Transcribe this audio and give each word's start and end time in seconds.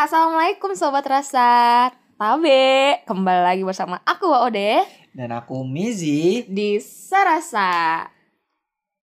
Assalamualaikum 0.00 0.72
Sobat 0.72 1.04
Rasa 1.04 1.92
Tabe 2.16 3.04
Kembali 3.04 3.42
lagi 3.44 3.60
bersama 3.60 4.00
aku 4.08 4.32
Wa 4.32 4.48
Ode 4.48 4.80
Dan 5.12 5.28
aku 5.28 5.60
Mizi 5.60 6.40
Di 6.48 6.80
Sarasa 6.80 8.08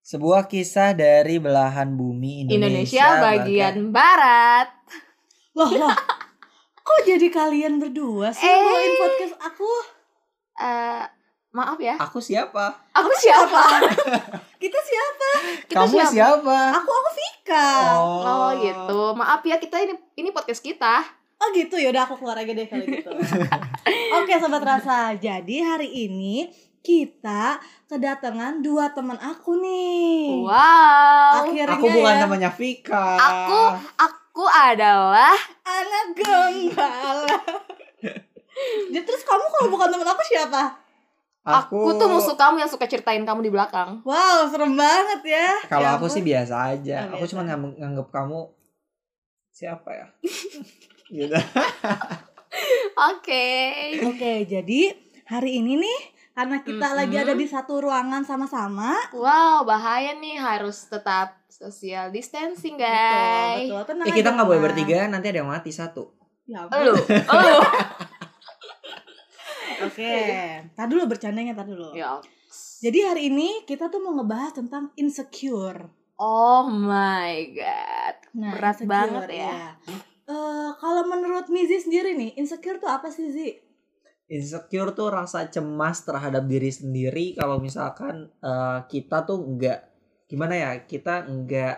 Sebuah 0.02 0.50
kisah 0.50 0.98
dari 0.98 1.38
belahan 1.38 1.94
bumi 1.94 2.50
Indonesia, 2.50 2.58
Indonesia 2.58 3.06
bagian 3.22 3.94
Barat 3.94 4.74
Loh, 5.54 5.70
loh. 5.70 5.94
Kok 6.82 7.00
jadi 7.06 7.30
kalian 7.30 7.78
berdua 7.78 8.34
sih 8.34 8.42
Eh. 8.42 8.58
bawain 8.58 8.94
podcast 8.98 9.38
aku? 9.38 9.70
Eh, 10.58 11.04
Maaf 11.58 11.82
ya 11.82 11.98
Aku 11.98 12.22
siapa? 12.22 12.70
Aku 12.94 13.10
siapa? 13.18 13.82
Kita 14.62 14.78
siapa? 14.78 15.30
Kita 15.66 15.82
Kamu 15.82 15.98
siapa? 16.06 16.58
Aku 16.78 16.90
aku 16.94 17.10
Vika. 17.18 17.70
Oh, 17.98 18.22
Oh 18.22 18.50
gitu 18.62 19.18
Maaf 19.18 19.42
ya 19.42 19.58
kita 19.58 19.82
ini 19.82 19.98
ini 20.14 20.30
podcast 20.30 20.62
kita 20.62 21.18
gitu 21.54 21.76
ya 21.80 21.90
udah 21.94 22.04
aku 22.08 22.16
keluar 22.20 22.38
aja 22.40 22.52
deh 22.52 22.68
kalau 22.68 22.86
gitu. 22.86 23.10
Oke 24.20 24.34
sobat 24.40 24.64
rasa. 24.64 25.16
Jadi 25.16 25.64
hari 25.64 25.90
ini 26.08 26.52
kita 26.84 27.60
kedatangan 27.92 28.64
dua 28.64 28.92
teman 28.96 29.20
aku 29.20 29.60
nih. 29.60 30.44
Wow 30.44 31.48
Akhirnya 31.48 31.78
Aku 31.78 31.86
bukan 31.92 32.14
ya, 32.16 32.22
temannya 32.24 32.52
Vika. 32.56 33.06
Aku 33.20 33.62
Aku 34.00 34.44
adalah 34.48 35.36
anak 35.66 36.06
gembala. 36.16 37.38
Jadi 38.94 39.04
terus 39.06 39.22
kamu 39.22 39.46
kalau 39.54 39.68
bukan 39.70 39.88
teman 39.94 40.08
aku 40.08 40.24
siapa? 40.26 40.87
Aku, 41.48 41.96
tuh 41.96 42.08
musuh 42.08 42.36
kamu 42.36 42.60
yang 42.60 42.68
suka 42.68 42.84
ceritain 42.84 43.24
kamu 43.24 43.40
di 43.42 43.52
belakang 43.52 44.04
Wow, 44.04 44.48
serem 44.48 44.76
banget 44.76 45.22
ya. 45.24 45.50
Kalau 45.66 45.82
Ya 45.82 45.96
aku 45.96 46.08
sih 46.08 46.20
biasa 46.20 46.76
aja. 46.76 47.08
Oh, 47.08 47.16
aku 47.16 47.24
biasa. 47.24 47.32
cuma 47.32 47.42
nganggep, 47.44 47.72
nganggep 47.78 48.08
kamu 48.10 48.40
siapa 49.50 49.90
ya? 49.90 50.08
gitu. 51.16 51.40
Oke 53.12 53.46
Oke, 54.04 54.32
jadi 54.44 54.82
hari 55.26 55.60
ini 55.60 55.78
nih 55.78 56.00
karena 56.34 56.62
kita 56.62 56.94
lagi 56.94 57.16
Mm-mm. 57.16 57.26
ada 57.26 57.34
di 57.34 57.48
satu 57.48 57.82
ruangan 57.82 58.22
sama-sama. 58.22 58.94
Wow 59.10 59.64
bahaya 59.64 60.14
nih 60.14 60.38
harus 60.38 60.86
tetap 60.86 61.34
social 61.48 62.12
distancing 62.12 62.78
guys 62.78 63.66
Betul, 63.66 63.74
betul. 63.74 63.84
Tenang 63.90 64.06
Eh 64.06 64.14
kita 64.14 64.30
nggak 64.32 64.46
boleh 64.46 64.62
bertiga, 64.62 65.08
nanti 65.08 65.28
ada 65.28 65.42
yang 65.42 65.50
mati 65.50 65.72
satu. 65.72 66.14
Ya 66.46 66.64
ampun. 66.64 66.80
Lu, 66.80 66.94
lu. 66.94 67.56
Oke, 69.86 70.14
tar 70.74 70.88
dulu 70.90 71.06
bercandanya, 71.06 71.54
tar 71.54 71.70
dulu. 71.70 71.94
Ya. 71.94 72.18
Jadi 72.82 73.00
hari 73.06 73.22
ini 73.30 73.62
kita 73.66 73.90
tuh 73.90 74.02
mau 74.02 74.14
ngebahas 74.18 74.58
tentang 74.58 74.90
insecure. 74.98 75.90
Oh 76.18 76.66
my 76.66 77.34
god. 77.54 78.16
Nah, 78.38 78.52
Berat 78.58 78.82
insecure, 78.82 78.90
banget 78.90 79.30
ya. 79.30 79.38
iya. 79.38 79.68
Eh, 80.28 80.70
kalau 80.82 81.04
menurut 81.06 81.48
Mizi 81.54 81.78
sendiri 81.78 82.18
nih, 82.18 82.36
insecure 82.36 82.82
tuh 82.82 82.90
apa 82.90 83.08
sih, 83.14 83.30
Zi? 83.30 83.50
Insecure 84.28 84.92
tuh 84.92 85.08
rasa 85.14 85.48
cemas 85.48 86.04
terhadap 86.04 86.44
diri 86.50 86.68
sendiri 86.68 87.38
kalau 87.38 87.62
misalkan 87.62 88.28
eh, 88.42 88.80
kita 88.92 89.24
tuh 89.24 89.40
nggak 89.56 89.80
gimana 90.28 90.54
ya 90.60 90.72
kita 90.84 91.24
nggak 91.24 91.78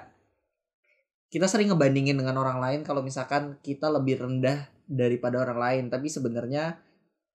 kita 1.29 1.45
sering 1.45 1.69
ngebandingin 1.69 2.17
dengan 2.17 2.41
orang 2.41 2.57
lain 2.57 2.81
kalau 2.81 3.05
misalkan 3.05 3.61
kita 3.61 3.85
lebih 3.93 4.17
rendah 4.25 4.65
daripada 4.89 5.37
orang 5.45 5.59
lain 5.61 5.83
tapi 5.93 6.09
sebenarnya 6.09 6.81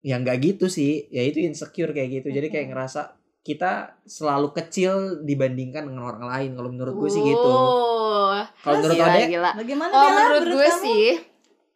ya 0.04 0.20
nggak 0.20 0.36
gitu 0.44 0.68
sih. 0.68 1.08
Ya 1.08 1.24
itu 1.24 1.40
insecure 1.40 1.96
kayak 1.96 2.20
gitu. 2.20 2.28
Jadi 2.28 2.52
kayak 2.52 2.76
ngerasa 2.76 3.16
kita 3.40 3.96
selalu 4.04 4.52
kecil 4.52 5.24
dibandingkan 5.24 5.88
dengan 5.88 6.04
orang 6.12 6.28
lain. 6.28 6.50
Kalau 6.56 6.68
menurut 6.68 6.94
gue 7.00 7.10
sih 7.10 7.24
gitu. 7.24 7.50
Uh, 7.50 8.44
kalau 8.60 8.84
menurut 8.84 8.96
gila, 9.00 9.08
Ade? 9.08 9.22
gila. 9.32 9.50
Bagaimana 9.56 9.90
Kalau 9.90 10.08
Bella, 10.08 10.20
menurut 10.20 10.44
gue 10.48 10.68
kamu? 10.68 10.82
sih 10.84 11.06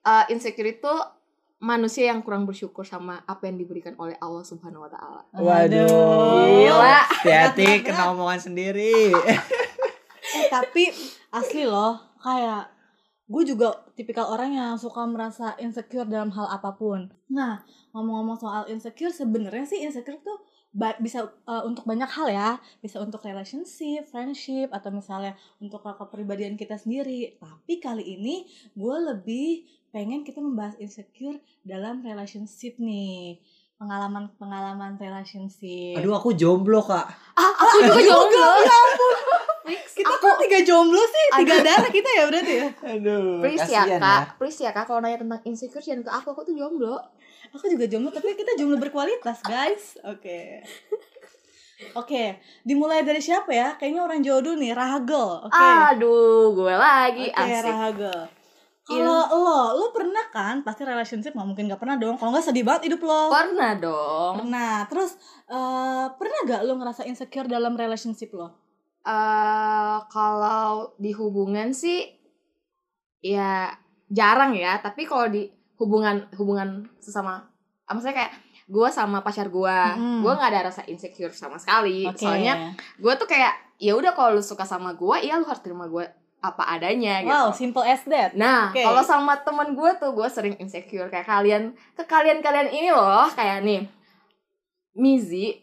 eh, 0.09 0.25
insecure 0.33 0.69
itu 0.69 0.95
manusia 1.59 2.15
yang 2.15 2.23
kurang 2.23 2.47
bersyukur 2.47 2.87
sama 2.87 3.19
apa 3.27 3.51
yang 3.51 3.59
diberikan 3.59 3.93
oleh 3.99 4.15
Allah 4.23 4.47
Subhanahu 4.47 4.87
wa 4.87 4.91
taala. 4.93 5.23
waduh. 5.35 6.47
Gila. 6.47 6.99
hati-hati 7.21 7.83
kena 7.83 8.15
omongan 8.15 8.41
sendiri. 8.53 9.11
Eh, 10.29 10.47
tapi 10.53 10.93
asli 11.33 11.65
loh, 11.65 11.99
kayak 12.21 12.78
gue 13.29 13.43
juga 13.45 13.69
tipikal 13.93 14.25
orang 14.27 14.51
yang 14.51 14.73
suka 14.75 15.05
merasa 15.05 15.53
insecure 15.57 16.05
dalam 16.05 16.33
hal 16.33 16.49
apa 16.49 16.73
pun. 16.73 17.13
Nah, 17.29 17.61
ngomong-ngomong 17.93 18.37
soal 18.37 18.63
insecure, 18.67 19.13
sebenarnya 19.13 19.69
sih 19.69 19.85
insecure 19.85 20.17
tuh 20.19 20.41
ba- 20.71 20.97
bisa 20.97 21.29
uh, 21.45 21.63
untuk 21.63 21.85
banyak 21.85 22.09
hal 22.09 22.29
ya, 22.29 22.51
bisa 22.79 22.97
untuk 22.99 23.21
relationship, 23.21 24.09
friendship, 24.09 24.73
atau 24.73 24.89
misalnya 24.89 25.33
untuk 25.59 25.81
ke 25.81 25.93
kepribadian 25.95 26.57
kita 26.57 26.75
sendiri. 26.75 27.37
Tapi 27.37 27.77
kali 27.79 28.17
ini 28.17 28.49
gue 28.73 28.97
lebih 29.07 29.49
pengen 29.89 30.25
kita 30.25 30.41
membahas 30.41 30.77
insecure 30.77 31.37
dalam 31.63 32.01
relationship 32.01 32.77
nih, 32.79 33.41
pengalaman-pengalaman 33.79 34.97
relationship. 34.97 35.97
aduh 35.97 36.17
aku 36.17 36.33
jomblo 36.33 36.81
kak 36.81 37.07
Ah, 37.35 37.53
aku 37.55 37.77
juga 37.85 38.01
jomblo. 38.03 38.49
ya 38.59 38.73
ampun. 38.75 39.17
Fix. 39.69 40.01
Kita 40.01 40.09
aku 40.09 40.25
kok 40.25 40.39
tiga 40.41 40.59
jomblo 40.65 41.03
sih, 41.05 41.27
tiga 41.45 41.57
darah 41.61 41.91
kita 41.93 42.09
ya 42.09 42.23
berarti 42.25 42.55
ya. 42.57 42.69
aduh 42.97 43.45
please 43.45 43.69
ya 43.69 43.83
kak, 44.01 44.23
please 44.41 44.61
ya 44.65 44.71
kak 44.73 44.85
kalau 44.89 45.05
nanya 45.05 45.21
tentang 45.21 45.41
insecure 45.45 45.85
jangan 45.85 46.03
ke 46.03 46.11
aku, 46.11 46.29
aku 46.33 46.43
tuh 46.49 46.55
jomblo. 46.57 46.97
Aku 47.53 47.65
juga 47.69 47.89
jomblo, 47.89 48.13
tapi 48.13 48.37
kita 48.37 48.57
jomblo 48.61 48.77
berkualitas, 48.77 49.41
guys. 49.41 49.97
Oke. 50.05 50.61
Oke, 51.95 52.43
dimulai 52.67 53.07
dari 53.07 53.23
siapa 53.23 53.55
ya? 53.55 53.69
Kayaknya 53.79 54.01
orang 54.03 54.21
jodoh 54.21 54.59
nih, 54.59 54.75
Rahagel. 54.75 55.47
Oke. 55.47 55.63
Aduh, 55.95 56.51
gue 56.59 56.75
lagi 56.75 57.31
Oke, 57.31 57.39
asik. 57.39 57.71
Rahagel. 57.71 58.21
Kalau 58.89 59.21
lo, 59.31 59.61
lo 59.77 59.87
pernah 59.93 60.27
kan? 60.33 60.65
Pasti 60.65 60.83
relationship 60.83 61.37
nggak 61.37 61.45
mungkin 61.45 61.69
nggak 61.69 61.77
pernah 61.77 62.01
dong. 62.01 62.17
Kalau 62.17 62.33
nggak 62.33 62.51
sedih 62.51 62.65
banget 62.65 62.89
hidup 62.89 63.05
lo. 63.05 63.29
Pernah 63.29 63.73
dong. 63.77 64.35
Pernah. 64.43 64.75
Terus 64.89 65.13
eh, 65.45 66.07
pernah 66.17 66.39
gak 66.49 66.61
lo 66.65 66.73
ngerasa 66.81 67.05
insecure 67.05 67.47
dalam 67.47 67.77
relationship 67.77 68.33
lo? 68.33 68.68
Eh 69.09 69.99
kalau 70.13 70.93
di 71.01 71.17
hubungan 71.17 71.73
sih 71.73 72.05
ya 73.25 73.73
jarang 74.13 74.53
ya 74.53 74.77
tapi 74.85 75.09
kalau 75.09 75.33
di 75.33 75.49
hubungan 75.81 76.29
hubungan 76.37 76.85
sesama 77.01 77.49
ah, 77.89 77.93
maksudnya 77.97 78.29
kayak 78.29 78.33
gue 78.69 78.89
sama 78.93 79.25
pacar 79.25 79.49
gue 79.49 79.79
Mm-mm. 79.97 80.21
gue 80.21 80.33
nggak 80.37 80.51
ada 80.53 80.69
rasa 80.69 80.85
insecure 80.85 81.33
sama 81.33 81.57
sekali 81.57 82.05
soalnya 82.13 82.77
gue 83.01 83.13
tuh 83.17 83.25
kayak 83.25 83.81
ya 83.81 83.97
udah 83.97 84.13
kalau 84.13 84.37
lu 84.37 84.45
suka 84.45 84.69
sama 84.69 84.93
gue 84.93 85.25
ya 85.25 85.41
lu 85.41 85.49
harus 85.49 85.65
terima 85.65 85.89
gue 85.89 86.05
apa 86.39 86.63
adanya 86.79 87.27
gitu 87.27 87.35
wow, 87.35 87.51
simple 87.51 87.83
as 87.83 88.07
that. 88.07 88.31
Nah, 88.39 88.71
Oke. 88.71 88.79
kalau 88.79 89.03
sama 89.03 89.43
temen 89.43 89.75
gue 89.75 89.91
tuh 89.99 90.15
gue 90.15 90.29
sering 90.31 90.55
insecure 90.63 91.11
kayak 91.11 91.27
kalian 91.27 91.75
ke 91.99 92.07
kalian 92.07 92.39
kalian 92.39 92.71
ini 92.71 92.95
loh 92.95 93.27
kayak 93.35 93.67
nih 93.67 93.91
Mizi, 94.95 95.59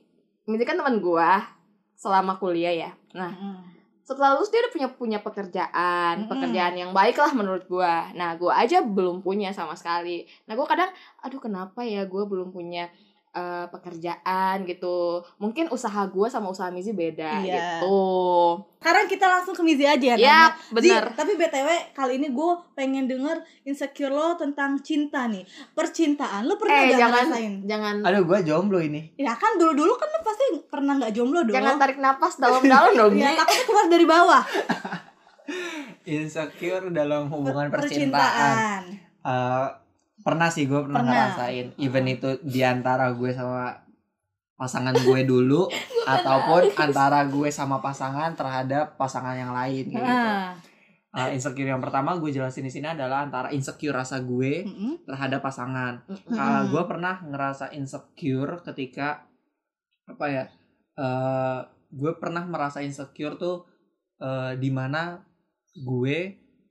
Mizi 0.48 0.64
kan 0.68 0.76
teman 0.76 1.00
gue 1.00 1.30
selama 1.96 2.36
kuliah 2.40 2.76
ya. 2.76 2.92
Nah, 3.16 3.32
setelah 4.06 4.36
lulus 4.38 4.52
dia 4.52 4.62
udah 4.62 4.74
punya 4.76 4.90
punya 4.92 5.20
pekerjaan, 5.24 6.28
pekerjaan 6.30 6.76
yang 6.76 6.92
baik 6.92 7.18
lah 7.18 7.32
menurut 7.32 7.64
gue. 7.66 7.94
Nah, 8.14 8.36
gue 8.36 8.52
aja 8.52 8.84
belum 8.84 9.24
punya 9.24 9.56
sama 9.56 9.74
sekali. 9.74 10.28
Nah, 10.46 10.54
gue 10.54 10.68
kadang, 10.68 10.92
aduh 11.24 11.40
kenapa 11.40 11.82
ya 11.82 12.04
gue 12.06 12.24
belum 12.28 12.52
punya 12.54 12.92
eh, 13.36 13.68
pekerjaan 13.68 14.64
gitu. 14.64 15.20
Mungkin 15.36 15.68
usaha 15.68 16.08
gue 16.08 16.26
sama 16.26 16.48
usaha 16.48 16.68
Mizi 16.68 16.92
beda 16.92 17.44
Iya. 17.44 17.52
gitu. 17.78 18.00
Sekarang 18.78 19.06
kita 19.06 19.26
langsung 19.28 19.52
ke 19.52 19.62
Mizi 19.62 19.84
aja 19.84 19.98
ya. 19.98 20.16
Ya, 20.16 20.16
nanya. 20.16 20.40
bener. 20.72 21.04
Zi, 21.04 21.14
tapi 21.14 21.32
BTW 21.34 21.68
kali 21.92 22.14
ini 22.16 22.28
gue 22.30 22.50
pengen 22.72 23.06
denger 23.06 23.38
insecure 23.64 24.10
lo 24.10 24.34
tentang 24.36 24.80
cinta 24.80 25.26
nih. 25.26 25.44
Percintaan. 25.72 26.46
Lo 26.46 26.56
pernah 26.56 26.80
Eh, 26.80 26.88
gak 26.88 26.98
jangan, 26.98 27.26
ngerasain? 27.26 27.54
jangan 27.66 27.96
aduh 28.02 28.24
gue 28.24 28.40
jomblo 28.42 28.80
ini 28.80 29.12
Ya 29.16 29.34
kan 29.34 29.56
dulu-dulu 29.56 29.94
kan 29.94 30.08
lo 30.08 30.20
pasti 30.22 30.46
pernah 30.64 30.94
gak 30.98 31.12
jomblo 31.12 31.44
dong. 31.44 31.52
Jangan 31.52 31.76
tarik 31.76 31.98
napas 31.98 32.38
dalam-dalam 32.38 32.92
dong. 33.00 33.14
Ya 33.14 33.36
takutnya 33.36 33.64
keluar 33.64 33.86
dari 33.88 34.06
bawah. 34.06 34.44
insecure 36.08 36.90
dalam 36.90 37.28
hubungan 37.28 37.68
Per- 37.68 37.82
percintaan. 37.82 38.82
Eh, 39.22 39.68
pernah 40.26 40.50
sih 40.50 40.66
gue 40.66 40.82
pernah, 40.82 41.06
Pernah. 41.06 41.38
ngerasain 41.38 41.78
even 41.78 42.10
itu 42.10 42.42
di 42.42 42.66
antara 42.66 43.14
gue 43.14 43.30
sama 43.30 43.78
pasangan 44.56 44.98
gue 44.98 45.22
dulu 45.22 45.70
ataupun 46.18 46.74
antara 46.74 47.30
gue 47.30 47.50
sama 47.50 47.78
pasangan 47.78 48.34
terhadap 48.34 48.98
pasangan 48.98 49.38
yang 49.38 49.54
lain 49.54 49.86
kayak 49.88 50.02
gitu. 50.02 50.30
Eh, 51.16 51.32
insecure 51.32 51.64
yang 51.66 51.80
pertama 51.80 52.20
gue 52.20 52.28
jelasin 52.28 52.62
di 52.62 52.74
sini 52.74 52.92
adalah 52.92 53.24
antara 53.24 53.48
insecure 53.48 53.96
rasa 53.96 54.20
gue 54.20 54.68
Mm-mm. 54.68 55.08
terhadap 55.08 55.40
pasangan. 55.40 56.04
Mm-mm. 56.04 56.28
Uh, 56.28 56.36
Mm. 56.36 56.64
gue 56.74 56.84
pernah 56.84 57.16
ngerasa 57.24 57.72
insecure 57.72 58.60
ketika 58.62 59.24
apa 60.06 60.26
ya? 60.28 60.46
eh 60.96 61.60
gue 61.92 62.12
pernah 62.16 62.44
merasa 62.44 62.80
insecure 62.80 63.36
tuh 63.36 63.64
eh 64.18 64.60
di 64.60 64.68
mana 64.72 65.20
gue 65.78 66.18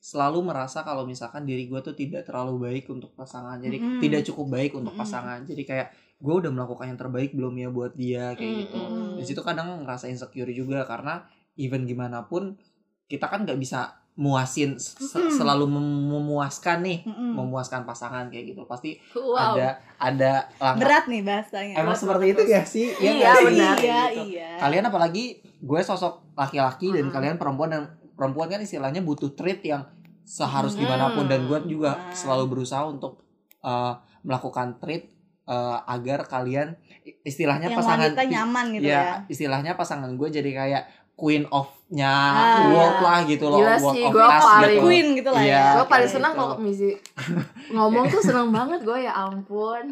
selalu 0.04 0.44
merasa 0.44 0.84
kalau 0.84 1.08
misalkan 1.08 1.42
diri 1.42 1.64
gue 1.64 1.80
tuh 1.80 1.96
tidak 1.96 2.28
terlalu 2.28 2.60
baik 2.62 2.84
untuk 2.86 3.16
pasangan. 3.16 3.56
Jadi 3.56 3.76
Mm-mm. 3.78 3.98
tidak 3.98 4.20
cukup 4.22 4.52
baik 4.52 4.76
untuk 4.76 4.92
Mm-mm. 4.92 5.00
pasangan. 5.00 5.40
Jadi 5.42 5.64
kayak 5.64 5.88
gue 6.14 6.34
udah 6.36 6.50
melakukan 6.50 6.86
yang 6.86 7.00
terbaik 7.00 7.32
belum 7.32 7.56
ya 7.56 7.68
buat 7.68 7.92
dia 7.94 8.32
kayak 8.32 8.52
gitu. 8.62 8.76
Mm-mm. 8.76 9.16
Di 9.16 9.24
situ 9.24 9.40
kadang 9.40 9.80
ngerasa 9.80 10.04
insecure 10.06 10.52
juga 10.52 10.84
karena 10.84 11.24
even 11.56 11.84
gimana 11.84 12.20
pun 12.22 12.60
kita 13.06 13.26
kan 13.26 13.42
nggak 13.42 13.56
bisa 13.56 13.96
muasin 14.14 14.76
se- 14.76 15.02
selalu 15.32 15.66
mem- 15.66 16.06
memuaskan 16.12 16.84
nih 16.84 17.02
Mm-mm. 17.02 17.34
memuaskan 17.34 17.82
pasangan 17.82 18.28
kayak 18.28 18.54
gitu 18.54 18.62
pasti 18.64 18.94
wow 19.10 19.56
ada 19.56 19.68
ada 19.98 20.32
langkah 20.54 20.78
berat 20.78 21.04
nih 21.08 21.18
bahasanya 21.20 21.74
emang 21.76 21.98
seperti 21.98 22.30
itu 22.30 22.42
ya 22.44 22.62
sih 22.62 22.94
Iya, 22.94 23.34
sih? 23.34 23.44
benar. 23.44 23.74
iya 23.74 24.00
Gitu. 24.06 24.22
iya 24.30 24.50
kalian 24.56 24.86
apalagi 24.86 25.24
gue 25.42 25.80
sosok 25.82 26.30
laki-laki 26.32 26.92
dan 26.92 27.08
Hmm. 27.08 27.12
kalian 27.12 27.36
perempuan 27.36 27.70
dan 27.70 27.82
perempuan 28.14 28.48
kan 28.48 28.62
istilahnya 28.62 29.02
butuh 29.02 29.34
treat 29.34 29.60
yang 29.62 29.84
seharus 30.24 30.74
Hmm. 30.74 30.88
gimana 30.88 31.12
pun 31.12 31.28
dan 31.28 31.44
gue 31.44 31.58
juga 31.68 31.94
Hmm. 31.94 32.14
selalu 32.16 32.44
berusaha 32.48 32.82
untuk 32.88 33.20
uh, 33.60 34.00
melakukan 34.24 34.80
treat 34.80 35.12
uh, 35.44 35.84
agar 35.84 36.24
kalian 36.24 36.74
istilahnya 37.20 37.68
yang 37.68 37.80
pasangan 37.80 38.16
nyaman 38.16 38.66
gitu 38.80 38.88
ya, 38.88 38.96
ya 38.96 39.14
istilahnya 39.28 39.76
pasangan 39.76 40.08
gue 40.16 40.28
jadi 40.32 40.50
kayak 40.50 40.82
queen 41.14 41.46
of-nya 41.48 42.10
Ah, 42.10 42.66
world 42.68 42.96
iya. 42.96 43.04
lah 43.04 43.18
gitu 43.22 43.44
loh 43.44 43.58
Gila 43.60 43.76
world 43.76 43.94
sih, 43.94 44.02
of 44.02 44.10
gua 44.10 44.26
us 44.28 44.42
paling- 44.42 44.66
gitu. 44.68 44.82
queen 44.82 45.06
gitu 45.14 45.30
lah 45.30 45.40
Iya. 45.40 45.54
ya 45.54 45.64
gue 45.72 45.86
paling 45.86 46.10
senang 46.10 46.32
gitu. 46.32 46.40
kalau 46.40 46.54
Mizi 46.58 46.90
ngomong 47.76 48.04
tuh 48.08 48.20
seneng 48.20 48.50
banget 48.50 48.80
gue 48.82 48.98
ya 49.00 49.12
ampun 49.14 49.84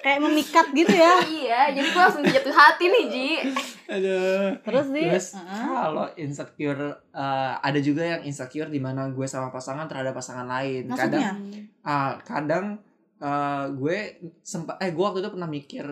kayak 0.00 0.18
memikat 0.18 0.66
gitu 0.72 0.90
ya 0.92 1.12
iya 1.40 1.60
jadi 1.70 1.86
gue 1.86 2.02
langsung 2.02 2.24
jatuh 2.24 2.50
hati 2.52 2.84
nih 2.84 3.04
Ji 3.06 3.30
Aduh. 3.88 4.54
terus 4.60 4.86
sih 4.88 5.06
Terus 5.08 5.28
Heeh. 5.36 5.66
kalau 5.68 6.06
insecure 6.14 6.82
uh, 7.10 7.52
ada 7.58 7.78
juga 7.78 8.02
yang 8.08 8.22
insecure 8.22 8.66
di 8.66 8.78
mana 8.78 9.06
gue 9.08 9.24
sama 9.24 9.48
pasangan 9.48 9.86
terhadap 9.86 10.12
pasangan 10.12 10.46
lain. 10.46 10.86
Maksudnya? 10.86 11.18
Kadang 11.20 11.38
ah 11.82 12.12
kadang 12.20 12.66
uh, 13.18 13.66
gue 13.68 13.98
sempat 14.40 14.78
eh 14.78 14.90
gue 14.90 15.00
waktu 15.00 15.20
itu 15.20 15.30
pernah 15.30 15.46
mikir 15.48 15.84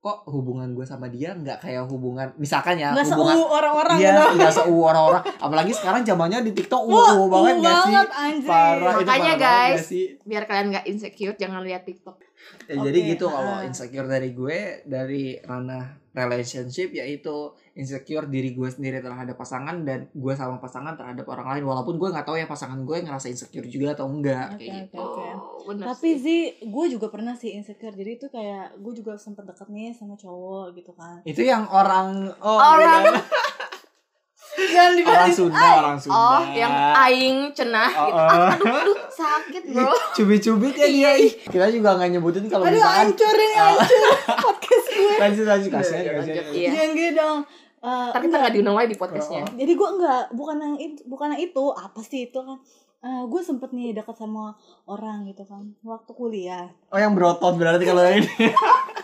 kok 0.00 0.24
hubungan 0.32 0.72
gue 0.72 0.80
sama 0.80 1.12
dia 1.12 1.36
nggak 1.36 1.60
kayak 1.60 1.84
hubungan 1.84 2.32
misalkan 2.40 2.80
ya 2.80 2.96
nggak 2.96 3.04
hubungan 3.12 3.36
seu 3.36 3.44
orang-orang 3.44 3.96
Iya, 4.00 4.12
gitu 4.16 4.36
nggak 4.40 4.52
seu 4.56 4.72
orang-orang. 4.72 5.22
Apalagi 5.36 5.72
sekarang 5.76 6.00
zamannya 6.00 6.40
di 6.40 6.52
TikTok 6.56 6.82
wow, 6.88 7.28
banget 7.28 7.52
uh 7.52 7.60
nggak 7.60 7.76
sih? 7.76 7.92
banget, 7.92 8.08
anjir. 8.16 8.48
Parah, 8.48 8.92
itu 8.96 9.04
Makanya, 9.04 9.04
parah 9.04 9.36
banget 9.36 9.76
guys. 9.76 9.84
sih? 9.84 10.06
biar 10.24 10.42
kalian 10.48 10.66
nggak 10.72 10.84
insecure 10.88 11.36
jangan 11.36 11.60
lihat 11.60 11.84
TikTok 11.84 12.16
Ya, 12.64 12.80
Jadi 12.80 12.98
Oke, 13.04 13.08
gitu 13.12 13.26
kalau 13.28 13.60
ah. 13.60 13.66
insecure 13.68 14.08
dari 14.08 14.32
gue 14.32 14.58
dari 14.88 15.36
ranah 15.44 16.00
relationship 16.16 16.88
yaitu 16.90 17.52
insecure 17.72 18.26
diri 18.26 18.50
gue 18.50 18.66
sendiri 18.66 18.98
terhadap 18.98 19.34
pasangan 19.34 19.80
dan 19.80 20.08
gue 20.08 20.32
sama 20.32 20.56
pasangan 20.56 20.94
terhadap 20.94 21.22
orang 21.24 21.46
lain 21.50 21.64
walaupun 21.64 21.96
gue 21.96 22.08
nggak 22.08 22.24
tahu 22.24 22.34
ya 22.34 22.44
pasangan 22.44 22.80
gue 22.80 22.96
ngerasa 23.00 23.26
insecure 23.26 23.64
juga 23.64 23.94
atau 23.94 24.06
enggak 24.06 24.46
Oke, 24.52 24.58
kayak 24.60 24.74
gitu. 24.86 24.96
oke. 24.96 25.26
oh 25.60 25.72
Tapi 25.76 26.10
sih. 26.10 26.16
sih, 26.18 26.40
gue 26.62 26.84
juga 26.88 27.06
pernah 27.08 27.32
sih 27.32 27.52
insecure. 27.52 27.92
Jadi 27.92 28.10
itu 28.12 28.26
kayak 28.26 28.74
gue 28.76 28.92
juga 28.92 29.14
sempet 29.14 29.44
deket 29.44 29.68
nih 29.68 29.92
sama 29.92 30.14
cowok 30.14 30.74
gitu 30.74 30.90
kan. 30.92 31.22
Itu 31.22 31.40
yang 31.40 31.66
orang 31.66 32.32
oh 32.36 32.58
Orang- 32.58 33.22
Jangan 34.50 34.92
orang 35.04 35.30
Sunda, 35.30 35.68
orang 35.78 35.98
Sunda. 35.98 36.16
oh 36.16 36.42
yang 36.50 36.74
aing 37.00 37.38
cenah 37.50 37.90
Oh, 37.92 38.04
gitu 38.04 38.18
oh. 38.18 38.50
aduh 38.50 38.74
aduh 38.76 38.96
sakit 39.08 39.62
bro 39.68 39.90
Cubit-cubit 40.16 40.74
ya 40.74 40.86
dia. 40.86 41.10
ih. 41.16 41.32
Kita 41.40 41.66
juga 41.68 41.94
nggak 41.94 42.10
nyebutin 42.10 42.44
kalau 42.46 42.64
Aduh, 42.64 42.74
misalkan 42.74 42.98
hancur 43.06 43.34
ini 43.36 43.56
hancur 43.56 44.02
podcast 44.40 44.86
gue. 44.88 45.14
lanjut 45.22 45.44
lanjut 45.44 45.70
kasihan 45.70 46.02
kasihan. 46.14 46.44
Iya. 46.50 46.68
Jangan 46.70 46.90
gitu 46.92 47.10
dong. 47.14 47.38
Eh, 47.80 48.06
ntar 48.10 48.20
kita 48.20 48.36
nggak 48.36 48.52
diundang 48.52 48.76
lagi 48.76 48.88
di 48.90 48.98
podcastnya 48.98 49.40
Oh. 49.40 49.56
jadi 49.56 49.72
gue 49.72 49.88
enggak 49.90 50.22
bukan 50.30 50.56
yang 50.58 50.74
itu 50.76 51.00
bukan 51.02 51.32
yang 51.32 51.42
itu 51.42 51.64
apa 51.70 52.00
sih 52.00 52.26
itu 52.26 52.38
kan 52.38 52.58
Eh, 53.00 53.24
gue 53.24 53.40
sempet 53.40 53.72
nih 53.72 53.96
dekat 53.96 54.12
sama 54.12 54.52
orang 54.84 55.24
gitu 55.24 55.40
kan 55.42 55.72
waktu 55.80 56.12
kuliah 56.12 56.68
Oh 56.92 57.00
yang 57.00 57.16
berotot 57.16 57.56
berarti 57.56 57.80
kalau 57.82 58.04
ini. 58.04 58.28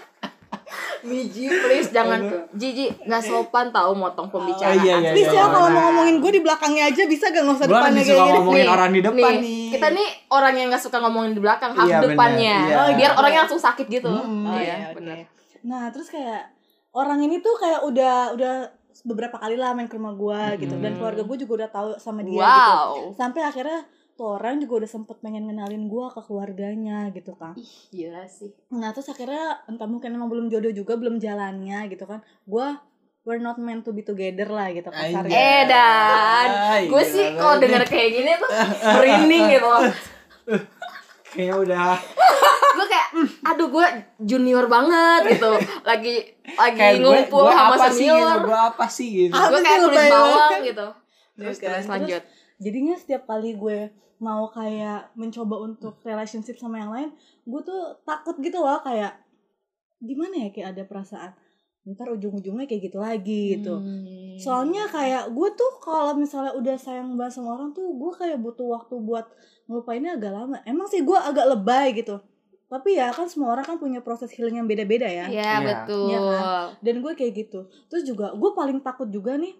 Miji 1.07 1.45
please 1.47 1.89
jangan. 1.89 2.21
Jiji 2.53 2.91
nggak 3.01 3.23
sopan 3.23 3.71
tahu 3.71 3.93
motong 3.93 4.27
pembicaraan. 4.27 4.75
Oh, 4.75 4.83
iya, 4.83 4.95
iya, 4.99 5.11
please 5.11 5.29
iya, 5.29 5.39
ya 5.39 5.47
kalau 5.47 5.63
orang. 5.63 5.73
mau 5.73 5.83
ngomongin 5.87 6.17
gue 6.19 6.33
di 6.33 6.41
belakangnya 6.41 6.85
aja? 6.87 7.03
Bisa 7.05 7.25
gak 7.29 7.41
nggak 7.41 7.57
usah 7.57 7.65
Gue 7.65 7.73
depannya 7.73 7.95
kayak 7.97 8.07
suka 8.09 8.23
gini? 8.23 8.37
ngomongin 8.37 8.59
Nih, 8.59 8.69
orang 8.69 8.91
di 8.91 9.01
depan 9.01 9.33
nih. 9.39 9.63
kita 9.71 9.87
nih 9.89 10.09
orang 10.29 10.55
yang 10.55 10.67
nggak 10.69 10.83
suka 10.83 10.97
ngomongin 10.99 11.33
di 11.33 11.41
belakang 11.41 11.71
harus 11.73 11.87
Iya, 11.87 11.99
bener. 11.99 12.11
depannya. 12.13 12.57
Iya. 12.61 12.75
Oh, 12.77 12.89
biar 12.93 13.11
orangnya 13.15 13.41
langsung 13.43 13.63
sakit 13.63 13.87
gitu. 13.89 14.11
Mm-mm. 14.11 14.45
Oh, 14.45 14.57
iya 14.57 14.75
iya, 14.77 14.89
benar 14.93 15.17
nah 15.63 15.91
terus 15.91 16.07
kayak 16.07 16.47
orang 16.93 17.19
ini 17.21 17.39
tuh 17.39 17.51
kayak 17.53 17.83
udah 17.83 18.31
udah 18.33 18.55
beberapa 19.03 19.35
kali 19.37 19.55
lah 19.55 19.71
main 19.73 19.85
ke 19.85 19.95
rumah 19.95 20.15
gue 20.15 20.63
gitu. 20.63 20.75
Dan 20.75 20.95
Hmm. 20.95 20.99
keluarga 20.99 21.23
gue 21.23 21.37
juga 21.37 21.53
udah 21.57 21.71
tahu 21.71 21.89
sama 21.97 22.23
dia 22.23 22.33
gitu. 22.33 22.41
Wow. 22.41 22.91
Sampai 23.13 23.43
akhirnya 23.43 23.83
tuh 24.17 24.41
orang 24.41 24.59
juga 24.59 24.83
udah 24.83 24.91
sempet 24.91 25.21
pengen 25.21 25.45
ngenalin 25.45 25.87
gue 25.87 26.05
ke 26.09 26.21
keluarganya 26.25 27.13
gitu 27.13 27.37
kan. 27.37 27.53
Ih 27.55 27.75
gila 27.93 28.25
sih. 28.25 28.51
Nah 28.73 28.91
terus 28.97 29.13
akhirnya 29.13 29.61
entah 29.69 29.85
mungkin 29.85 30.17
emang 30.17 30.33
belum 30.33 30.47
jodoh 30.49 30.73
juga 30.73 30.97
belum 30.97 31.21
jalannya 31.21 31.93
gitu 31.93 32.09
kan. 32.09 32.25
Gue 32.49 32.65
we're 33.27 33.43
not 33.43 33.59
meant 33.59 33.83
to 33.85 33.93
be 33.93 34.01
together 34.01 34.49
lah 34.49 34.73
gitu 34.73 34.89
kasarnya. 34.89 35.35
Eh, 35.35 35.63
dan 35.69 36.49
Ay, 36.49 36.83
gue 36.87 37.03
sih 37.05 37.35
kalau 37.35 37.59
denger 37.59 37.83
kayak 37.85 38.11
gini 38.15 38.31
tuh 38.39 38.51
merinding 38.87 39.45
gitu 39.53 39.69
Kayaknya 41.37 41.57
udah. 41.59 41.93
Gue 42.77 42.87
kayak 42.89 43.09
"Hmm, 43.13 43.29
aduh 43.45 43.69
gue 43.69 43.87
junior 44.25 44.65
banget 44.71 45.37
gitu. 45.37 45.53
Lagi 45.85 46.15
lagi 46.57 46.79
kayak 46.79 46.95
gue, 46.97 47.05
ngumpul 47.05 47.45
gue 47.45 47.53
sama 47.53 47.75
apa 47.75 47.87
sih 47.91 48.07
gitu, 48.09 48.15
senior. 48.17 48.39
Gue 48.41 48.61
apa 48.73 48.87
sih 48.89 49.09
gitu. 49.11 49.35
Ah, 49.37 49.45
gue 49.51 49.59
Apa 49.59 49.67
kayak 49.67 49.81
kulit 49.83 49.93
lebay 49.93 50.09
bawang 50.09 50.61
gitu. 50.65 50.87
Terus 51.37 51.57
terus. 51.61 51.85
lanjut. 51.91 52.23
Jadinya 52.57 52.95
setiap 52.97 53.23
kali 53.29 53.51
gue 53.53 53.79
mau 54.19 54.49
kayak 54.49 55.13
mencoba 55.15 55.61
untuk 55.61 56.01
relationship 56.03 56.57
sama 56.57 56.81
yang 56.81 56.93
lain, 56.93 57.11
gue 57.45 57.61
tuh 57.63 58.01
takut 58.03 58.37
gitu 58.41 58.59
loh 58.61 58.81
kayak 58.81 59.21
gimana 60.01 60.47
ya 60.47 60.49
kayak 60.53 60.69
ada 60.77 60.83
perasaan 60.85 61.33
ntar 61.87 62.11
ujung-ujungnya 62.11 62.67
kayak 62.67 62.91
gitu 62.91 62.99
lagi 62.99 63.57
gitu. 63.57 63.79
Hmm. 63.79 64.35
Soalnya 64.43 64.91
kayak 64.91 65.31
gue 65.31 65.49
tuh 65.55 65.73
kalau 65.79 66.19
misalnya 66.19 66.51
udah 66.59 66.75
sayang 66.75 67.15
banget 67.15 67.39
sama 67.39 67.55
orang 67.55 67.71
tuh 67.71 67.95
gue 67.95 68.13
kayak 68.19 68.43
butuh 68.43 68.67
waktu 68.75 68.99
buat 68.99 69.31
ngelupainnya 69.71 70.19
agak 70.19 70.35
lama. 70.35 70.59
Emang 70.67 70.91
sih 70.91 71.07
gue 71.07 71.15
agak 71.15 71.47
lebay 71.47 71.95
gitu. 71.95 72.19
Tapi 72.67 72.99
ya 72.99 73.15
kan 73.15 73.31
semua 73.31 73.55
orang 73.55 73.63
kan 73.63 73.79
punya 73.79 74.03
proses 74.03 74.35
healing 74.35 74.59
yang 74.59 74.67
beda-beda 74.67 75.07
ya. 75.07 75.31
Iya 75.31 75.39
Iya. 75.47 75.59
betul. 75.63 76.11
Iya 76.11 76.21
Dan 76.83 76.95
gue 77.07 77.13
kayak 77.15 77.33
gitu. 77.47 77.71
Terus 77.87 78.03
juga 78.03 78.35
gue 78.35 78.51
paling 78.51 78.83
takut 78.83 79.07
juga 79.07 79.39
nih 79.39 79.55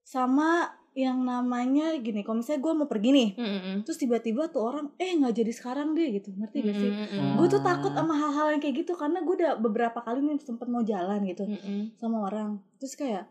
sama 0.00 0.64
yang 0.98 1.22
namanya 1.22 1.94
gini. 2.02 2.26
Kalau 2.26 2.42
misalnya 2.42 2.58
gue 2.58 2.72
mau 2.74 2.88
pergi 2.90 3.10
nih, 3.14 3.28
Mm-mm. 3.38 3.76
terus 3.86 4.02
tiba-tiba 4.02 4.50
tuh 4.50 4.66
orang 4.66 4.90
eh 4.98 5.14
nggak 5.14 5.30
jadi 5.30 5.52
sekarang 5.54 5.94
deh 5.94 6.10
gitu. 6.10 6.34
Ngerti 6.34 6.58
gak 6.66 6.74
sih? 6.74 6.90
Mm-mm. 6.90 7.38
Gue 7.38 7.46
tuh 7.46 7.62
takut 7.62 7.94
sama 7.94 8.18
hal-hal 8.18 8.58
yang 8.58 8.60
kayak 8.60 8.82
gitu 8.82 8.98
karena 8.98 9.22
gue 9.22 9.34
udah 9.38 9.52
beberapa 9.62 10.02
kali 10.02 10.26
nih 10.26 10.42
sempet 10.42 10.66
mau 10.66 10.82
jalan 10.82 11.22
gitu 11.22 11.46
Mm-mm. 11.46 11.94
sama 12.02 12.26
orang. 12.26 12.58
Terus 12.82 12.98
kayak 12.98 13.30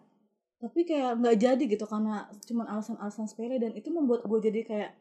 tapi 0.57 0.87
kayak 0.87 1.19
nggak 1.19 1.37
jadi 1.37 1.63
gitu 1.69 1.85
karena 1.85 2.25
cuman 2.47 2.65
alasan-alasan 2.71 3.27
sepele 3.29 3.59
dan 3.61 3.75
itu 3.75 3.93
membuat 3.93 4.25
gue 4.25 4.39
jadi 4.41 4.59
kayak 4.65 4.91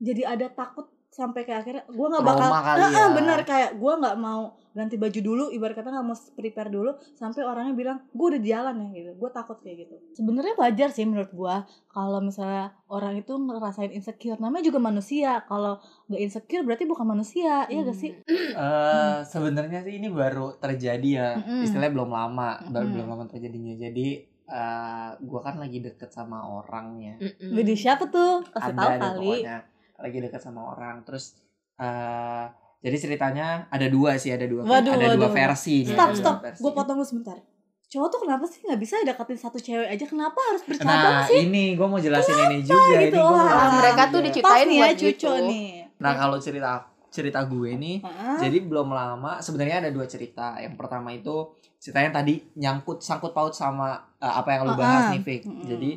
jadi 0.00 0.22
ada 0.38 0.46
takut 0.48 0.88
sampai 1.12 1.44
kayak 1.44 1.60
akhirnya 1.60 1.84
gue 1.84 2.06
nggak 2.08 2.24
bakal 2.24 2.48
kali 2.48 2.80
ya. 2.88 3.06
bener 3.12 3.38
kayak 3.44 3.70
gue 3.76 3.92
nggak 4.00 4.16
mau 4.16 4.56
ganti 4.72 4.96
baju 4.96 5.20
dulu 5.20 5.44
ibarat 5.52 5.76
kata 5.76 5.92
nggak 5.92 6.06
mau 6.08 6.16
prepare 6.32 6.72
dulu 6.72 6.96
sampai 7.12 7.44
orangnya 7.44 7.76
bilang 7.76 7.98
gue 8.08 8.26
udah 8.32 8.40
di 8.40 8.48
jalan 8.48 8.80
ya 8.80 8.88
gitu 8.96 9.10
gue 9.20 9.30
takut 9.30 9.60
kayak 9.60 9.84
gitu 9.84 9.96
sebenarnya 10.16 10.56
wajar 10.56 10.88
sih 10.88 11.04
menurut 11.04 11.28
gue 11.28 11.54
kalau 11.92 12.24
misalnya 12.24 12.72
orang 12.88 13.20
itu 13.20 13.36
ngerasain 13.36 13.92
insecure 13.92 14.40
namanya 14.40 14.64
juga 14.72 14.80
manusia 14.80 15.44
kalau 15.44 15.76
nggak 16.08 16.20
insecure 16.24 16.64
berarti 16.64 16.88
bukan 16.88 17.04
manusia 17.04 17.68
iya 17.68 17.84
gak 17.84 17.98
sih 18.00 18.16
Eh, 18.52 19.18
sebenarnya 19.24 19.80
sih 19.84 19.98
ini 19.98 20.08
baru 20.12 20.56
terjadi 20.60 21.08
ya. 21.08 21.28
Mm-mm. 21.40 21.64
Istilahnya 21.64 21.92
belum 21.94 22.10
lama, 22.12 22.60
baru 22.68 22.86
belum 22.92 23.06
lama 23.08 23.24
terjadinya. 23.28 23.74
Jadi 23.76 24.08
eh 24.52 25.10
gue 25.16 25.40
kan 25.40 25.56
lagi 25.56 25.80
deket 25.80 26.12
sama 26.12 26.44
orangnya. 26.44 27.16
Mm-mm. 27.16 27.56
Widih 27.56 27.78
siapa 27.78 28.08
tuh 28.12 28.44
kasih 28.52 28.74
tahu 28.76 28.90
kali 29.00 29.30
pokoknya 29.40 29.58
lagi 30.02 30.18
dekat 30.18 30.40
sama 30.40 30.66
orang. 30.68 31.00
Terus 31.02 31.38
eh 31.76 32.44
jadi 32.80 32.96
ceritanya 32.96 33.46
ada 33.68 33.86
dua 33.86 34.14
sih, 34.16 34.28
ada 34.28 34.42
dua 34.44 34.62
Waduh, 34.62 34.90
ada 34.90 35.06
dua 35.12 35.22
waduh. 35.22 35.32
versi. 35.32 35.76
nih, 35.80 35.94
stop 35.94 36.08
dua 36.08 36.18
stop 36.18 36.36
versi. 36.40 36.60
gue 36.60 36.72
potong 36.72 36.96
dulu 36.96 37.06
sebentar 37.06 37.38
cowok 37.84 38.08
tuh 38.08 38.20
kenapa 38.22 38.44
sih 38.46 38.58
nggak 38.62 38.80
bisa 38.80 38.96
deketin 39.02 39.36
satu 39.36 39.58
cewek 39.58 39.84
aja 39.86 40.04
kenapa 40.04 40.40
harus 40.42 40.64
bercabang 40.64 40.96
Nah, 41.12 41.22
sih 41.22 41.44
ini 41.44 41.76
gue 41.76 41.86
mau 41.86 42.00
jelasin 42.00 42.32
ini 42.42 42.64
juga. 42.64 42.88
gitu? 42.98 43.12
ini 43.12 43.20
gua 43.20 43.36
jelasin 43.44 43.76
mereka 43.76 44.02
tuh 44.02 44.10
juga. 44.10 44.26
dicipta- 44.26 44.42
pas 44.42 44.56
Ceritain 44.56 44.66
nih 44.66 44.74
ya 44.74 44.82
buat 44.82 44.96
cucu 44.96 45.12
gitu. 45.12 45.30
nih 45.46 45.66
Nah, 46.00 46.12
kalau 46.16 46.36
cerita 46.38 46.70
cerita 47.08 47.40
gue 47.44 47.70
nih 47.74 47.96
Heeh. 48.00 48.36
Jadi 48.40 48.58
belum 48.62 48.88
lama 48.90 49.32
sebenarnya 49.38 49.76
ada 49.78 49.90
dua 49.90 50.06
cerita. 50.06 50.56
Yang 50.56 50.74
pertama 50.74 51.12
itu 51.12 51.34
ceritanya 51.76 52.10
tadi 52.14 52.34
nyangkut 52.56 52.98
sangkut 52.98 53.30
paut 53.30 53.52
sama 53.52 53.92
eh, 54.16 54.32
apa 54.32 54.48
yang 54.50 54.62
lu 54.64 54.74
bahas 54.74 55.04
Ah, 55.04 55.10
nih, 55.10 55.20
Fik. 55.20 55.42
mm-mm. 55.44 55.64
Jadi 55.68 55.90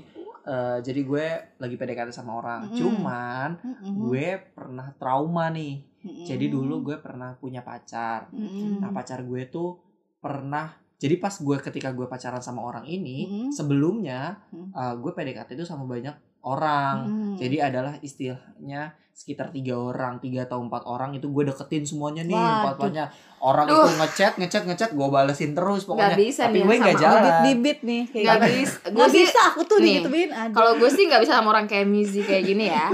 eh, 0.46 0.78
jadi 0.80 1.02
gue 1.02 1.26
lagi 1.58 1.76
PDKT 1.76 2.10
sama 2.14 2.38
orang. 2.38 2.70
Mm-mm. 2.70 2.78
Cuman 2.78 3.50
Mm-mm. 3.60 3.94
gue 4.08 4.28
pernah 4.54 4.88
trauma 4.96 5.50
nih. 5.50 5.82
Mm-mm. 6.06 6.26
Jadi 6.26 6.46
dulu 6.48 6.86
gue 6.86 6.98
pernah 7.02 7.34
punya 7.36 7.66
pacar. 7.66 8.30
Mm-mm. 8.32 8.80
Nah, 8.80 8.94
pacar 8.94 9.26
gue 9.26 9.50
tuh 9.50 9.82
pernah 10.22 10.72
jadi 10.96 11.20
pas 11.20 11.36
gue 11.36 11.58
ketika 11.60 11.92
gue 11.92 12.08
pacaran 12.08 12.40
sama 12.40 12.64
orang 12.64 12.88
ini, 12.88 13.28
Mm-mm. 13.28 13.50
sebelumnya 13.52 14.40
Mm. 14.56 14.72
eh, 14.72 14.96
gue 15.02 15.12
PDKT 15.12 15.60
itu 15.60 15.66
sama 15.68 15.84
banyak 15.84 16.16
orang. 16.46 16.96
Hmm. 17.10 17.36
jadi 17.36 17.68
adalah 17.68 17.98
istilahnya 18.00 18.94
sekitar 19.16 19.48
tiga 19.50 19.80
orang 19.80 20.20
tiga 20.20 20.44
atau 20.44 20.60
empat 20.60 20.84
orang 20.84 21.16
itu 21.16 21.32
gue 21.32 21.48
deketin 21.48 21.88
semuanya 21.88 22.22
nih 22.22 22.36
empat 22.36 22.76
empatnya. 22.78 23.06
Orang 23.40 23.66
Duh. 23.66 23.88
itu 23.88 23.92
ngechat 23.98 24.34
ngechat 24.36 24.64
ngechat 24.68 24.90
gue 24.92 25.08
balesin 25.08 25.56
terus 25.56 25.88
pokoknya. 25.88 26.12
Nggak 26.12 26.20
bisa 26.20 26.42
tapi 26.52 26.60
gue 26.62 26.76
nggak 26.76 26.98
jalan. 27.00 27.22
bibit-bibit 27.24 27.80
nih 27.88 28.04
kayak 28.12 28.24
nggak 28.28 28.40
gitu. 28.44 28.56
bisa. 28.60 28.78
Gue 28.92 29.08
sih 29.08 29.24
bisa 29.24 29.40
aku 29.50 29.62
tuh 29.64 29.78
nih, 29.80 30.04
digituin. 30.04 30.30
Aja. 30.36 30.52
kalau 30.52 30.72
gue 30.76 30.90
sih 30.92 31.04
nggak 31.08 31.22
bisa 31.24 31.34
sama 31.40 31.48
orang 31.56 31.66
kayak 31.66 31.88
Mizi 31.88 32.22
kayak 32.28 32.44
gini 32.44 32.66
ya. 32.68 32.92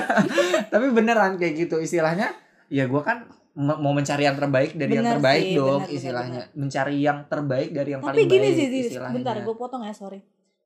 Tapi 0.72 0.86
beneran 0.92 1.40
kayak 1.40 1.54
gitu 1.66 1.80
istilahnya 1.80 2.30
ya 2.68 2.84
gue 2.84 3.02
kan 3.02 3.24
mau 3.54 3.94
mencari 3.94 4.26
yang 4.26 4.34
terbaik 4.34 4.74
dari 4.74 4.98
yang 4.98 5.06
Bener 5.06 5.14
terbaik 5.16 5.44
sih, 5.46 5.54
dong 5.54 5.66
bener, 5.78 5.86
bener, 5.86 5.96
istilahnya. 5.96 6.42
mencari 6.58 6.96
yang 6.98 7.18
terbaik 7.30 7.68
dari 7.70 7.90
yang 7.94 8.02
Tapi 8.02 8.10
paling 8.10 8.26
gini 8.26 8.46
baik 8.50 8.58
sih, 8.58 8.66
istilahnya. 8.90 9.14
bentar 9.14 9.36
gue 9.46 9.54
potong 9.54 9.82
ya, 9.86 9.94
sorry. 9.94 10.20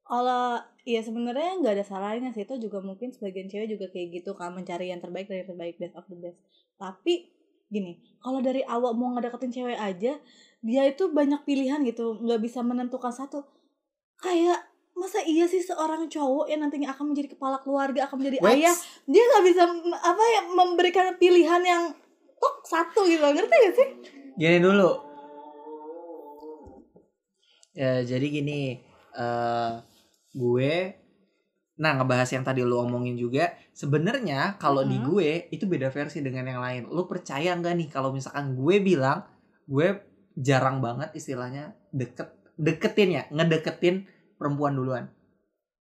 Kalau 0.09 0.57
ya 0.89 1.01
sebenarnya 1.05 1.61
nggak 1.61 1.75
ada 1.77 1.85
salahnya 1.85 2.33
sih 2.33 2.49
itu 2.49 2.57
juga 2.57 2.81
mungkin 2.81 3.13
sebagian 3.13 3.53
cewek 3.53 3.69
juga 3.77 3.93
kayak 3.93 4.09
gitu 4.21 4.33
kan 4.33 4.57
mencari 4.57 4.89
yang 4.89 5.05
terbaik 5.05 5.29
dari 5.29 5.45
yang 5.45 5.51
terbaik 5.53 5.77
best 5.77 5.95
of 6.01 6.09
the 6.09 6.17
best. 6.17 6.41
Tapi 6.81 7.29
gini, 7.69 8.01
kalau 8.25 8.41
dari 8.41 8.65
awal 8.65 8.97
mau 8.97 9.13
ngedeketin 9.13 9.53
cewek 9.53 9.77
aja, 9.77 10.17
dia 10.65 10.83
itu 10.89 11.05
banyak 11.13 11.45
pilihan 11.45 11.85
gitu, 11.85 12.17
nggak 12.25 12.41
bisa 12.41 12.65
menentukan 12.65 13.13
satu. 13.13 13.45
Kayak 14.25 14.65
masa 14.97 15.21
iya 15.29 15.45
sih 15.45 15.61
seorang 15.61 16.09
cowok 16.09 16.49
yang 16.49 16.65
nantinya 16.65 16.97
akan 16.97 17.13
menjadi 17.13 17.37
kepala 17.37 17.61
keluarga, 17.61 18.09
akan 18.09 18.17
menjadi 18.25 18.41
Wait, 18.41 18.65
ayah, 18.65 18.75
dia 19.05 19.23
nggak 19.23 19.45
bisa 19.45 19.63
apa 20.01 20.25
ya 20.25 20.41
memberikan 20.49 21.07
pilihan 21.21 21.61
yang 21.61 21.93
tok 22.41 22.57
satu 22.65 23.05
gitu, 23.05 23.21
ngerti 23.21 23.55
gak 23.55 23.77
sih? 23.77 23.89
gini 24.39 24.63
dulu 24.63 25.03
ya 27.75 28.07
jadi 28.07 28.27
gini 28.31 28.79
eh 29.19 29.73
gue 30.35 30.73
nah 31.79 31.95
ngebahas 31.95 32.27
yang 32.35 32.43
tadi 32.43 32.67
lu 32.67 32.75
omongin 32.83 33.15
juga 33.15 33.55
sebenarnya 33.71 34.59
kalau 34.59 34.83
di 34.83 34.99
Mhm. 34.99 35.05
gue 35.07 35.31
itu 35.55 35.65
beda 35.71 35.95
versi 35.95 36.19
dengan 36.19 36.43
yang 36.51 36.59
lain 36.59 36.83
lu 36.91 37.07
percaya 37.07 37.55
nggak 37.55 37.75
nih 37.79 37.89
kalau 37.89 38.11
misalkan 38.11 38.59
gue 38.59 38.83
bilang 38.83 39.23
gue 39.71 40.03
jarang 40.35 40.83
banget 40.83 41.15
istilahnya 41.15 41.79
deket 41.95 42.35
deketin 42.59 43.11
ya 43.15 43.23
ngedeketin 43.31 44.11
perempuan 44.35 44.75
duluan 44.75 45.07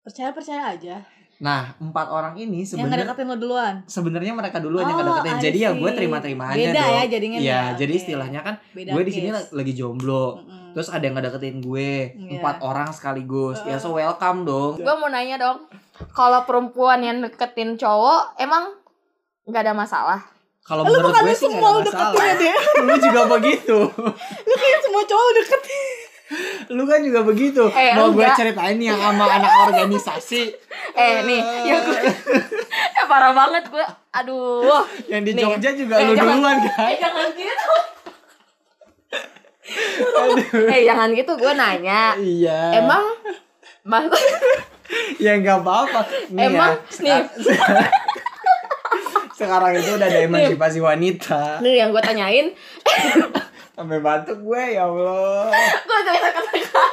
Percaya 0.05 0.31
percaya 0.31 0.71
aja. 0.71 1.03
Nah 1.37 1.69
empat 1.77 2.07
orang 2.07 2.33
ini 2.35 2.61
Yang 2.61 2.73
sebenarnya 2.73 3.05
ngedeketin 3.05 3.27
lo 3.27 3.35
duluan. 3.35 3.73
sebenarnya 3.85 4.33
mereka 4.33 4.57
duluan 4.57 4.83
yang 4.83 4.97
Oh, 4.97 5.01
ngedeketin. 5.03 5.31
I 5.31 5.41
jadi 5.43 5.57
ya 5.59 5.71
gue 5.71 5.91
terima-terima 5.93 6.43
aja 6.47 6.57
Beda 6.57 6.73
dong. 6.79 6.89
ya 6.89 7.03
jadinya 7.07 7.37
Iya, 7.37 7.45
ya, 7.45 7.61
jadi 7.77 7.93
istilahnya 7.95 8.39
kan 8.41 8.55
Beda 8.71 8.89
gue 8.89 9.03
di 9.03 9.11
sini 9.11 9.29
lagi 9.29 9.73
jomblo. 9.73 10.25
Mm-mm. 10.39 10.65
terus 10.69 10.89
ada 10.89 11.01
yang 11.01 11.13
ngedeketin 11.13 11.57
gue. 11.59 11.89
Iya. 12.11 12.37
empat 12.37 12.55
orang 12.59 12.89
sekaligus. 12.89 13.57
Ya 13.61 13.75
Heeh. 13.75 13.79
so 13.79 13.91
welcome 13.91 14.43
dong. 14.43 14.77
Gue 14.77 14.95
mau 14.95 15.07
nanya 15.07 15.37
dong 15.37 15.57
kalau 16.11 16.41
perempuan 16.43 17.01
yang 17.01 17.17
deketin 17.19 17.73
cowok 17.75 18.33
emang 18.37 18.73
nggak 19.43 19.61
ada 19.63 19.73
masalah? 19.73 20.19
Kalau 20.61 20.83
Lu 20.83 20.89
menurut 20.91 21.15
gue 21.17 21.31
sih 21.31 21.47
semua 21.47 21.69
ada 21.71 21.75
lu 21.75 21.81
masalah. 21.83 22.11
deketin 22.11 22.27
ya 22.27 22.33
dia? 22.35 22.55
lu 22.79 22.93
juga 22.99 23.21
begitu. 23.31 23.77
Lu 24.43 24.53
kayak 24.55 24.79
semua 24.81 25.03
cowok 25.03 25.29
deketin. 25.35 25.97
lu 26.69 26.83
kan 26.83 26.99
juga 26.99 27.19
begitu. 27.23 27.63
Eh, 27.71 27.95
mau 27.95 28.11
gue 28.11 28.27
ceritain 28.35 28.75
yang 28.75 28.97
sama 28.97 29.25
anak 29.31 29.51
organisasi 29.65 30.51
eh 30.97 31.21
nih 31.21 31.39
yang 31.63 31.79
gue 31.79 31.99
eh, 32.97 33.05
parah 33.05 33.31
banget 33.31 33.63
gue 33.67 33.85
aduh. 34.11 34.81
Yang 35.05 35.21
di 35.23 35.31
Nih. 35.31 35.43
Jogja 35.45 35.71
juga 35.71 35.93
Eh, 35.95 36.03
lu 36.03 36.13
jangan- 36.13 36.35
duluan 36.35 36.57
kan? 36.59 36.87
eh 36.87 36.97
jangan 36.97 37.27
gitu. 37.31 37.71
Aduh. 40.17 40.67
eh 40.67 40.81
jangan 40.83 41.09
gitu 41.11 41.31
gue 41.33 41.53
nanya. 41.53 42.15
Iya. 42.15 42.59
Emang 42.77 43.03
mas 43.83 44.07
ya 45.23 45.35
nggak 45.35 45.57
apa-apa. 45.59 46.01
Nih 46.29 46.47
Emang, 46.47 46.73
ya, 46.97 47.17
seka- 47.37 47.93
sekarang 49.33 49.71
itu 49.75 49.91
udah 49.91 50.07
ada 50.07 50.19
emansipasi 50.23 50.79
wanita. 50.79 51.61
Nih 51.61 51.77
yang 51.77 51.91
gue 51.91 52.01
tanyain. 52.01 52.51
Sampai 53.71 54.01
batuk 54.01 54.41
gue 54.41 54.63
ya 54.73 54.83
Allah. 54.83 55.53
Gue 55.79 55.99
cerita 56.01 56.29
kata-kata. 56.31 56.83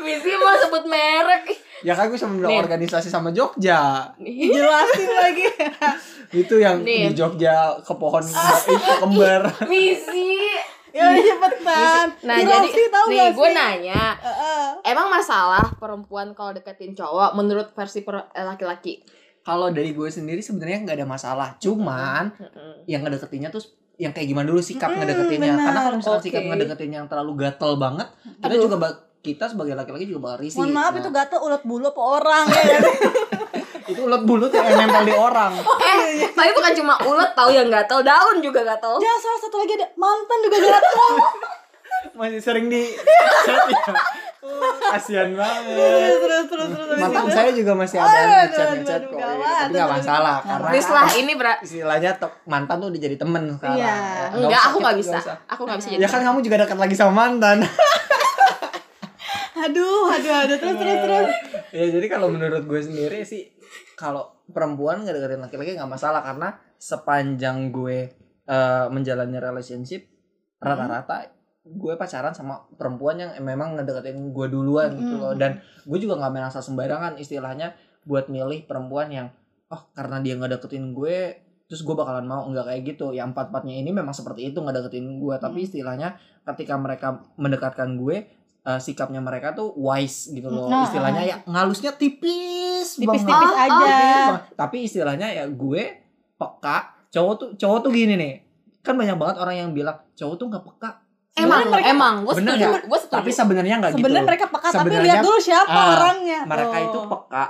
Misi 0.00 0.32
mau 0.34 0.56
sebut 0.56 0.84
merek 0.84 1.44
ya 1.82 1.92
kan 1.92 2.06
gue 2.06 2.16
sama 2.16 2.38
Nih. 2.40 2.58
organisasi 2.58 3.06
sama 3.06 3.30
Jogja 3.30 4.06
nih 4.16 4.48
Jelasin 4.48 5.10
lagi. 5.22 5.46
itu 6.32 6.54
yang 6.56 6.80
Nih. 6.80 7.10
di 7.10 7.14
Jogja 7.14 7.52
ke 7.76 7.92
pohon 7.92 8.22
itu 8.22 8.38
kembar 8.98 9.42
Misi 9.66 10.38
Ya 10.92 11.08
cepetan. 11.10 12.12
nah 12.20 12.36
Jelasin, 12.36 12.68
jadi 12.68 12.84
tahu 12.86 13.06
nih 13.08 13.28
gue 13.30 13.48
nanya 13.50 14.02
Heeh. 14.14 14.64
emang 14.86 15.08
masalah 15.08 15.72
perempuan 15.74 16.30
kalau 16.30 16.52
deketin 16.52 16.92
cowok 16.92 17.32
menurut 17.32 17.68
versi 17.70 18.00
eh, 18.00 18.14
laki-laki 18.38 19.00
kalau 19.40 19.68
dari 19.68 19.90
gue 19.90 20.06
sendiri 20.06 20.38
sebenarnya 20.38 20.84
nggak 20.84 20.96
ada 20.96 21.08
masalah 21.08 21.48
cuman 21.56 22.30
Mm-mm. 22.30 22.84
yang 22.86 23.00
ngedeketinnya 23.00 23.48
tuh 23.48 23.64
yang 23.94 24.10
kayak 24.10 24.24
gimana 24.26 24.46
dulu 24.46 24.60
sikap 24.60 24.88
Mm, 24.88 24.98
ngedeketinnya 24.98 25.50
benar. 25.50 25.64
karena 25.64 25.80
kalau 25.80 25.96
misalnya 25.96 26.18
Oke. 26.18 26.26
sikap 26.28 26.42
ngedeketin 26.44 26.90
yang 26.92 27.06
terlalu 27.06 27.32
gatel 27.38 27.72
banget 27.76 28.08
kita 28.38 28.46
Aduh. 28.50 28.62
juga 28.62 28.76
bak- 28.78 29.00
kita 29.22 29.46
sebagai 29.46 29.78
laki-laki 29.78 30.10
juga 30.10 30.20
bakal 30.28 30.38
risih 30.42 30.58
Mohon 30.58 30.72
maaf 30.74 30.92
Nah, 30.92 31.00
itu 31.00 31.10
gatel 31.14 31.40
ulat 31.40 31.62
bulu 31.62 31.86
apa 31.86 32.02
orang 32.02 32.44
ya. 32.50 32.62
kan? 32.66 32.82
itu 33.90 34.00
ulet 34.02 34.22
bulu 34.26 34.44
tuh 34.50 34.58
yang 34.58 34.78
nempel 34.82 35.02
di 35.06 35.14
orang. 35.14 35.52
Eh 35.78 36.26
tapi 36.34 36.50
bukan 36.50 36.72
cuma 36.74 36.94
ulet 37.06 37.30
tahu 37.30 37.50
yang 37.54 37.70
gatel 37.70 38.02
daun 38.02 38.36
juga 38.42 38.66
gatel. 38.66 38.98
Jangan 38.98 39.20
salah 39.22 39.40
satu 39.46 39.56
lagi 39.62 39.72
ada 39.78 39.86
mantan 39.94 40.38
juga 40.42 40.58
gatel. 40.58 41.14
masih 42.18 42.42
sering 42.42 42.66
di 42.66 42.82
chat 43.46 43.62
ya. 43.70 43.94
Oh, 44.42 44.74
kasihan 44.90 45.30
banget. 45.38 45.70
Terus 45.70 46.18
terus 46.18 46.46
terus 46.50 46.68
terus. 46.74 46.98
mantan 46.98 47.26
saya 47.30 47.50
juga 47.54 47.72
masih 47.78 48.02
ada 48.02 48.10
yang 48.10 48.18
aduh, 48.18 48.34
ngechat 48.42 48.66
aduh, 48.66 48.74
ngechat 48.74 49.00
aduh, 49.06 49.10
kok. 49.14 49.18
tapi 49.22 49.70
nggak 49.70 49.86
Aduh, 49.86 49.94
masalah 50.02 50.36
karena 50.42 50.68
Please 50.74 50.90
lah 50.90 51.06
ini 51.14 51.32
berat 51.38 51.58
istilahnya 51.62 52.10
mantan 52.50 52.76
tuh 52.82 52.88
udah 52.90 53.00
jadi 53.06 53.16
temen 53.22 53.42
sekarang. 53.54 53.78
Iya. 53.78 53.86
Ya, 53.86 54.26
enggak 54.34 54.62
aku 54.66 54.76
nggak 54.82 54.96
kita 54.98 55.14
bisa. 55.14 55.32
aku 55.46 55.60
nggak 55.62 55.78
bisa 55.78 55.88
ya 55.94 55.98
jadi 56.02 56.10
kan 56.10 56.20
kamu 56.26 56.38
juga 56.42 56.56
dekat 56.66 56.78
lagi 56.82 56.94
sama 56.98 57.12
mantan 57.14 57.56
Aduh, 59.62 60.10
aduh, 60.10 60.34
aduh, 60.42 60.58
terus 60.58 60.76
terus 60.76 60.98
terus. 61.00 61.28
ya 61.78 61.86
jadi 61.88 62.06
kalau 62.08 62.28
menurut 62.28 62.66
gue 62.66 62.80
sendiri 62.82 63.22
sih 63.22 63.46
kalau 63.94 64.42
perempuan 64.50 65.02
nggak 65.02 65.14
deketin 65.14 65.40
laki-laki 65.40 65.70
nggak 65.74 65.88
masalah 65.88 66.20
karena 66.20 66.48
sepanjang 66.76 67.70
gue 67.70 68.10
eh, 68.44 68.86
menjalani 68.90 69.38
relationship 69.38 70.02
rata-rata 70.58 71.30
gue 71.62 71.94
pacaran 71.94 72.34
sama 72.34 72.66
perempuan 72.74 73.14
yang 73.16 73.30
memang 73.38 73.78
ngedeketin 73.78 74.34
gue 74.34 74.46
duluan 74.46 74.90
gitu 74.94 75.14
loh 75.14 75.30
Mm. 75.30 75.38
dan 75.38 75.50
gue 75.86 75.98
juga 75.98 76.18
nggak 76.18 76.32
main 76.34 76.46
asal 76.46 76.58
sembarangan 76.60 77.14
istilahnya 77.16 77.74
buat 78.02 78.26
milih 78.26 78.66
perempuan 78.66 79.14
yang 79.14 79.30
oh 79.70 79.82
karena 79.94 80.18
dia 80.18 80.34
ngedeketin 80.34 80.90
gue 80.90 81.38
terus 81.64 81.86
gue 81.86 81.94
bakalan 81.94 82.26
mau 82.26 82.42
nggak 82.44 82.66
kayak 82.66 82.82
gitu 82.84 83.14
yang 83.14 83.30
empat 83.30 83.54
empatnya 83.54 83.78
ini 83.78 83.94
memang 83.94 84.10
seperti 84.10 84.50
itu 84.50 84.58
ngedeketin 84.58 85.22
gue 85.22 85.34
tapi 85.38 85.62
Mm. 85.62 85.66
istilahnya 85.70 86.08
ketika 86.42 86.74
mereka 86.74 87.08
mendekatkan 87.38 87.94
gue 87.94 88.26
eh, 88.62 88.78
sikapnya 88.78 89.18
mereka 89.18 89.52
tuh 89.52 89.74
wise 89.74 90.30
gitu 90.30 90.46
loh. 90.46 90.66
Nah, 90.66 90.86
istilahnya 90.86 91.22
ya 91.22 91.36
ngalusnya 91.44 91.92
tipis 91.94 92.98
Tipis-tipis 92.98 93.52
aja. 93.54 94.42
Tapi 94.54 94.86
istilahnya 94.86 95.28
ya 95.30 95.44
gue 95.46 95.82
peka 96.34 96.78
cowok 97.08 97.34
tuh 97.34 97.48
cowok 97.56 97.78
tuh 97.84 97.90
gini 97.90 98.14
nih. 98.14 98.34
Kan 98.82 98.98
banyak 98.98 99.14
banget 99.14 99.36
orang 99.38 99.54
yang 99.56 99.70
bilang 99.70 99.98
cowok 100.14 100.34
tuh 100.36 100.46
nggak 100.48 100.64
peka. 100.66 100.90
Emang 101.32 101.64
mereka- 101.64 101.88
emang 101.88 102.14
gue 102.28 102.34
setuju. 102.36 102.66
nggak? 102.68 102.84
gue 102.86 102.98
setuju. 103.00 103.16
Tapi 103.24 103.30
sebenarnya 103.32 103.74
nggak 103.80 103.90
gitu 103.92 103.98
Sebenarnya 104.04 104.26
mereka 104.26 104.46
peka 104.52 104.68
tapi 104.68 104.76
Sebenarnya, 104.76 105.04
lihat 105.08 105.18
dulu 105.24 105.38
siapa 105.40 105.72
ah, 105.72 105.88
orangnya. 105.96 106.40
mereka 106.44 106.76
Tuh. 106.76 106.84
itu 106.84 106.98
peka. 107.08 107.44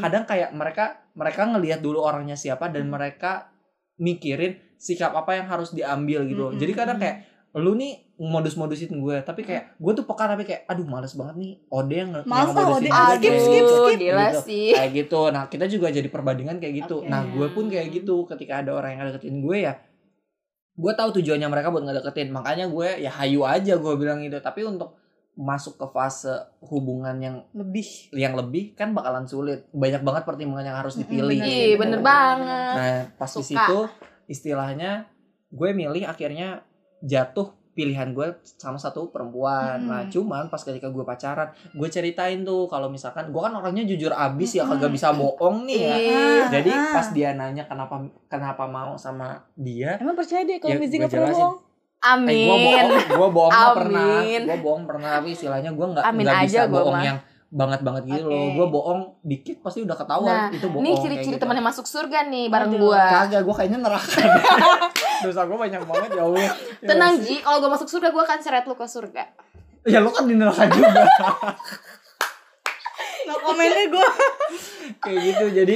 Kadang 0.00 0.24
kayak 0.24 0.50
mereka 0.56 0.84
mereka 1.12 1.40
ngelihat 1.44 1.80
dulu 1.82 1.98
orangnya 2.00 2.36
siapa 2.38 2.72
dan 2.72 2.88
mereka 2.88 3.52
mikirin 3.98 4.56
sikap 4.78 5.10
apa 5.12 5.34
yang 5.34 5.46
harus 5.50 5.74
diambil 5.74 6.22
gitu 6.24 6.48
Mm-mm. 6.48 6.58
jadi 6.62 6.72
kadang 6.72 6.98
kayak 7.02 7.26
lu 7.58 7.74
nih 7.74 8.07
modus-modusin 8.18 8.90
gue 8.90 9.16
tapi 9.22 9.46
kayak 9.46 9.78
gue 9.78 9.92
tuh 9.94 10.02
peka 10.02 10.26
tapi 10.26 10.42
kayak 10.42 10.66
aduh 10.66 10.82
males 10.82 11.14
banget 11.14 11.38
nih 11.38 11.52
ode 11.70 11.94
yang 11.94 12.10
Males 12.26 12.50
yang 12.50 12.70
Ode. 12.74 12.90
skip, 12.90 12.90
kayak 12.90 13.18
skip, 13.22 13.54
gitu. 13.62 13.74
skip. 13.78 13.98
gila 14.02 14.26
Gitu. 14.26 14.40
sih 14.42 14.68
kayak 14.74 14.90
gitu 14.92 15.20
nah 15.30 15.44
kita 15.46 15.64
juga 15.70 15.86
jadi 15.88 16.08
perbandingan 16.10 16.58
kayak 16.58 16.74
gitu 16.82 16.96
Oke. 17.00 17.06
nah 17.06 17.22
gue 17.22 17.46
pun 17.54 17.70
kayak 17.70 17.94
gitu 17.94 18.26
ketika 18.26 18.66
ada 18.66 18.74
orang 18.74 18.98
yang 18.98 19.00
ngedeketin 19.06 19.38
gue 19.38 19.56
ya 19.62 19.74
gue 20.74 20.92
tahu 20.94 21.08
tujuannya 21.22 21.46
mereka 21.46 21.70
buat 21.70 21.86
ngedeketin 21.86 22.28
makanya 22.30 22.66
gue 22.66 22.88
ya 23.02 23.10
hayu 23.22 23.46
aja 23.46 23.78
gue 23.78 23.94
bilang 23.94 24.18
gitu 24.22 24.38
tapi 24.38 24.66
untuk 24.66 24.98
masuk 25.38 25.78
ke 25.78 25.86
fase 25.94 26.34
hubungan 26.66 27.14
yang 27.22 27.36
lebih. 27.54 27.86
yang 28.10 28.34
lebih 28.34 28.74
kan 28.74 28.90
bakalan 28.90 29.22
sulit 29.22 29.70
banyak 29.70 30.02
banget 30.02 30.26
pertimbangan 30.26 30.66
yang 30.66 30.78
harus 30.82 30.98
dipilih 30.98 31.38
bener 31.38 31.46
Ih, 31.46 31.54
gitu. 31.54 31.78
bener 31.78 32.00
banget 32.02 32.74
nah 32.74 33.02
pas 33.14 33.30
di 33.30 33.38
Suka. 33.38 33.46
situ 33.46 33.78
istilahnya 34.26 35.06
gue 35.48 35.70
milih 35.70 36.04
akhirnya 36.04 36.66
jatuh 37.00 37.54
pilihan 37.78 38.10
gue 38.10 38.26
sama 38.42 38.74
satu 38.74 39.06
perempuan 39.08 39.78
nah 39.80 40.00
Mm-mm. 40.00 40.10
cuman 40.10 40.44
pas 40.46 40.58
ketika 40.58 40.88
gue 40.88 41.00
pacaran 41.00 41.46
gue 41.70 41.88
ceritain 41.88 42.42
tuh 42.42 42.66
kalau 42.66 42.88
misalkan 42.88 43.28
gue 43.28 43.38
kan 43.38 43.52
orangnya 43.52 43.86
jujur 43.86 44.10
abis 44.10 44.50
ya 44.52 44.66
kagak 44.66 44.90
bisa 44.90 45.14
bohong 45.14 45.62
nih 45.62 45.78
ya 45.80 45.94
Ih, 45.96 46.42
jadi 46.50 46.70
Ah. 46.70 46.90
pas 46.92 47.06
dia 47.08 47.30
nanya 47.32 47.62
kenapa 47.64 47.94
kenapa 48.26 48.66
mau 48.66 48.94
sama 48.94 49.46
dia 49.54 49.94
Emang 49.96 50.12
percaya 50.12 50.42
deh 50.42 50.58
kalau 50.58 50.70
Ya, 50.70 50.76
Mizi 50.76 50.90
gue 50.92 50.98
nggak 50.98 51.12
pernah 51.12 51.30
jelasin. 51.30 51.44
bohong? 51.44 51.56
Eh, 51.58 51.66
gue 51.98 52.08
amin 52.08 52.46
bohong, 52.48 52.88
gue 53.08 53.28
bohong 53.32 53.54
pernah, 53.74 54.06
Amin. 54.16 54.40
gue 54.44 54.58
bohong 54.60 54.84
pernah, 54.84 55.10
tapi 55.14 55.28
istilahnya 55.32 55.70
gue 55.70 55.86
nggak 55.88 56.04
Amin 56.04 56.24
nggak 56.24 56.42
bisa 56.44 56.60
gua 56.64 56.74
bohong 56.80 56.94
mah. 56.94 57.04
yang 57.04 57.18
banget 57.48 57.80
banget 57.80 58.02
gitu 58.06 58.26
loh 58.26 58.44
Oke. 58.44 58.54
gue 58.54 58.66
bohong 58.68 59.00
dikit 59.22 59.56
pasti 59.58 59.80
udah 59.80 59.96
ketahuan 59.96 60.28
Nah, 60.28 60.48
itu 60.50 60.66
bohong 60.66 60.84
Ini 60.84 60.90
ciri-ciri 60.98 61.34
gitu. 61.34 61.42
teman 61.42 61.56
yang 61.56 61.64
masuk 61.64 61.84
surga 61.84 62.18
nih 62.26 62.46
bareng 62.46 62.76
gua. 62.76 63.00
kagak 63.24 63.40
gue 63.40 63.54
kayaknya 63.54 63.78
neraka 63.80 64.20
dosa 65.24 65.42
gue 65.42 65.58
banyak 65.58 65.80
banget 65.82 66.10
ya 66.12 66.22
Allah 66.22 66.40
Ya 66.40 66.52
Tenang 66.90 67.12
sih? 67.16 67.24
Ji, 67.26 67.34
kalau 67.40 67.58
gua 67.58 67.70
masuk 67.72 67.88
surga 67.88 68.08
gua 68.08 68.22
akan 68.22 68.38
seret 68.38 68.64
lu 68.64 68.74
ke 68.74 68.84
surga. 68.84 69.24
ya 69.82 69.98
lu 69.98 70.10
kan 70.10 70.24
di 70.24 70.34
neraka 70.34 70.68
juga 70.68 71.08
no 73.24 73.34
komennya 73.42 73.84
gue 73.88 74.06
kayak 74.98 75.18
gitu 75.22 75.44
jadi 75.54 75.74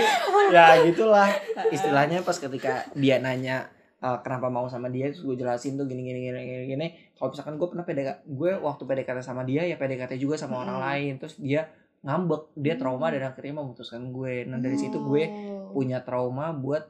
ya 0.49 0.85
gitulah 0.85 1.29
istilahnya 1.69 2.21
pas 2.21 2.35
ketika 2.35 2.89
dia 2.93 3.17
nanya 3.19 3.69
eh, 4.03 4.19
kenapa 4.21 4.51
mau 4.51 4.67
sama 4.67 4.91
dia 4.91 5.09
terus 5.09 5.23
gue 5.23 5.39
jelasin 5.39 5.79
tuh 5.79 5.87
gini 5.87 6.03
gini 6.03 6.21
gini 6.27 6.41
gini, 6.43 6.65
gini. 6.69 6.87
kalau 7.15 7.31
misalkan 7.31 7.55
gue 7.55 7.69
pernah 7.71 7.87
PDKT 7.87 8.19
gue 8.27 8.51
waktu 8.59 8.83
PDKT 8.83 9.19
sama 9.23 9.43
dia 9.43 9.63
ya 9.63 9.79
PDKT 9.79 10.19
juga 10.19 10.35
sama 10.35 10.61
orang 10.61 10.77
Hmm. 10.77 10.87
lain. 10.91 11.13
Terus 11.23 11.39
dia 11.39 11.71
ngambek 12.03 12.51
dia 12.59 12.75
trauma 12.75 13.15
dan 13.15 13.31
akhirnya 13.31 13.55
memutuskan 13.57 14.11
gue. 14.11 14.43
Nah 14.45 14.59
dari 14.59 14.75
situ 14.75 14.99
gue 14.99 15.23
Oh. 15.31 15.71
punya 15.73 16.03
trauma 16.03 16.51
buat 16.51 16.83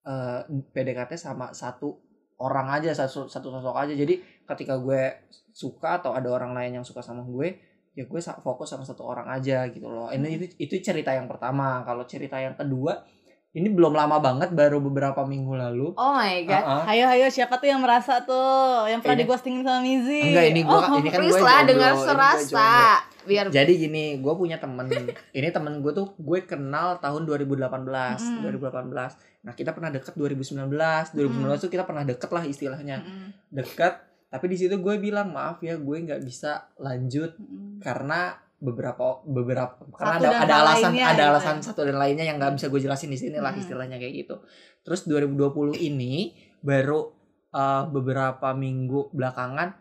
eh, 0.00 0.40
PDKT 0.48 1.12
sama 1.14 1.52
satu 1.52 2.00
orang 2.40 2.72
aja 2.72 2.96
satu 2.96 3.28
satu 3.28 3.52
sosok 3.52 3.76
aja. 3.76 3.92
Jadi 3.92 4.16
ketika 4.48 4.80
gue 4.80 5.28
suka 5.52 6.00
atau 6.00 6.16
ada 6.16 6.32
orang 6.32 6.56
lain 6.56 6.80
yang 6.80 6.86
suka 6.86 7.04
sama 7.04 7.20
gue 7.20 7.52
ya 7.90 8.06
gue 8.06 8.20
fokus 8.40 8.70
sama 8.70 8.86
satu 8.86 9.04
orang 9.04 9.28
aja 9.28 9.68
gitu 9.68 9.84
loh. 9.84 10.08
Ini 10.08 10.40
itu, 10.40 10.46
itu 10.56 10.74
cerita 10.80 11.12
yang 11.12 11.28
pertama. 11.28 11.84
Kalau 11.84 12.08
cerita 12.08 12.40
yang 12.40 12.56
kedua 12.56 12.96
ini 13.50 13.66
belum 13.66 13.90
lama 13.90 14.22
banget 14.22 14.54
baru 14.54 14.78
beberapa 14.78 15.26
minggu 15.26 15.58
lalu 15.58 15.90
Oh 15.98 16.14
my 16.14 16.46
god. 16.46 16.62
Ah, 16.62 16.86
ah. 16.86 16.92
ayo 16.94 17.10
ayo 17.10 17.26
siapa 17.26 17.58
tuh 17.58 17.66
yang 17.66 17.82
merasa 17.82 18.22
tuh 18.22 18.86
yang 18.86 19.02
pernah 19.02 19.18
dighostingin 19.18 19.66
sama 19.66 19.82
Mizi 19.82 20.30
enggak 20.30 20.46
ini 20.54 20.60
gue 20.62 20.70
Oh, 20.70 20.98
ini 21.02 21.08
kan 21.10 21.18
Please 21.18 21.34
gue 21.34 21.42
lah 21.42 21.60
dengar 21.66 21.92
serasa. 21.98 22.70
Biar 23.20 23.52
Jadi 23.52 23.76
gini, 23.76 24.16
gue 24.16 24.32
punya 24.32 24.56
temen. 24.56 24.88
ini 25.36 25.48
temen 25.52 25.84
gue 25.84 25.92
tuh 25.92 26.16
gue 26.16 26.40
kenal 26.48 26.96
tahun 27.04 27.28
2018, 27.28 27.60
Mm. 28.16 28.40
2018. 28.48 29.44
Nah 29.44 29.52
kita 29.52 29.76
pernah 29.76 29.92
deket 29.92 30.16
2019, 30.16 30.72
2019 31.12 31.60
tuh 31.60 31.68
kita 31.68 31.84
pernah 31.84 32.04
deket 32.08 32.30
lah 32.32 32.44
istilahnya, 32.48 33.04
Mm-mm, 33.04 33.28
deket. 33.52 34.00
Tapi 34.30 34.46
di 34.48 34.56
situ 34.56 34.78
gue 34.80 34.94
bilang 34.96 35.36
maaf 35.36 35.60
ya, 35.60 35.76
gue 35.76 35.96
nggak 36.00 36.22
bisa 36.24 36.70
lanjut 36.80 37.36
mm-mm. 37.36 37.84
karena 37.84 38.40
beberapa 38.60 39.24
beberapa 39.24 39.80
karena 39.96 40.20
Satu 40.20 40.24
ada 40.28 40.38
ada 40.44 40.54
alasan 40.60 40.92
lainnya 40.92 41.04
ada 41.08 41.16
gitu 41.16 41.30
alasan 41.32 41.56
ya. 41.56 41.62
satu 41.64 41.80
dan 41.88 41.96
lainnya 41.96 42.24
yang 42.28 42.36
nggak 42.36 42.52
bisa 42.60 42.68
gue 42.68 42.80
jelasin 42.84 43.08
di 43.08 43.16
sini 43.16 43.40
lah 43.40 43.56
Mm. 43.56 43.60
istilahnya 43.64 43.96
kayak 43.96 44.14
gitu. 44.20 44.36
Terus 44.84 45.08
2020 45.08 45.80
ini 45.80 46.36
baru 46.60 47.08
uh, 47.56 47.88
beberapa 47.88 48.52
minggu 48.52 49.16
belakangan 49.16 49.79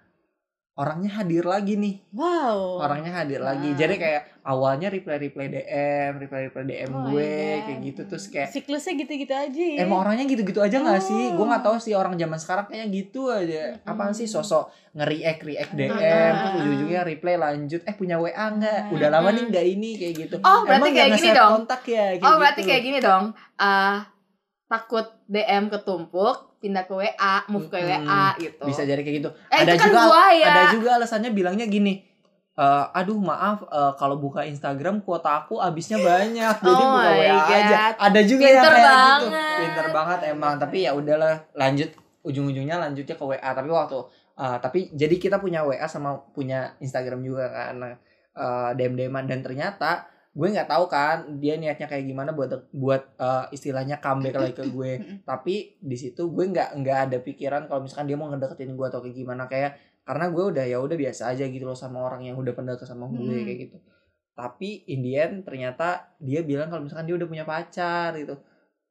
orangnya 0.79 1.11
hadir 1.13 1.43
lagi 1.43 1.75
nih 1.75 1.99
wow 2.09 2.79
orangnya 2.79 3.11
hadir 3.13 3.39
lagi 3.39 3.67
Wow. 3.67 3.75
jadi 3.75 3.95
kayak 3.95 4.21
awalnya 4.41 4.87
reply 4.87 5.19
reply 5.19 5.45
DM 5.47 6.11
reply 6.17 6.47
reply 6.47 6.63
DM 6.63 6.89
Oh 6.89 7.01
gue 7.05 7.19
God. 7.19 7.59
kayak 7.61 7.79
gitu 7.83 8.01
terus 8.05 8.25
kayak 8.25 8.49
siklusnya 8.49 8.95
gitu-gitu 8.95 9.29
aja 9.29 9.59
ya 9.69 9.83
emang 9.83 9.99
orangnya 10.01 10.23
gitu-gitu 10.25 10.57
aja 10.57 10.79
nggak 10.79 11.01
sih 11.01 11.23
gue 11.29 11.37
Oh. 11.37 11.45
nggak 11.45 11.61
tahu 11.61 11.75
sih 11.77 11.91
orang 11.91 12.15
zaman 12.15 12.35
sekarang 12.35 12.65
kayaknya 12.65 12.87
gitu 12.95 13.27
aja 13.27 13.75
apaan 13.83 14.11
sih 14.11 14.23
sosok 14.25 14.71
nge-react 14.91 15.41
react 15.43 15.71
DM 15.73 15.91
Mm-mm. 15.91 15.99
terus 16.33 16.51
ujung-ujungnya 16.55 17.01
reply 17.03 17.35
lanjut 17.35 17.81
eh 17.83 17.93
punya 17.93 18.15
WA 18.15 18.31
nggak 18.49 18.79
udah 18.89 19.09
lama 19.09 19.29
nih 19.29 19.43
nggak 19.45 19.65
ini 19.69 19.89
kayak 19.95 20.13
gitu 20.17 20.35
Oh, 20.39 20.63
berarti 20.63 20.79
Emang 20.81 20.95
kayak 20.97 21.11
gini 21.13 21.29
dong. 21.31 21.51
kontak 21.59 21.81
ya 21.83 22.05
kayak 22.13 22.23
Oh 22.23 22.35
berarti 22.37 22.55
gitu. 22.57 22.69
kayak 22.69 22.83
gini 22.83 22.99
dong. 22.99 23.23
eh 23.57 23.97
takut 24.69 25.01
DM 25.25 25.67
ketumpuk, 25.67 26.35
pindah 26.59 26.85
ke 26.85 26.93
WA, 26.93 27.35
move 27.47 27.67
ke. 27.67 27.81
WA 27.81 28.37
gitu. 28.37 28.61
bisa 28.63 28.83
jadi 28.83 28.99
kayak 28.99 29.15
gitu 29.17 29.29
Eh, 29.49 29.63
ada 29.63 29.73
kan 29.73 29.87
juga 29.87 29.99
gua 30.05 30.25
ya. 30.31 30.45
ada 30.47 30.61
juga 30.69 30.89
alasannya 30.95 31.31
bilangnya 31.31 31.65
gini 31.65 32.05
"Eh, 32.53 32.85
aduh 32.93 33.17
maaf 33.17 33.63
eh, 33.63 33.93
kalau 33.95 34.15
buka 34.15 34.43
Instagram 34.43 34.99
kuota 34.99 35.39
aku 35.39 35.57
habisnya 35.57 35.97
banyak 35.97 36.53
jadi 36.61 36.69
Oh 36.77 36.91
buka 36.93 37.09
WA 37.09 37.37
aja 37.41 37.65
God. 37.89 37.93
ada 37.99 38.21
juga 38.21 38.43
Pinter 38.43 38.53
yang 38.53 38.75
kayak 38.75 38.85
gitu 38.85 39.25
banget. 39.25 39.57
pinter 39.57 39.87
banget 39.89 40.19
emang 40.29 40.53
tapi 40.55 40.77
ya 40.79 40.91
udahlah 40.91 41.35
lanjut 41.53 41.89
ujung-ujungnya 42.21 42.75
lanjutnya 42.77 43.15
ke 43.15 43.25
WA 43.25 43.49
tapi 43.49 43.69
waktu 43.69 43.97
eh, 44.35 44.57
tapi 44.59 44.79
jadi 44.93 45.15
kita 45.17 45.37
punya 45.37 45.63
WA 45.63 45.87
sama 45.87 46.13
punya 46.29 46.59
Instagram 46.77 47.19
juga 47.21 47.47
kan 47.47 47.73
nah, 47.75 47.95
eh, 48.35 48.69
DM 48.75 48.93
DMan 48.93 49.25
dan 49.25 49.39
ternyata 49.39 50.05
gue 50.39 50.47
nggak 50.55 50.71
tahu 50.71 50.87
kan 50.87 51.35
dia 51.43 51.59
niatnya 51.59 51.91
kayak 51.91 52.07
gimana 52.07 52.31
buat 52.31 52.71
buat 52.71 53.03
eh, 53.19 53.45
istilahnya 53.51 53.99
comeback 53.99 54.39
lagi 54.39 54.55
ke 54.55 54.63
gue. 54.71 54.91
Tapi 55.29 55.75
di 55.83 55.97
situ 55.99 56.31
gue 56.31 56.45
nggak 56.47 56.79
nggak 56.79 56.99
ada 57.11 57.17
pikiran 57.19 57.67
kalau 57.67 57.83
misalkan 57.83 58.07
dia 58.07 58.15
mau 58.15 58.31
ngedeketin 58.31 58.71
gue 58.71 58.87
atau 58.87 59.03
kayak 59.03 59.19
gimana. 59.19 59.51
Kayak 59.51 59.75
karena 60.07 60.31
gue 60.31 60.43
udah 60.55 60.65
ya 60.65 60.79
udah 60.79 60.95
biasa 60.95 61.35
aja 61.35 61.43
gitu 61.43 61.67
loh 61.67 61.75
sama 61.75 61.99
orang 61.99 62.23
yang 62.23 62.39
udah 62.39 62.55
pernah 62.55 62.79
deket 62.79 62.87
sama 62.87 63.11
gue 63.11 63.19
Hmm. 63.19 63.43
kayak 63.43 63.59
gitu. 63.67 63.77
Tapi 64.31 64.87
in 64.87 65.03
the 65.03 65.13
end 65.19 65.35
ternyata 65.43 66.15
dia 66.23 66.39
bilang 66.47 66.71
kalau 66.71 66.87
misalkan 66.87 67.03
dia 67.03 67.19
udah 67.19 67.27
punya 67.27 67.43
pacar 67.43 68.15
gitu. 68.15 68.39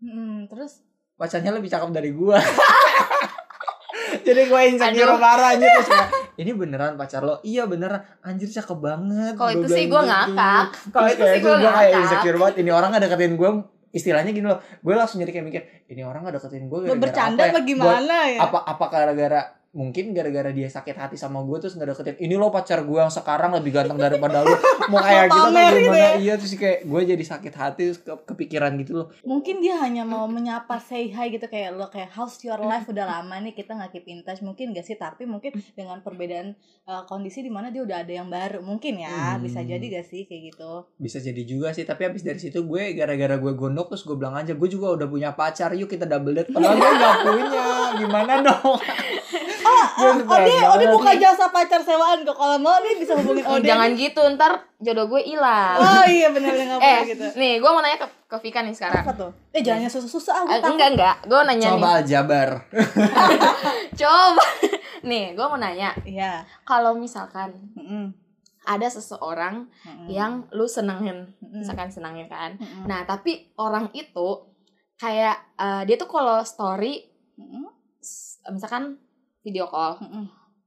Mm, 0.05 0.53
terus? 0.53 0.85
Pacarnya 1.17 1.57
lebih 1.57 1.73
cakep 1.73 1.91
dari 1.91 2.13
gue. 2.13 2.39
Jadi 4.29 4.43
gue 4.45 4.61
insecure 4.69 5.17
parah 5.17 5.57
aja 5.57 5.65
terus 5.65 5.89
kayak, 5.89 6.09
ini 6.39 6.55
beneran 6.55 6.95
pacar 6.95 7.27
lo? 7.27 7.43
Iya 7.43 7.67
beneran. 7.67 7.99
Anjir 8.23 8.47
cakep 8.47 8.79
banget. 8.79 9.35
Kalau 9.35 9.51
itu 9.59 9.67
sih 9.67 9.85
gue 9.91 9.99
gitu. 9.99 10.07
ngakak. 10.07 10.67
Kalau 10.95 11.09
itu 11.11 11.25
sih 11.27 11.41
gue 11.43 11.55
kayak 11.59 11.93
insecure 11.99 12.39
banget. 12.39 12.55
Ini 12.63 12.71
orang 12.71 12.89
gak 12.95 13.03
deketin 13.11 13.35
gue 13.35 13.51
istilahnya 13.91 14.31
gini 14.31 14.47
loh. 14.47 14.63
Gue 14.79 14.95
langsung 14.95 15.19
jadi 15.19 15.35
kayak 15.35 15.47
mikir 15.51 15.63
ini 15.91 16.07
orang 16.07 16.23
gak 16.31 16.39
deketin 16.39 16.71
gue 16.71 16.79
gara-gara 16.87 17.03
bercanda 17.03 17.43
apa 17.43 17.51
ya? 17.51 17.51
apa 17.51 17.61
gimana 17.67 18.17
ya? 18.31 18.39
apa 18.45 18.59
apa 18.63 18.85
gara-gara 18.87 19.41
mungkin 19.79 20.11
gara-gara 20.11 20.51
dia 20.51 20.67
sakit 20.67 20.91
hati 20.93 21.15
sama 21.15 21.39
gue 21.41 21.55
terus 21.57 21.73
nggak 21.73 21.95
deketin 21.95 22.17
ini 22.19 22.35
lo 22.35 22.51
pacar 22.51 22.83
gue 22.83 22.99
yang 22.99 23.09
sekarang 23.09 23.55
lebih 23.55 23.71
ganteng 23.71 23.95
daripada 23.97 24.43
lo 24.43 24.59
mau 24.91 24.99
kayak 24.99 25.31
gitu 25.31 25.39
Pamer 25.41 25.55
kayak 25.55 25.71
gitu 25.71 25.79
gimana 25.87 26.03
ya. 26.03 26.11
iya 26.19 26.35
terus 26.35 26.53
kayak 26.53 26.79
gue 26.83 27.01
jadi 27.07 27.25
sakit 27.25 27.55
hati 27.55 27.83
terus 27.87 28.01
ke- 28.01 28.23
kepikiran 28.27 28.75
gitu 28.77 28.93
loh. 28.97 29.07
Mungkin 29.23 29.61
dia 29.61 29.79
hanya 29.79 30.03
mau 30.03 30.27
menyapa 30.27 30.77
say 30.79 31.07
hi 31.09 31.31
gitu 31.31 31.47
kayak 31.47 31.71
lo 31.73 31.87
kayak 31.87 32.11
how's 32.11 32.35
your 32.41 32.59
life? 32.59 32.85
Udah 32.85 33.07
lama 33.07 33.39
nih 33.39 33.53
kita 33.53 33.73
nggak 33.73 33.93
keep 33.93 34.07
in 34.07 34.21
touch. 34.21 34.41
Mungkin 34.41 34.73
gak 34.73 34.83
sih? 34.83 34.95
Tapi 34.95 35.23
mungkin 35.25 35.55
dengan 35.73 36.01
perbedaan 36.01 36.59
uh, 36.85 37.05
kondisi 37.05 37.39
di 37.39 37.49
mana 37.49 37.69
dia 37.69 37.81
udah 37.81 38.01
ada 38.01 38.13
yang 38.13 38.27
baru 38.27 38.59
mungkin 38.61 38.99
ya 38.99 39.15
Hmm. 39.31 39.41
bisa 39.41 39.61
jadi 39.61 39.79
gak 39.81 40.07
sih 40.07 40.25
kayak 40.25 40.43
gitu? 40.51 40.73
Bisa 40.97 41.19
jadi 41.19 41.43
juga 41.43 41.71
sih 41.71 41.85
tapi 41.85 42.03
habis 42.05 42.21
dari 42.21 42.37
situ 42.37 42.59
gue 42.61 42.83
gara-gara 42.93 43.37
gue 43.37 43.53
gondok 43.53 43.89
terus 43.89 44.03
gue 44.03 44.17
bilang 44.17 44.35
aja 44.35 44.51
gue 44.51 44.69
juga 44.69 44.91
udah 44.93 45.07
punya 45.07 45.31
pacar 45.33 45.71
yuk 45.73 45.87
kita 45.87 46.03
double 46.03 46.35
date. 46.35 46.49
Padahal 46.49 46.75
gue 46.75 46.91
nggak 46.91 47.15
punya 47.23 47.65
gimana 47.97 48.33
dong 48.41 48.79
oh, 49.71 49.87
oh 50.25 50.39
dia 50.41 50.61
oh 50.65 50.75
dia 50.75 50.87
banget 50.87 50.89
buka 50.91 51.13
jasa 51.15 51.45
pacar 51.49 51.81
sewaan 51.81 52.21
kok 52.21 52.33
kalau 52.33 52.57
mau 52.57 52.79
nih 52.79 52.97
bisa 52.97 53.13
hubungin 53.15 53.43
Oh, 53.43 53.55
Ode 53.55 53.65
jangan 53.65 53.91
gitu, 53.95 54.21
ntar 54.35 54.53
jodoh 54.77 55.07
gue 55.07 55.23
hilang. 55.25 55.77
oh 55.77 56.05
iya 56.05 56.29
bener 56.29 56.53
nggak 56.53 56.77
eh, 56.77 56.79
boleh 56.79 57.07
gitu 57.09 57.25
nih 57.35 57.55
gue 57.57 57.69
mau 57.69 57.79
nanya 57.79 57.99
ke, 57.99 58.07
ke 58.25 58.37
Vika 58.41 58.61
nih 58.61 58.73
sekarang. 58.73 59.01
apa 59.01 59.13
tuh 59.13 59.31
eh 59.51 59.61
jangan 59.61 59.81
yang 59.81 59.93
susah-susah 59.93 60.33
ah 60.33 60.43
gue 60.43 60.51
Eh, 60.51 60.59
takut 60.59 60.73
enggak 60.75 60.91
enggak, 60.93 61.17
gue 61.25 61.41
nanya 61.45 61.67
coba 61.69 61.89
nih. 61.95 62.05
Coba. 63.97 64.45
nih, 65.01 65.33
gue 65.33 65.45
mau 65.45 65.57
nanya. 65.57 65.91
iya 66.05 66.43
Kalau 66.63 66.95
misalkan 66.95 67.55
Mm-mm. 67.73 68.11
ada 68.65 68.87
seseorang 68.87 69.67
Mm-mm. 69.81 70.09
yang 70.09 70.33
lu 70.51 70.67
senengin, 70.67 71.33
Mm-mm. 71.37 71.61
misalkan 71.61 71.89
senengin 71.89 72.27
kan. 72.27 72.55
Mm-mm. 72.55 72.85
Nah, 72.85 73.03
tapi 73.05 73.33
orang 73.57 73.89
itu 73.93 74.45
kayak 74.97 75.39
eh, 75.57 75.83
dia 75.85 75.97
tuh 75.97 76.07
kalau 76.07 76.43
story 76.43 77.07
Mm-mm. 77.35 77.71
s- 77.97 78.43
misalkan 78.45 78.99
video 79.49 79.65
call, 79.65 79.97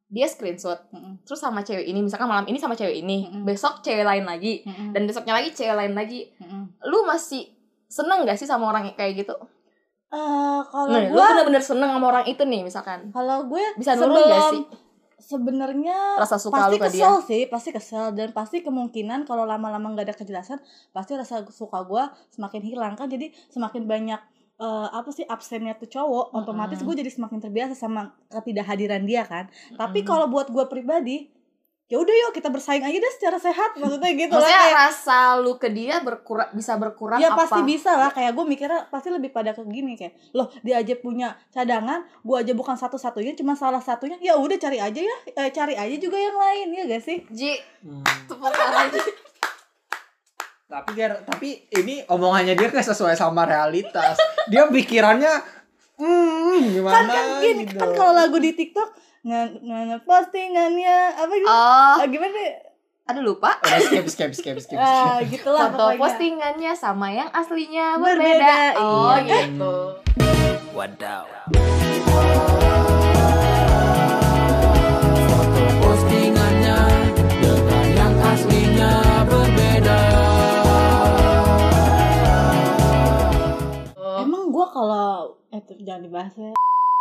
dia 0.07 0.25
screenshot. 0.25 0.81
Terus 1.21 1.37
sama 1.37 1.61
cewek 1.61 1.85
ini, 1.85 2.01
misalkan 2.01 2.25
malam 2.25 2.43
ini 2.43 2.57
sama 2.57 2.73
cewek 2.73 2.97
ini, 2.97 3.29
besok 3.41 3.79
cewek 3.79 4.01
lain 4.01 4.25
lagi, 4.25 4.65
dan 4.89 5.05
besoknya 5.05 5.33
lagi 5.33 5.49
cewek 5.51 5.75
lain 5.75 5.93
lagi. 5.93 6.33
Lu 6.83 7.05
masih 7.05 7.45
seneng 7.85 8.23
gak 8.23 8.35
sih 8.35 8.45
sama 8.45 8.67
orang 8.67 8.89
kayak 8.91 9.21
gitu? 9.21 9.35
Eh, 10.09 10.61
kalau 10.65 10.87
Nah, 10.87 10.99
lu 11.01 11.13
gue 11.13 11.23
bener-bener 11.23 11.61
seneng 11.61 11.87
sama 11.89 12.05
orang 12.09 12.25
itu 12.25 12.41
nih 12.41 12.61
misalkan. 12.61 13.07
kalau 13.09 13.47
gue 13.47 13.63
Bisa 13.75 13.95
nurun 13.95 14.11
gak 14.11 14.27
sebelum- 14.27 14.51
sih 14.51 14.63
sebenarnya 15.21 16.17
rasa 16.17 16.35
suka 16.35 16.57
pasti 16.57 16.67
lu 16.67 16.75
ke 16.75 16.87
dia? 16.89 16.99
kesel 16.99 17.15
sih 17.21 17.41
pasti 17.45 17.69
kesel. 17.69 18.05
Dan 18.11 18.31
pasti 18.31 18.59
kemungkinan 18.59 19.23
kalau 19.23 19.45
lama-lama 19.45 19.87
nggak 19.89 20.03
ada 20.03 20.15
kejelasan 20.15 20.59
pasti 20.89 21.13
rasa 21.13 21.45
suka 21.47 21.85
gue 21.85 22.03
semakin 22.29 22.61
hilang 22.61 22.93
kan. 22.95 23.07
Jadi 23.07 23.31
semakin 23.47 23.85
banyak 23.85 24.19
eh, 24.61 24.87
apa 24.93 25.09
sih 25.09 25.25
absennya 25.25 25.73
tuh 25.73 25.89
cowok 25.89 26.37
otomatis 26.37 26.77
Mm-mm. 26.77 26.93
gue 26.93 27.01
jadi 27.01 27.11
semakin 27.11 27.39
terbiasa 27.41 27.73
sama 27.73 28.13
ketidakhadiran 28.29 29.01
dia 29.03 29.25
kan 29.25 29.49
tapi 29.73 29.99
Mm-mm. 29.99 30.07
kalau 30.07 30.25
buat 30.27 30.47
gue 30.47 30.65
pribadi 30.65 31.33
ya 31.85 31.99
udah 31.99 32.15
yuk 32.15 32.31
kita 32.31 32.47
bersaing 32.47 32.79
aja 32.79 32.95
deh 32.95 33.11
secara 33.11 33.35
sehat 33.35 33.75
maksudnya 33.75 34.15
gitu 34.15 34.31
lah 34.31 34.39
Maksudnya 34.39 34.63
kayak, 34.63 34.79
rasa 34.79 35.17
lu 35.43 35.59
ke 35.59 35.67
dia 35.67 35.99
berkurang 35.99 36.47
bisa 36.55 36.79
berkurang 36.79 37.19
ya 37.19 37.35
apa? 37.35 37.43
pasti 37.43 37.59
bisa 37.67 37.91
lah 37.91 38.07
kayak 38.07 38.31
gue 38.31 38.45
mikirnya 38.47 38.87
pasti 38.87 39.11
lebih 39.11 39.27
pada 39.27 39.51
ke 39.51 39.59
gini 39.67 39.99
kayak 39.99 40.15
loh 40.31 40.47
dia 40.63 40.79
aja 40.79 40.95
punya 40.95 41.35
cadangan 41.51 42.07
gue 42.23 42.37
aja 42.39 42.55
bukan 42.55 42.79
satu-satunya 42.79 43.35
cuma 43.35 43.59
salah 43.59 43.83
satunya 43.83 44.15
ya 44.23 44.39
udah 44.39 44.55
cari 44.55 44.79
aja 44.79 45.03
ya 45.03 45.15
eh, 45.35 45.51
cari 45.51 45.75
aja 45.75 45.95
juga 45.99 46.15
yang 46.15 46.39
lain 46.39 46.67
ya 46.71 46.83
gak 46.87 47.03
sih 47.03 47.17
Ji, 47.27 47.59
Hmm. 47.83 48.07
tepuk 48.23 48.47
tangan. 48.47 48.87
Tapi 50.71 50.89
gar- 50.93 51.19
tapi 51.21 51.49
ini 51.69 51.99
omongannya 52.07 52.55
dia 52.55 52.67
kayak 52.67 52.87
sesuai 52.87 53.13
sama 53.13 53.43
realitas 53.43 54.15
dia 54.47 54.63
pikirannya 54.65 55.33
hmm 55.97 56.71
gimana 56.71 56.95
kan 56.95 57.05
kan 57.05 57.25
gini 57.39 57.63
gitu. 57.65 57.75
kan 57.75 57.89
kalau 57.91 58.13
lagu 58.15 58.37
di 58.37 58.51
TikTok 58.51 58.89
nge 59.21 59.39
nge 59.61 59.97
postingannya 60.01 60.97
apa 61.13 61.33
gitu 61.35 61.45
Oh, 61.45 61.99
Ah, 61.99 62.05
gimana 62.05 62.39
Aduh 63.03 63.27
lupa. 63.27 63.57
Udah 63.59 63.79
skip 63.81 64.05
skip 64.07 64.31
skip 64.31 64.57
skip. 64.57 64.77
Ah, 64.77 65.19
skip. 65.19 65.35
gitulah 65.35 65.67
Foto 65.67 65.77
pokoknya. 65.89 65.99
postingannya 65.99 66.71
sama 66.71 67.11
yang 67.11 67.27
aslinya 67.29 67.97
Berbeda, 67.97 68.71
berbeda. 68.71 68.79
Oh 68.79 69.17
iya. 69.19 69.39
gitu. 69.43 69.73
Wadaw. 70.71 71.25
Tuh, 85.63 85.77
jangan 85.79 86.01
dibahas 86.01 86.33
ya. 86.33 86.51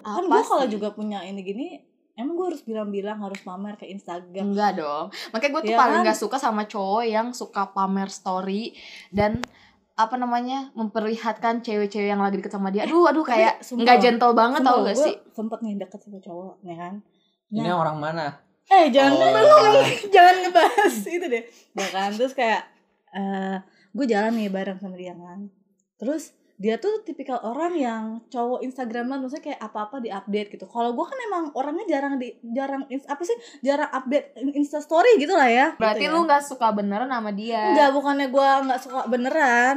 Kan 0.01 0.25
Apa 0.25 0.33
gue 0.33 0.43
kalau 0.43 0.67
juga 0.67 0.89
punya 0.91 1.21
ini 1.21 1.41
gini, 1.41 1.67
emang 2.15 2.35
gue 2.35 2.47
harus 2.49 2.63
bilang-bilang 2.63 3.19
harus 3.19 3.41
pamer 3.41 3.75
ke 3.75 3.87
Instagram. 3.87 4.45
Enggak 4.47 4.77
dong. 4.77 5.07
Makanya 5.31 5.51
gue 5.51 5.63
tuh 5.63 5.73
Iya 5.73 5.79
paling 5.79 5.99
kan? 5.99 6.07
gak 6.07 6.19
suka 6.19 6.37
sama 6.37 6.63
cowok 6.65 7.05
yang 7.05 7.27
suka 7.31 7.69
pamer 7.69 8.09
story 8.09 8.73
dan 9.11 9.45
apa 9.95 10.17
namanya 10.17 10.73
memperlihatkan 10.73 11.61
cewek-cewek 11.61 12.09
yang 12.09 12.19
lagi 12.19 12.41
deket 12.41 12.49
sama 12.51 12.69
dia. 12.69 12.85
Aduh, 12.85 13.05
aduh 13.05 13.21
kayak 13.21 13.61
nggak 13.63 13.99
gentle 14.01 14.33
banget 14.33 14.61
tau 14.63 14.81
gak 14.81 14.97
gua 14.97 15.05
sih? 15.05 15.15
Sempet 15.31 15.61
nih 15.61 15.77
deket 15.77 16.01
sama 16.01 16.19
cowok, 16.19 16.55
ya 16.63 16.75
kan? 16.75 16.95
Ini 17.51 17.61
Nah, 17.63 17.77
orang 17.77 17.97
mana? 17.99 18.27
eh 18.67 18.87
jangan 18.89 19.13
Oh. 19.13 19.19
ngomong, 19.19 19.83
jangan 20.15 20.35
ngebahas 20.41 20.95
itu 21.11 21.27
deh. 21.27 21.45
Ya 21.75 21.89
kan, 21.91 22.11
terus 22.15 22.33
kayak 22.33 22.65
eh 23.11 23.61
gue 23.91 24.07
jalan 24.07 24.33
nih 24.33 24.49
bareng 24.49 24.79
sama 24.79 24.95
dia 24.95 25.13
kan. 25.13 25.51
Terus 25.99 26.33
dia 26.61 26.77
tuh 26.77 27.01
tipikal 27.01 27.41
orang 27.41 27.73
yang 27.73 28.03
cowok 28.29 28.61
Instagraman 28.61 29.25
maksudnya 29.25 29.49
kayak 29.49 29.61
apa-apa 29.65 30.05
diupdate 30.05 30.61
gitu. 30.61 30.69
Kalau 30.69 30.93
gue 30.93 31.07
kan 31.09 31.17
emang 31.25 31.45
orangnya 31.57 31.89
jarang 31.89 32.21
di 32.21 32.37
jarang 32.53 32.85
apa 32.85 33.23
sih 33.25 33.33
jarang 33.65 33.89
update 33.89 34.37
Insta 34.53 34.85
story 34.85 35.17
gitu 35.17 35.33
lah 35.33 35.49
ya. 35.49 35.67
Berarti 35.81 36.05
Gitu 36.05 36.13
ya. 36.13 36.17
lu 36.21 36.29
nggak 36.29 36.45
suka 36.45 36.69
beneran 36.77 37.09
sama 37.09 37.33
dia. 37.33 37.73
Enggak, 37.73 37.97
bukannya 37.97 38.29
gue 38.29 38.49
nggak 38.69 38.81
suka 38.85 39.01
beneran. 39.09 39.77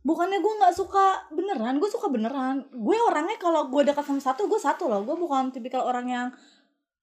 Bukannya 0.00 0.40
gue 0.40 0.52
nggak 0.64 0.74
suka 0.80 1.04
beneran, 1.36 1.76
gue 1.76 1.90
suka 1.92 2.08
beneran. 2.08 2.64
Gue 2.72 2.96
orangnya 2.96 3.36
kalau 3.36 3.68
gue 3.68 3.84
dekat 3.84 4.00
sama 4.00 4.24
satu, 4.24 4.48
gue 4.48 4.56
satu 4.56 4.88
loh. 4.88 5.04
Gue 5.04 5.20
bukan 5.20 5.52
tipikal 5.52 5.84
orang 5.84 6.08
yang 6.08 6.26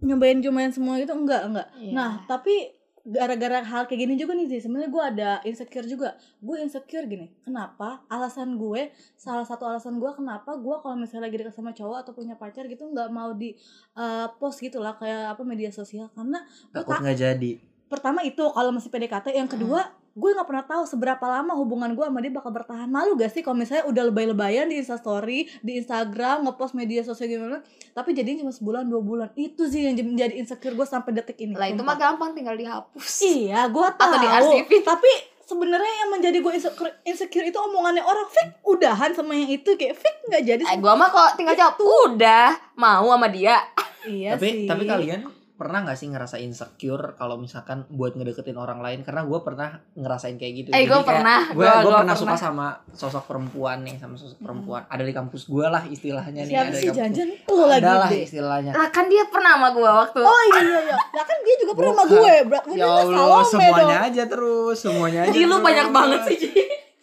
nyobain 0.02 0.42
nyobain 0.42 0.74
semua 0.74 0.98
gitu, 0.98 1.14
enggak 1.14 1.46
enggak. 1.46 1.68
Iya. 1.78 1.94
Nah, 1.94 2.12
tapi 2.26 2.77
gara-gara 3.08 3.64
hal 3.64 3.88
kayak 3.88 4.04
gini 4.04 4.14
juga 4.20 4.36
nih 4.36 4.52
sih, 4.52 4.68
sebenarnya 4.68 4.92
gue 4.92 5.04
ada 5.16 5.30
insecure 5.48 5.88
juga. 5.88 6.20
Gue 6.44 6.60
insecure 6.60 7.08
gini, 7.08 7.32
kenapa? 7.40 8.04
Alasan 8.12 8.60
gue, 8.60 8.92
salah 9.16 9.48
satu 9.48 9.64
alasan 9.64 9.96
gue 9.96 10.12
kenapa 10.12 10.60
gue 10.60 10.76
kalau 10.84 11.00
misalnya 11.00 11.32
lagi 11.32 11.40
dekat 11.40 11.56
sama 11.56 11.72
cowok 11.72 12.04
atau 12.04 12.12
punya 12.12 12.36
pacar 12.36 12.68
gitu 12.68 12.84
nggak 12.84 13.08
mau 13.08 13.32
di 13.32 13.56
uh, 13.96 14.28
post 14.36 14.60
gitu 14.60 14.84
lah 14.84 15.00
kayak 15.00 15.34
apa 15.34 15.42
media 15.48 15.72
sosial 15.72 16.12
karena 16.12 16.44
gue 16.44 16.84
Takut 16.84 17.00
nggak 17.00 17.18
jadi. 17.18 17.52
pertama 17.88 18.20
itu 18.28 18.44
kalau 18.52 18.70
masih 18.76 18.92
PDKT 18.92 19.32
yang 19.32 19.48
kedua 19.48 19.88
gue 20.18 20.30
nggak 20.34 20.44
pernah 20.44 20.66
tahu 20.66 20.84
seberapa 20.84 21.22
lama 21.24 21.54
hubungan 21.54 21.94
gue 21.94 22.02
sama 22.02 22.18
dia 22.18 22.34
bakal 22.34 22.50
bertahan. 22.50 22.90
Malu 22.90 23.14
gak 23.14 23.30
sih 23.30 23.40
kalau 23.40 23.54
misalnya 23.54 23.86
udah 23.86 24.04
lebay-lebayan 24.04 24.66
di 24.66 24.76
Instastory 24.76 25.46
di 25.62 25.78
Instagram 25.78 26.42
ngepost 26.44 26.74
media 26.74 27.02
sosial 27.02 27.30
gimana 27.30 27.62
tapi 27.92 28.12
jadinya 28.12 28.42
cuma 28.42 28.52
sebulan 28.52 28.84
dua 28.84 28.98
bulan. 29.00 29.30
Itu 29.32 29.66
sih 29.66 29.86
yang 29.86 29.94
menjadi 29.96 30.34
insecure 30.34 30.74
gue 30.74 30.84
sampai 30.84 31.14
detik 31.14 31.38
ini 31.38 31.54
Lah 31.54 31.70
itu 31.70 31.80
mah 31.80 31.94
gampang 31.96 32.34
tinggal 32.34 32.54
dihapus. 32.54 33.22
iya 33.24 33.66
gue 33.68 33.88
tahu. 33.94 34.10
Atau 34.10 34.18
diarsipin. 34.20 34.82
tapi 34.82 35.12
sebenarnya 35.44 35.94
yang 36.00 36.10
menjadi 36.12 36.38
gue 36.40 36.54
insecure, 36.56 36.94
insecure 37.04 37.46
itu 37.46 37.56
omongannya 37.56 38.02
orang 38.02 38.26
fake 38.28 38.66
udahan 38.66 39.14
sama 39.14 39.32
yang 39.32 39.54
itu 39.54 39.70
kayak 39.72 39.96
fake 39.96 40.22
nggak 40.26 40.44
jadi 40.44 40.64
Eh, 40.66 40.78
gua 40.78 40.92
mah 40.94 41.08
kok 41.08 41.38
tinggal 41.38 41.54
jawab 41.54 41.78
udah 41.80 42.52
mau 42.74 43.06
sama 43.08 43.30
dia. 43.30 43.62
iya 44.04 44.34
tapi 44.34 44.50
sih. 44.50 44.68
tapi 44.68 44.84
kalian 44.84 45.24
pernah 45.58 45.82
nggak 45.82 45.94
sih 45.96 46.08
ngerasa 46.08 46.38
insecure 46.38 47.14
kalau 47.14 47.36
misalkan 47.36 47.82
buat 47.90 48.14
ngedeketin 48.14 48.54
orang 48.54 48.78
lain 48.78 49.02
karena 49.02 49.22
gue 49.22 49.40
pernah 49.40 49.70
ngerasain 49.92 50.36
kayak 50.36 50.54
gitu 50.56 50.70
Eh, 50.70 50.80
Jadi 50.80 50.86
gua 50.86 50.96
kayak 50.96 51.10
pernah. 51.12 51.40
gue 51.44 51.58
gue 51.58 51.66
pernah, 51.84 51.98
pernah. 52.00 52.16
suka 52.16 52.36
sama 52.38 52.68
sosok 52.92 53.24
perempuan 53.26 53.82
nih 53.82 53.98
sama 53.98 54.14
sosok 54.14 54.38
perempuan 54.40 54.86
ada 54.86 55.02
di 55.02 55.12
kampus 55.12 55.46
gue 55.46 55.66
lah 55.66 55.82
istilahnya 55.84 56.42
nih 56.42 56.52
siapa 56.52 56.62
ada 56.64 56.78
sih 56.78 56.88
kampus 56.88 57.00
janjian 57.00 57.30
lo 57.48 57.66
lagi 57.66 57.80
ada 57.80 57.92
lah 57.96 58.08
deh 58.08 58.22
istilahnya 58.22 58.72
Lah 58.72 58.88
kan 58.88 59.06
dia 59.06 59.24
pernah 59.26 59.52
sama 59.52 59.70
gua 59.72 59.92
waktu 60.00 60.20
Oh 60.22 60.42
iya 60.48 60.62
iya 60.64 60.80
iya. 60.84 60.96
Lah 60.96 61.26
kan 61.26 61.38
dia 61.42 61.56
juga 61.58 61.72
pernah 61.74 61.94
sama 61.96 62.04
gue. 62.08 62.36
Bra- 62.44 62.66
ya 62.68 62.86
Bener 63.02 63.18
Allah 63.18 63.44
semuanya 63.44 63.82
dong. 63.98 64.08
aja 64.08 64.24
terus 64.28 64.78
semuanya 64.78 65.20
aja 65.24 65.32
Ji 65.32 65.42
lu 65.44 65.58
banyak 65.60 65.88
banget 65.90 66.20
sih 66.24 66.36
Ji. 66.38 66.50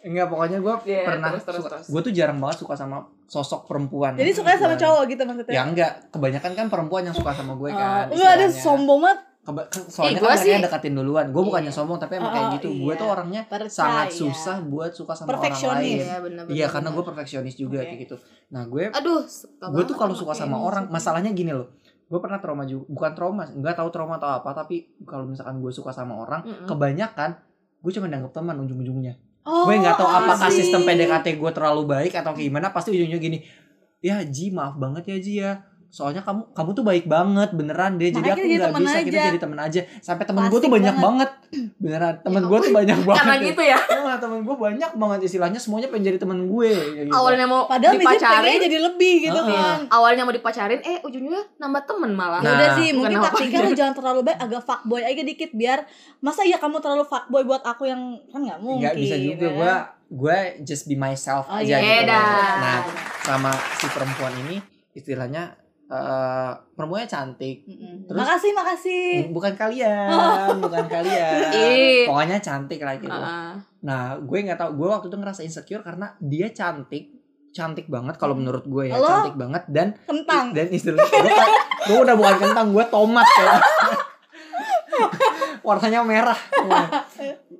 Enggak 0.05 0.27
pokoknya 0.29 0.59
gue 0.59 0.75
Iya, 0.85 1.03
pernah 1.03 1.29
terus, 1.31 1.43
terus, 1.43 1.59
suka 1.59 1.69
terus. 1.73 1.87
gue 1.89 2.01
tuh 2.03 2.13
jarang 2.13 2.39
banget 2.39 2.57
suka 2.61 2.75
sama 2.75 2.97
sosok 3.25 3.65
perempuan 3.65 4.13
Jadi 4.13 4.31
sukanya 4.31 4.59
sama 4.59 4.77
cowok 4.77 5.03
gitu 5.09 5.23
maksudnya. 5.23 5.51
ya 5.51 5.63
enggak 5.63 5.91
kebanyakan 6.11 6.53
kan 6.53 6.67
perempuan 6.69 7.03
yang 7.03 7.13
suka 7.13 7.33
sama 7.33 7.53
gue 7.55 7.69
Oh, 7.69 7.75
kan 7.75 8.05
enggak 8.09 8.31
ada 8.35 8.47
sombong 8.51 9.01
banget. 9.01 9.21
Keba- 9.43 9.65
ke- 9.67 9.85
soalnya 9.87 10.09
Eh, 10.11 10.17
kan 10.19 10.25
mereka 10.31 10.41
sih- 10.43 10.63
deketin 10.63 10.95
duluan 10.95 11.27
gue 11.27 11.43
bukannya 11.43 11.69
Iya. 11.69 11.77
sombong 11.77 11.99
tapi 11.99 12.13
emang 12.15 12.29
Oh, 12.29 12.35
kayak 12.35 12.49
gitu 12.55 12.69
gue 12.71 12.85
iya. 12.87 12.97
tuh 12.97 13.09
orangnya 13.11 13.43
Percaya. 13.45 13.69
sangat 13.71 14.09
susah 14.11 14.57
buat 14.63 14.91
suka 14.91 15.13
sama 15.13 15.29
orang 15.35 15.53
lain 15.53 15.97
Iya 16.01 16.17
iya 16.51 16.67
karena 16.67 16.89
gue 16.91 17.03
perfeksionis 17.03 17.53
juga 17.55 17.79
Oke. 17.79 17.87
kayak 17.87 18.01
gitu 18.03 18.17
nah 18.47 18.65
gue 18.65 18.89
Aduh, 18.91 19.21
suka 19.23 19.69
gue 19.69 19.85
tuh 19.85 19.97
kalau 19.99 20.13
suka 20.13 20.33
sama 20.33 20.57
orang 20.59 20.89
masalahnya 20.89 21.29
gini 21.31 21.51
loh 21.51 21.69
gue 22.05 22.19
pernah 22.19 22.37
trauma 22.39 22.65
juga 22.65 22.85
bukan 22.87 23.13
trauma 23.13 23.43
nggak 23.47 23.75
tahu 23.75 23.89
trauma 23.91 24.17
atau 24.17 24.31
apa 24.35 24.53
tapi 24.55 24.77
kalau 25.03 25.25
misalkan 25.25 25.57
gue 25.59 25.69
suka 25.71 25.91
sama 25.91 26.15
orang 26.15 26.41
Mm-mm. 26.43 26.65
kebanyakan 26.65 27.37
gue 27.79 27.91
cuma 27.91 28.07
dianggap 28.07 28.33
teman 28.33 28.57
ujung-ujungnya 28.59 29.17
Oh, 29.45 29.69
gue 29.69 29.77
nggak 29.77 30.01
tahu 30.01 30.09
apakah 30.09 30.49
asik. 30.49 30.65
sistem 30.65 30.89
PDKT 30.89 31.37
gue 31.37 31.51
terlalu 31.53 31.85
baik 31.85 32.17
atau 32.17 32.33
gimana 32.33 32.73
pasti 32.73 32.97
ujungnya 32.97 33.21
gini 33.21 33.45
ya 34.01 34.25
Ji 34.25 34.49
maaf 34.53 34.81
banget 34.81 35.05
ya 35.05 35.17
Ji 35.21 35.33
ya 35.41 35.53
soalnya 35.95 36.21
kamu 36.21 36.51
kamu 36.51 36.71
tuh 36.73 36.83
baik 36.83 37.07
banget 37.07 37.55
beneran 37.55 37.95
deh 37.95 38.11
jadi 38.11 38.19
Makanya 38.19 38.35
aku 38.35 38.43
kita 38.43 38.51
jadi 38.51 38.59
nggak 38.59 38.67
temen 38.69 38.83
bisa 38.83 38.99
kita 38.99 39.15
aja. 39.15 39.23
jadi 39.25 39.39
temen 39.39 39.59
aja 39.61 39.81
sampai 40.01 40.25
temen 40.27 40.43
gue 40.45 40.59
tuh 40.59 40.67
banyak 40.69 40.91
banget. 40.93 41.07
banget 41.07 41.31
beneran 41.85 42.15
temen 42.19 42.35
Ya 42.37 42.49
gue 42.51 42.59
tuh 42.59 42.73
banyak 42.75 42.99
banget 43.07 43.21
Karena 43.23 43.35
gitu 43.41 43.63
ya. 43.65 43.79
Wah, 44.05 44.17
temen 44.19 44.39
gue 44.41 44.57
banyak 44.59 44.91
banget 44.93 45.19
istilahnya 45.23 45.57
semuanya 45.57 45.87
pengen 45.87 46.05
jadi 46.05 46.19
temen 46.19 46.39
gue 46.45 46.71
kayak 46.75 47.07
gitu. 47.07 47.15
Awalnya 47.15 47.47
mau 47.47 47.63
Padahal 47.65 47.95
dipacarin, 47.95 48.59
jadi 48.59 48.79
lebih 48.83 49.15
gitu 49.23 49.39
Heeh. 49.39 49.55
kan. 49.55 49.79
awalnya 49.89 50.23
mau 50.23 50.35
dipacarin, 50.35 50.81
eh 50.83 50.99
ujungnya 51.01 51.41
nambah 51.57 51.83
temen 51.85 52.11
malah. 52.13 52.39
Ya 52.39 52.45
Nah, 52.45 52.53
udah 52.53 52.69
sih, 52.75 52.89
mungkin 52.91 53.19
taktiknya 53.21 53.61
lu 53.63 53.73
jangan 53.73 53.95
terlalu 53.95 54.21
baik, 54.25 54.39
agak 54.41 54.63
fuckboy 54.63 55.01
aja 55.01 55.23
dikit 55.23 55.51
biar 55.53 55.79
masa 56.19 56.43
ya 56.43 56.59
kamu 56.59 56.77
terlalu 56.79 57.05
fuckboy 57.05 57.43
buat 57.45 57.63
aku 57.63 57.87
yang 57.87 58.03
kan 58.29 58.43
nggak 58.43 58.59
mungkin. 58.59 58.83
nggak 58.83 58.97
bisa 58.97 59.15
juga 59.17 59.47
ya. 59.47 59.55
gue 59.55 59.75
gue 60.17 60.39
just 60.65 60.85
be 60.85 60.97
myself 60.97 61.47
Oh, 61.47 61.55
aja 61.57 61.71
iya. 61.73 62.03
gitu 62.03 62.19
nah 62.57 62.79
sama 63.23 63.51
si 63.73 63.87
perempuan 63.89 64.35
ini 64.41 64.59
istilahnya 64.93 65.55
eh 65.85 66.51
perempuannya 66.73 67.05
cantik 67.07 67.63
Mm-mm. 67.63 68.07
Terus- 68.07 68.17
makasih 68.17 68.53
makasih. 68.53 69.07
bukan 69.29 69.53
kalian 69.53 70.57
bukan 70.59 70.85
kalian 70.87 71.53
pokoknya 72.09 72.39
cantik 72.39 72.81
lah 72.81 72.97
gitu 72.97 73.13
Heeh. 73.13 73.53
nah 73.81 74.17
gue 74.17 74.39
nggak 74.41 74.57
tahu 74.57 74.71
gue 74.75 74.89
waktu 74.89 75.07
itu 75.07 75.17
ngerasa 75.17 75.41
insecure 75.43 75.81
karena 75.81 76.17
dia 76.19 76.49
cantik 76.51 77.13
cantik 77.51 77.87
banget 77.87 78.17
kalau 78.17 78.33
menurut 78.33 78.65
gue 78.65 78.89
ya 78.89 78.97
Halo? 78.97 79.07
cantik 79.07 79.37
banget 79.37 79.63
dan 79.69 79.89
Kentang. 80.03 80.51
dan 80.51 80.67
istilahnya 80.69 81.05
gue, 81.07 81.31
kayak- 81.31 81.65
gue 81.85 81.99
udah 82.01 82.15
bukan 82.15 82.37
kentang 82.41 82.69
gue 82.71 82.85
tomat 82.89 83.29
ya 83.31 83.53
warnanya 85.63 86.01
merah 86.03 86.39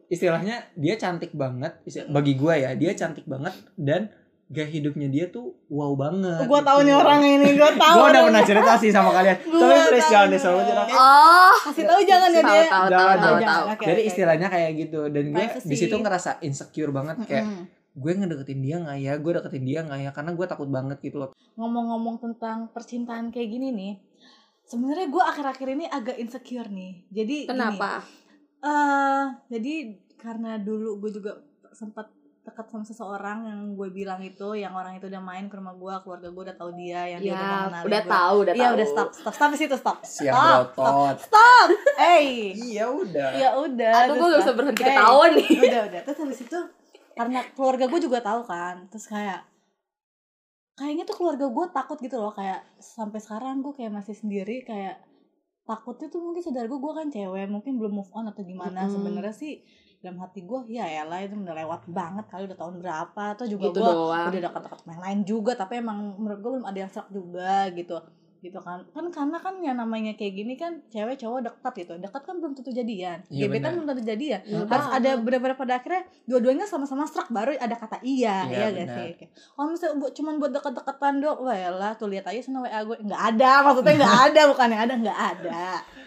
istilahnya 0.07 0.65
dia 0.75 0.95
cantik 0.95 1.33
banget 1.33 1.77
istilah- 1.85 2.09
bagi 2.09 2.35
gue 2.35 2.55
ya 2.55 2.71
dia 2.73 2.93
cantik 2.93 3.25
banget 3.25 3.53
dan 3.75 4.09
gaya 4.47 4.69
hidupnya 4.69 5.09
dia 5.09 5.25
tuh 5.27 5.57
wow 5.67 5.93
banget 5.95 6.45
Gua 6.45 6.61
tahu 6.61 6.81
gitu. 6.81 6.87
nih 6.87 6.95
orang 6.95 7.21
ini, 7.23 7.49
gua 7.57 7.71
tahu. 7.81 7.97
gue 7.97 8.09
udah 8.09 8.23
pernah 8.29 8.43
cerita 8.45 8.73
sih 8.77 8.91
sama 8.91 9.11
kalian. 9.11 9.37
Gua 9.43 9.61
tapi 9.65 9.81
please 9.89 10.09
jangan 10.09 10.29
disebut 10.29 10.65
Oh, 10.91 11.55
Kasih 11.65 11.85
tahu 11.85 12.01
jangan 12.05 12.29
ya 12.29 12.41
tahu 12.41 12.51
dia. 12.51 12.63
tahu 12.63 12.69
tahu 12.69 12.89
Jangan, 12.91 13.17
tahu 13.17 13.37
jangan. 13.37 13.65
tahu. 13.73 13.85
Jadi 13.85 14.01
istilahnya 14.05 14.49
kayak 14.49 14.71
gitu. 14.79 15.01
Dan 15.09 15.25
gue 15.31 15.45
di 15.65 15.77
situ 15.77 15.95
ngerasa 15.95 16.31
insecure 16.41 16.91
banget. 16.91 17.17
Kayak 17.25 17.45
gue 17.91 18.11
ngedeketin 18.13 18.61
dia 18.61 18.77
nggak 18.79 18.99
ya? 19.01 19.13
Gue 19.17 19.33
deketin 19.33 19.65
dia 19.65 19.81
nggak 19.81 20.01
ya? 20.01 20.11
Karena 20.11 20.31
gue 20.33 20.47
takut 20.47 20.69
banget 20.69 20.99
gitu 21.01 21.17
loh. 21.19 21.31
Ngomong-ngomong 21.55 22.17
tentang 22.21 22.69
percintaan 22.69 23.29
kayak 23.29 23.49
gini 23.49 23.69
nih 23.71 23.95
sebenarnya 24.65 25.07
gue 25.07 25.23
akhir-akhir 25.23 25.69
ini 25.71 25.85
agak 25.87 26.17
insecure 26.17 26.69
nih. 26.69 27.05
Jadi 27.09 27.37
gini, 27.43 27.51
Kenapa? 27.51 28.01
eh 28.61 29.25
jadi 29.49 29.75
karena 30.17 30.57
dulu 30.57 30.97
gue 30.99 31.11
juga 31.13 31.37
sempat 31.71 32.09
dekat 32.45 32.67
sama 32.67 32.85
seseorang 32.85 33.39
yang 33.43 33.61
gue 33.73 33.89
bilang 33.91 34.21
itu 34.21 34.53
yang 34.53 34.71
orang 34.71 34.95
itu 34.95 35.07
udah 35.07 35.19
main 35.19 35.49
ke 35.49 35.57
rumah 35.57 35.73
gue 35.73 35.95
keluarga 35.99 36.29
gue 36.29 36.43
udah 36.45 36.55
tahu 36.55 36.71
dia 36.75 37.01
yang 37.09 37.19
dia 37.19 37.33
udah 37.33 37.41
Ya, 37.41 37.57
mengenali 37.59 37.85
udah 37.85 38.01
gue. 38.01 38.13
tahu, 38.13 38.35
udah 38.39 38.53
iya 38.53 38.63
tahu. 38.63 38.75
udah 38.75 38.87
stop 38.87 39.09
stop 39.11 39.35
stop 39.35 39.51
di 39.51 39.59
situ 39.59 39.75
stop 39.75 39.99
siap 40.03 40.33
stop 40.35 40.65
berotot 40.71 41.17
stop 41.23 41.69
hey 41.97 42.27
iya 42.55 42.85
udah 42.87 43.29
ya 43.33 43.49
udah 43.57 43.93
Aduh, 43.99 44.15
gue 44.15 44.27
gak 44.29 44.39
bisa 44.39 44.47
kan. 44.47 44.59
berhenti 44.59 44.83
Hey, 44.83 44.89
ketawa 44.93 45.25
nih. 45.31 45.49
udah 45.59 45.83
udah 45.87 46.01
terus 46.03 46.19
habis 46.21 46.41
itu 46.43 46.59
karena 47.15 47.41
keluarga 47.51 47.85
gue 47.87 48.01
juga 48.03 48.19
tahu 48.21 48.41
kan 48.43 48.77
terus 48.87 49.07
kayak 49.07 49.41
kayaknya 50.75 51.05
tuh 51.05 51.17
keluarga 51.17 51.47
gue 51.47 51.67
takut 51.71 51.99
gitu 51.99 52.17
loh 52.19 52.31
kayak 52.31 52.61
sampai 52.77 53.19
sekarang 53.19 53.63
gue 53.63 53.73
kayak 53.73 53.89
masih 53.91 54.13
sendiri 54.13 54.61
kayak 54.63 54.99
takutnya 55.63 56.07
tuh 56.09 56.21
mungkin 56.21 56.43
saudara 56.43 56.67
gue 56.67 56.77
gue 56.77 56.93
kan 56.93 57.09
cewek 57.09 57.47
mungkin 57.47 57.79
belum 57.79 57.95
move 57.95 58.11
on 58.13 58.27
atau 58.27 58.43
gimana 58.43 58.85
Mm-mm. 58.85 58.93
sebenarnya 58.93 59.33
sih 59.33 59.63
dalam 60.05 60.21
hati 60.21 60.45
gue 60.45 60.59
ya 60.69 60.85
elah 60.85 61.25
itu 61.25 61.33
udah 61.33 61.57
lewat 61.65 61.89
banget 61.89 62.29
kali 62.29 62.45
udah 62.45 62.59
tahun 62.61 62.75
berapa. 62.85 63.23
Atau 63.33 63.47
juga 63.49 63.73
Gitu 63.73 63.81
gue 63.81 63.93
udah 63.97 64.41
dekat-dekat 64.45 64.81
yang 64.85 65.01
lain 65.01 65.21
juga 65.25 65.53
tapi 65.57 65.81
emang 65.81 65.99
menurut 66.21 66.39
gue 66.45 66.51
belum 66.61 66.67
ada 66.69 66.79
yang 66.85 66.91
serak 66.93 67.09
juga 67.09 67.73
gitu 67.73 67.97
gitu 68.45 68.61
kan 68.61 68.85
kan 68.93 69.09
karena 69.09 69.41
kan 69.41 69.55
yang 69.65 69.81
namanya 69.81 70.13
kayak 70.13 70.37
gini 70.37 70.55
kan 70.55 70.77
cewek 70.93 71.17
cowok 71.17 71.41
dekat 71.49 71.73
gitu 71.81 71.93
dekat 71.97 72.21
kan 72.21 72.37
belum 72.37 72.53
tentu 72.53 72.69
jadian 72.69 73.19
Iya, 73.33 73.49
gebetan 73.49 73.81
belum 73.81 73.87
tentu 73.89 74.05
jadian 74.05 74.41
Iya, 74.45 74.69
harus 74.69 74.87
banget. 74.87 75.01
ada 75.01 75.11
benar-benar 75.17 75.57
pada 75.57 75.73
akhirnya 75.81 76.03
dua-duanya 76.29 76.69
sama-sama 76.69 77.09
serak 77.09 77.33
baru 77.33 77.57
ada 77.57 77.73
kata 77.73 77.97
iya 78.05 78.45
Iya, 78.45 78.67
ya 78.69 78.77
gak 78.77 78.89
sih 78.93 79.11
Kayak, 79.17 79.31
kalau 79.57 79.69
misalnya 79.73 79.97
buat 79.97 80.13
cuman 80.13 80.35
buat 80.37 80.53
deket-deketan 80.53 81.15
dong 81.19 81.39
wah 81.41 81.57
lah 81.73 81.93
tuh 81.97 82.09
lihat 82.13 82.29
aja 82.29 82.41
sana 82.45 82.61
wa 82.61 82.69
gue 82.69 82.97
nggak 83.01 83.23
ada 83.33 83.53
maksudnya 83.65 83.95
nggak 84.05 84.17
ada 84.29 84.41
bukan 84.53 84.67
yang 84.69 84.83
ada 84.85 84.95
nggak 85.01 85.19
ada 85.19 85.65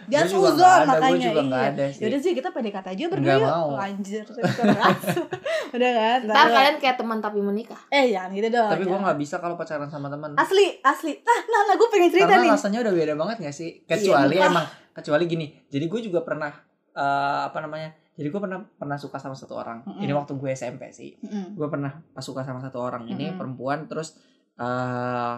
jangan 0.08 0.26
juga 0.30 0.48
suzon 0.56 0.80
makanya 0.88 1.20
juga 1.20 1.42
iya 1.42 1.60
ada 1.68 1.84
sih. 1.92 2.02
Yaudah 2.06 2.20
sih 2.20 2.32
kita 2.32 2.48
PDKT 2.48 2.86
aja 2.96 3.04
berdua 3.12 3.34
yuk. 3.36 3.44
mau. 3.44 3.68
Anjir 3.76 4.24
keras. 4.24 5.02
Udah 5.76 5.90
kan? 5.92 6.18
Ntar 6.24 6.46
kalian 6.48 6.76
kayak 6.80 6.96
teman 6.96 7.18
tapi 7.20 7.38
menikah. 7.44 7.80
Eh 7.92 8.16
jangan 8.16 8.32
gitu 8.32 8.48
dong. 8.48 8.70
Tapi 8.72 8.84
gue 8.88 8.98
nggak 8.98 9.18
bisa 9.20 9.36
kalau 9.36 9.54
pacaran 9.60 9.88
sama 9.92 10.08
teman. 10.08 10.32
Asli, 10.34 10.80
asli. 10.80 11.12
Nah, 11.20 11.40
nah, 11.44 11.60
nah 11.68 11.74
gue 11.76 11.88
pengen 11.92 12.08
cerita 12.08 12.27
Karena 12.30 12.44
nih. 12.44 12.52
rasanya 12.52 12.78
udah 12.80 12.94
beda 12.94 13.14
banget 13.14 13.36
gak 13.40 13.54
sih? 13.54 13.70
Kecuali 13.82 14.34
Iya. 14.34 14.46
emang 14.46 14.66
kecuali 14.90 15.24
gini. 15.24 15.46
Jadi 15.66 15.84
gue 15.84 16.00
juga 16.02 16.20
pernah 16.20 16.52
eh, 16.90 17.40
apa 17.44 17.58
namanya? 17.58 17.90
Jadi 18.12 18.26
gue 18.26 18.40
pernah 18.40 18.58
pernah 18.68 18.96
suka 18.96 19.16
sama 19.16 19.32
satu 19.32 19.54
orang. 19.54 19.82
Mm-mm. 19.82 20.00
Ini 20.00 20.12
waktu 20.12 20.32
gue 20.34 20.50
SMP 20.50 20.90
sih. 20.90 21.14
Mm-mm. 21.16 21.54
Gue 21.54 21.68
pernah 21.68 22.02
pas 22.08 22.20
suka 22.20 22.42
sama 22.42 22.58
satu 22.58 22.78
orang 22.78 23.06
ini 23.06 23.26
Mm-mm. 23.26 23.36
perempuan 23.36 23.86
terus 23.86 24.18
eh 24.56 25.36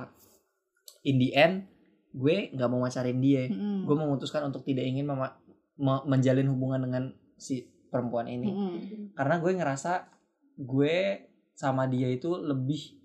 in 1.02 1.16
the 1.16 1.30
end 1.30 1.68
gue 2.10 2.50
nggak 2.50 2.66
mau 2.66 2.80
macarin 2.80 3.18
dia. 3.18 3.46
Mm-mm. 3.46 3.84
Gue 3.84 3.94
memutuskan 3.94 4.42
untuk 4.42 4.62
tidak 4.62 4.82
ingin 4.82 5.04
mema- 5.04 5.36
me- 5.76 6.04
menjalin 6.06 6.48
hubungan 6.48 6.80
dengan 6.80 7.04
si 7.36 7.62
perempuan 7.86 8.26
ini. 8.26 8.48
Mm-mm. 8.48 9.12
karena 9.12 9.36
gue 9.36 9.50
ngerasa 9.52 9.92
gue 10.56 10.94
sama 11.52 11.84
dia 11.84 12.08
itu 12.08 12.32
lebih 12.34 12.96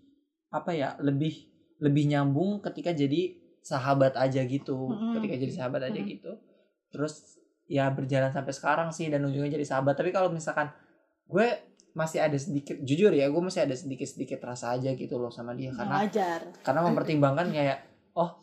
apa 0.47 0.71
ya 0.71 0.95
lebih 0.99 1.35
lebih 1.77 2.07
nyambung 2.07 2.61
ketika 2.61 2.91
jadi 2.91 3.35
sahabat 3.65 4.13
aja 4.13 4.45
gitu 4.45 4.77
Mm-mm. 4.93 5.17
ketika 5.17 5.35
jadi 5.41 5.53
sahabat 5.57 5.81
aja 5.89 5.97
Mm-mm. 5.97 6.11
gitu 6.13 6.31
terus 6.93 7.41
ya 7.65 7.89
berjalan 7.89 8.29
sampai 8.29 8.53
sekarang 8.53 8.93
sih 8.93 9.09
dan 9.09 9.25
ujungnya 9.25 9.57
jadi 9.57 9.65
sahabat 9.65 9.97
tapi 9.97 10.13
kalau 10.13 10.29
misalkan 10.29 10.69
gue 11.25 11.47
masih 11.97 12.21
ada 12.21 12.37
sedikit 12.37 12.77
jujur 12.85 13.09
ya 13.09 13.25
gue 13.25 13.41
masih 13.41 13.65
ada 13.65 13.73
sedikit 13.73 14.05
sedikit 14.05 14.37
rasa 14.45 14.77
aja 14.77 14.93
gitu 14.93 15.17
loh 15.17 15.33
sama 15.33 15.57
dia 15.57 15.73
karena 15.73 16.05
Wajar. 16.05 16.39
karena 16.61 16.81
mempertimbangkan 16.85 17.49
kayak 17.49 17.81
oh 18.13 18.37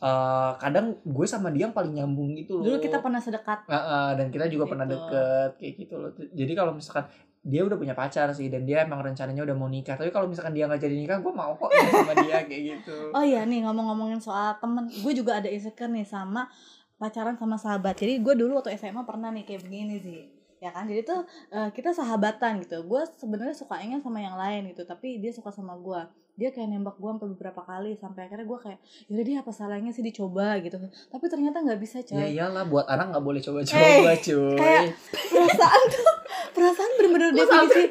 eh, 0.00 0.52
kadang 0.56 0.96
gue 1.04 1.26
sama 1.28 1.52
dia 1.52 1.68
yang 1.68 1.76
paling 1.76 1.92
nyambung 1.92 2.32
gitu 2.32 2.56
loh 2.56 2.64
Dulu 2.64 2.78
kita 2.80 3.04
pernah 3.04 3.20
sedekat. 3.20 3.68
Nah, 3.68 3.82
eh, 3.84 4.12
dan 4.16 4.26
kita 4.32 4.48
juga 4.48 4.64
pernah 4.64 4.86
Gitu. 4.88 4.96
deket 4.96 5.50
kayak 5.60 5.74
gitu 5.76 5.94
loh. 6.00 6.10
Jadi 6.16 6.52
kalau 6.56 6.72
misalkan 6.72 7.04
dia 7.44 7.60
udah 7.60 7.76
punya 7.76 7.92
pacar 7.92 8.32
sih 8.32 8.48
dan 8.48 8.64
dia 8.64 8.82
emang 8.82 9.04
rencananya 9.04 9.44
udah 9.44 9.52
mau 9.52 9.68
nikah. 9.68 9.94
Tapi 9.94 10.08
kalau 10.08 10.24
misalkan 10.24 10.50
dia 10.50 10.64
nggak 10.64 10.80
jadi 10.80 10.96
nikah, 10.96 11.18
gue 11.20 11.28
mau 11.30 11.52
kok 11.52 11.68
nikah 11.68 11.92
sama 12.00 12.14
dia 12.18 12.38
kayak 12.42 12.62
gitu. 12.72 12.96
Oh 13.16 13.20
iya 13.20 13.44
nih 13.44 13.60
ngomong-ngomongin 13.62 14.16
soal 14.18 14.56
temen, 14.56 14.88
gue 14.88 15.12
juga 15.12 15.38
ada 15.38 15.46
insecure 15.46 15.86
nih 15.86 16.02
sama 16.02 16.48
pacaran 16.94 17.36
sama 17.36 17.54
sahabat. 17.54 17.94
Jadi 17.94 18.18
gue 18.18 18.34
dulu 18.34 18.56
waktu 18.56 18.72
SMA 18.74 19.02
pernah 19.02 19.28
nih 19.28 19.44
kayak 19.44 19.60
begini 19.62 19.96
sih. 19.98 20.20
Ya 20.56 20.72
kan, 20.72 20.88
jadi 20.88 21.04
tuh 21.04 21.20
eh, 21.50 21.68
kita 21.70 21.92
sahabatan 21.92 22.64
gitu. 22.64 22.80
Gue 22.82 23.04
sebenarnya 23.12 23.52
sukanya 23.52 24.00
sama 24.00 24.16
yang 24.18 24.34
lain 24.34 24.72
gitu, 24.72 24.82
tapi 24.82 25.20
dia 25.20 25.28
suka 25.28 25.52
sama 25.52 25.76
gue. 25.76 26.00
Dia 26.34 26.48
kayak 26.48 26.66
nembak 26.66 26.96
gue 26.96 27.10
sampai 27.10 27.28
beberapa 27.30 27.60
kali 27.62 27.94
sampai 27.94 28.26
akhirnya 28.26 28.42
gue 28.42 28.58
kayak, 28.58 28.78
yaudah 29.06 29.22
dia 29.22 29.36
apa 29.38 29.52
salahnya 29.52 29.92
sih 29.92 30.00
dicoba 30.00 30.56
gitu. 30.58 30.80
Tapi 31.06 31.24
ternyata 31.28 31.60
nggak 31.60 31.76
bisa 31.76 32.00
Ya 32.00 32.08
coy. 32.08 32.26
iyalah 32.32 32.64
buat 32.64 32.88
anak 32.88 33.12
nggak 33.12 33.22
boleh 33.22 33.38
coba-coba 33.38 33.84
Eh, 34.08 34.18
cuy. 34.18 34.56
kayak- 34.56 34.96
perasaan 35.28 35.82
tuh 35.92 36.13
perasaan 36.52 36.90
bener-bener 37.00 37.30
definisi 37.32 37.84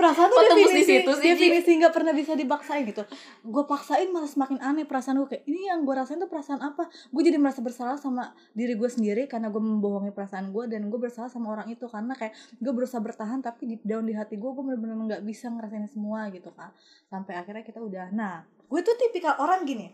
perasaan 0.00 0.30
tuh 0.32 0.40
tembus 0.46 0.72
di 0.72 0.80
definisi 0.80 0.92
situ 1.02 1.12
sih, 1.18 1.30
definisi 1.34 1.70
nggak 1.82 1.92
pernah 1.92 2.12
bisa 2.14 2.32
dipaksain 2.38 2.88
gitu. 2.88 3.02
Gue 3.44 3.64
paksain 3.66 4.08
malah 4.08 4.30
semakin 4.30 4.58
aneh 4.62 4.86
perasaan 4.86 5.18
gue 5.20 5.28
kayak 5.28 5.44
ini 5.44 5.68
yang 5.68 5.84
gue 5.84 5.92
rasain 5.92 6.16
tuh 6.16 6.30
perasaan 6.30 6.62
apa? 6.62 6.88
Gue 7.12 7.22
jadi 7.26 7.36
merasa 7.36 7.60
bersalah 7.60 8.00
sama 8.00 8.32
diri 8.56 8.78
gue 8.78 8.88
sendiri 8.88 9.26
karena 9.28 9.52
gue 9.52 9.60
membohongi 9.60 10.14
perasaan 10.14 10.54
gue 10.54 10.64
dan 10.70 10.88
gue 10.88 11.00
bersalah 11.00 11.28
sama 11.28 11.52
orang 11.52 11.68
itu 11.68 11.84
karena 11.90 12.16
kayak 12.16 12.32
gue 12.62 12.72
berusaha 12.72 13.02
bertahan 13.02 13.44
tapi 13.44 13.66
di 13.66 13.76
down 13.84 14.08
di 14.08 14.16
hati 14.16 14.40
gue 14.40 14.50
gue 14.50 14.64
bener-bener 14.64 14.96
nggak 14.96 15.22
bisa 15.26 15.52
ngerasain 15.52 15.90
semua 15.90 16.30
gitu 16.32 16.48
kan 16.54 16.72
sampai 17.10 17.36
akhirnya 17.36 17.66
kita 17.66 17.82
udah. 17.82 18.08
Nah 18.14 18.46
gue 18.46 18.80
tuh 18.80 18.96
tipikal 18.96 19.36
orang 19.42 19.66
gini 19.66 19.90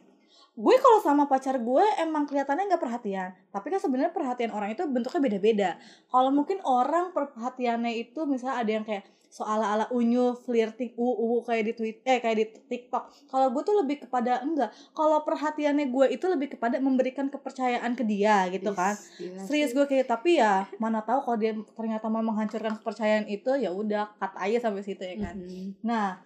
gue 0.57 0.77
kalau 0.81 1.05
sama 1.05 1.29
pacar 1.29 1.61
gue 1.61 1.85
emang 2.01 2.25
kelihatannya 2.25 2.73
nggak 2.73 2.81
perhatian. 2.81 3.29
Tapi 3.53 3.67
kan 3.69 3.81
sebenarnya 3.81 4.13
perhatian 4.17 4.51
orang 4.57 4.73
itu 4.73 4.89
bentuknya 4.89 5.21
beda-beda. 5.21 5.71
Kalau 6.09 6.33
mungkin 6.33 6.65
orang 6.65 7.13
perhatiannya 7.13 7.93
itu 8.01 8.25
misalnya 8.25 8.65
ada 8.65 8.71
yang 8.73 8.85
kayak 8.89 9.05
soal 9.29 9.61
ala 9.61 9.85
unyu 9.93 10.33
flirting 10.49 10.97
u 10.97 11.13
u 11.13 11.45
kayak 11.45 11.69
di 11.69 11.73
tweet 11.77 11.97
eh 12.09 12.25
kayak 12.25 12.37
di 12.41 12.47
TikTok. 12.73 13.29
Kalau 13.29 13.53
gue 13.53 13.63
tuh 13.69 13.77
lebih 13.85 14.09
kepada 14.09 14.41
enggak. 14.41 14.73
Kalau 14.97 15.21
perhatiannya 15.29 15.93
gue 15.93 16.07
itu 16.17 16.25
lebih 16.25 16.57
kepada 16.57 16.81
memberikan 16.81 17.29
kepercayaan 17.29 17.93
ke 17.93 18.09
dia 18.09 18.49
gitu 18.49 18.73
kan. 18.73 18.97
serius 19.45 19.77
gue 19.77 19.85
kayak 19.85 20.09
tapi 20.09 20.41
ya 20.41 20.65
mana 20.81 21.05
tahu 21.05 21.21
kalau 21.21 21.37
dia 21.37 21.53
ternyata 21.77 22.09
mau 22.09 22.25
menghancurkan 22.25 22.81
kepercayaan 22.81 23.29
itu 23.29 23.53
ya 23.61 23.77
udah 23.77 24.17
cut 24.17 24.33
aja 24.41 24.57
sampai 24.71 24.81
situ 24.81 25.05
ya 25.05 25.21
kan. 25.21 25.37
Nah, 25.85 26.25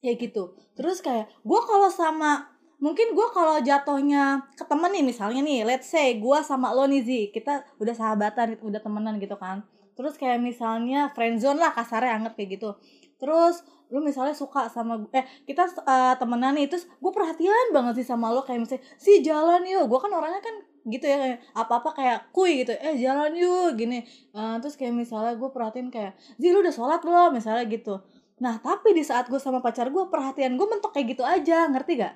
kayak 0.00 0.16
gitu. 0.16 0.56
Terus 0.72 1.04
kayak 1.04 1.28
gue 1.44 1.60
kalau 1.60 1.92
sama 1.92 2.55
mungkin 2.82 3.16
gue 3.16 3.28
kalau 3.32 3.56
jatuhnya 3.60 4.46
ke 4.56 4.64
temen 4.68 4.90
nih 4.92 5.04
misalnya 5.04 5.40
nih, 5.40 5.64
let's 5.64 5.88
say 5.88 6.16
gue 6.16 6.38
sama 6.44 6.72
lo 6.76 6.84
nih 6.84 7.02
Zi, 7.02 7.20
kita 7.32 7.64
udah 7.80 7.94
sahabatan, 7.96 8.60
udah 8.60 8.80
temenan 8.80 9.16
gitu 9.16 9.36
kan. 9.40 9.64
Terus 9.96 10.20
kayak 10.20 10.40
misalnya 10.44 11.08
friendzone 11.16 11.56
lah 11.56 11.72
kasarnya 11.72 12.20
anget 12.20 12.32
kayak 12.36 12.60
gitu. 12.60 12.76
Terus 13.16 13.64
lu 13.86 14.02
misalnya 14.02 14.34
suka 14.34 14.66
sama 14.66 15.06
eh 15.14 15.22
kita 15.46 15.62
eh, 15.86 16.14
temenan 16.18 16.58
nih 16.58 16.66
terus 16.66 16.90
gue 16.98 17.12
perhatian 17.14 17.70
banget 17.70 18.02
sih 18.02 18.06
sama 18.10 18.34
lo 18.34 18.42
kayak 18.42 18.66
misalnya 18.66 18.82
si 18.98 19.22
jalan 19.22 19.62
yuk 19.62 19.86
gue 19.86 19.98
kan 20.02 20.10
orangnya 20.10 20.42
kan 20.42 20.58
gitu 20.90 21.06
ya 21.06 21.16
kayak 21.22 21.38
apa-apa 21.54 21.94
kayak 21.94 22.18
kuy 22.34 22.66
gitu 22.66 22.74
eh 22.74 22.98
jalan 22.98 23.30
yuk 23.38 23.78
gini 23.78 24.02
Eh, 24.34 24.56
terus 24.58 24.74
kayak 24.74 24.90
misalnya 24.90 25.38
gue 25.38 25.50
perhatiin 25.54 25.94
kayak 25.94 26.18
Zi 26.34 26.50
lu 26.50 26.66
udah 26.66 26.74
sholat 26.74 26.98
belum 26.98 27.38
misalnya 27.38 27.62
gitu 27.70 28.02
Nah, 28.36 28.60
tapi 28.60 28.92
di 28.92 29.00
saat 29.00 29.32
gue 29.32 29.40
sama 29.40 29.64
pacar 29.64 29.88
gue, 29.88 30.04
perhatian 30.12 30.60
gue 30.60 30.66
mentok 30.68 30.92
kayak 30.92 31.16
gitu 31.16 31.24
aja, 31.24 31.64
ngerti 31.72 32.04
gak? 32.04 32.14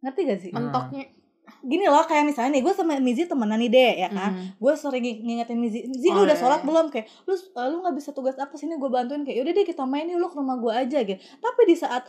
Ngerti 0.00 0.20
gak 0.24 0.40
sih? 0.40 0.50
mentoknya 0.52 1.04
Gini 1.60 1.84
loh, 1.84 2.06
kayak 2.06 2.24
misalnya 2.30 2.56
nih, 2.56 2.62
gue 2.62 2.72
sama 2.72 2.96
Mizi 3.02 3.26
temenan 3.26 3.58
nih 3.60 3.68
deh, 3.68 3.92
ya 4.06 4.08
kan? 4.08 4.32
Mm. 4.32 4.56
Gue 4.56 4.72
sering 4.78 5.02
ng- 5.02 5.20
ngingetin 5.28 5.58
Mizi, 5.60 5.82
Mizi 5.84 6.08
lu 6.08 6.22
Oh, 6.22 6.24
udah 6.24 6.32
iya, 6.32 6.40
sholat 6.40 6.60
iya. 6.62 6.66
belum? 6.72 6.86
Kayak, 6.88 7.06
lu, 7.26 7.34
lu 7.34 7.76
gak 7.84 7.96
bisa 7.98 8.10
tugas 8.14 8.36
apa 8.38 8.54
sini, 8.54 8.78
gue 8.78 8.86
bantuin. 8.88 9.26
Kayak, 9.26 9.44
yaudah 9.44 9.52
deh 9.58 9.66
kita 9.66 9.84
main 9.84 10.06
yuk, 10.08 10.22
lu 10.22 10.30
ke 10.30 10.38
rumah 10.38 10.56
gue 10.56 10.72
aja 10.72 10.98
gitu. 11.04 11.20
Tapi 11.20 11.60
di 11.66 11.76
saat 11.76 12.06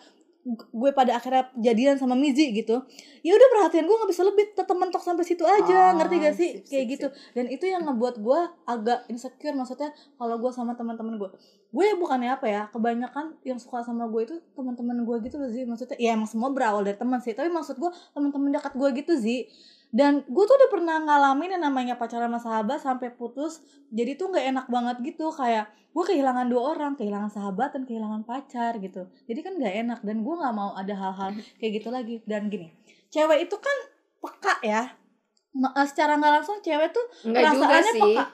gue 0.49 0.91
pada 0.97 1.21
akhirnya 1.21 1.53
jadian 1.61 2.01
sama 2.01 2.17
Mizi 2.17 2.49
gitu. 2.49 2.81
Ya 3.21 3.37
udah 3.37 3.47
perhatian 3.53 3.85
gue 3.85 3.93
nggak 3.93 4.09
bisa 4.09 4.23
lebih 4.25 4.45
tetap 4.57 4.73
mentok 4.73 5.05
sampai 5.05 5.21
situ 5.21 5.45
aja 5.45 5.93
Oh, 5.93 6.01
ngerti 6.01 6.15
gak 6.17 6.33
sih? 6.33 6.49
sip, 6.57 6.65
kayak 6.65 6.85
sip, 6.85 6.93
gitu. 6.97 7.07
dan 7.37 7.45
itu 7.53 7.65
yang 7.69 7.85
ngebuat 7.85 8.15
gue 8.19 8.39
agak 8.65 9.05
insecure 9.13 9.53
maksudnya 9.53 9.93
kalau 10.17 10.41
gue 10.41 10.49
sama 10.49 10.73
teman-teman 10.73 11.21
gue. 11.21 11.29
Gue 11.71 11.85
bukannya 11.95 12.33
apa 12.35 12.45
ya 12.49 12.61
kebanyakan 12.73 13.37
yang 13.45 13.61
suka 13.61 13.85
sama 13.85 14.09
gue 14.09 14.25
itu 14.25 14.35
teman-teman 14.57 15.05
gue 15.05 15.15
gitu 15.29 15.37
loh 15.37 15.49
sih 15.53 15.63
maksudnya 15.63 15.95
ya 16.01 16.17
emang 16.17 16.27
semua 16.27 16.49
berawal 16.49 16.81
dari 16.81 16.97
teman 16.97 17.21
sih 17.21 17.31
tapi 17.37 17.47
maksud 17.53 17.77
gue 17.77 17.91
teman-teman 18.11 18.49
dekat 18.51 18.73
gue 18.75 18.89
gitu 18.97 19.13
sih 19.15 19.47
dan 19.91 20.23
gue 20.23 20.43
tuh 20.47 20.55
udah 20.55 20.69
pernah 20.71 20.97
ngalamin 21.03 21.59
yang 21.59 21.63
namanya 21.67 21.99
pacaran 21.99 22.31
sama 22.31 22.39
sahabat 22.39 22.79
sampai 22.79 23.11
putus 23.11 23.59
jadi 23.91 24.15
tuh 24.15 24.31
nggak 24.31 24.45
enak 24.55 24.65
banget 24.71 24.97
gitu 25.03 25.27
kayak 25.35 25.67
gue 25.91 26.03
kehilangan 26.07 26.47
dua 26.47 26.71
orang 26.71 26.95
kehilangan 26.95 27.27
sahabat 27.27 27.75
dan 27.75 27.83
kehilangan 27.83 28.23
pacar 28.23 28.79
gitu. 28.79 29.11
Jadi 29.27 29.39
kan 29.43 29.59
nggak 29.59 29.75
enak 29.83 29.99
dan 30.07 30.23
gue 30.23 30.35
nggak 30.39 30.55
mau 30.55 30.71
ada 30.71 30.95
hal-hal 30.95 31.35
kayak 31.59 31.83
gitu 31.83 31.91
lagi. 31.91 32.23
Dan 32.23 32.47
gini 32.47 32.71
cewek 33.11 33.51
itu 33.51 33.55
kan 33.59 33.77
peka 34.23 34.55
ya. 34.63 34.83
Eh, 35.51 35.87
secara 35.91 36.15
nggak 36.15 36.31
langsung 36.39 36.63
cewek 36.63 36.95
tuh 36.95 37.05
enggak 37.27 37.51
juga 37.51 37.67
perasaannya 37.67 37.91
sih. 37.91 38.01
peka 38.15 38.25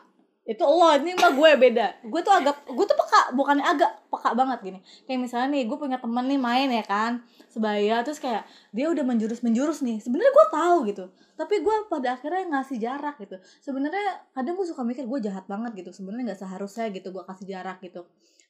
itu 0.48 0.64
lo 0.64 0.96
ini 0.96 1.12
mah 1.20 1.36
gue 1.36 1.52
beda. 1.60 2.08
Gue 2.08 2.24
tuh 2.24 2.32
agak 2.32 2.64
gue 2.72 2.86
tuh 2.88 2.96
peka 2.96 3.36
bukannya 3.36 3.68
agak 3.68 4.08
peka 4.08 4.32
banget 4.32 4.60
gini. 4.64 4.80
Kayak 5.04 5.20
misalnya 5.28 5.48
nih 5.52 5.64
gue 5.68 5.76
punya 5.76 6.00
temen 6.00 6.24
nih 6.24 6.40
main 6.40 6.72
ya 6.72 6.84
kan 6.88 7.20
sebaya 7.52 8.00
terus 8.08 8.24
kayak 8.24 8.48
dia 8.72 8.88
udah 8.88 9.04
menjurus 9.04 9.44
menjurus 9.44 9.84
nih. 9.84 10.00
Sebenarnya 10.00 10.32
gue 10.32 10.46
tahu 10.48 10.78
gitu 10.88 11.06
tapi 11.38 11.62
gue 11.62 11.76
pada 11.86 12.18
akhirnya 12.18 12.50
ngasih 12.50 12.78
jarak 12.82 13.16
gitu. 13.22 13.38
Sebenarnya 13.62 14.26
kadang 14.34 14.56
gue 14.56 14.66
suka 14.66 14.82
mikir 14.88 15.04
gue 15.06 15.20
jahat 15.22 15.46
banget 15.46 15.78
gitu 15.84 15.92
sebenarnya 15.94 16.34
nggak 16.34 16.42
seharusnya 16.42 16.90
gitu 16.96 17.12
gue 17.12 17.24
kasih 17.28 17.46
jarak 17.46 17.78
gitu. 17.84 18.08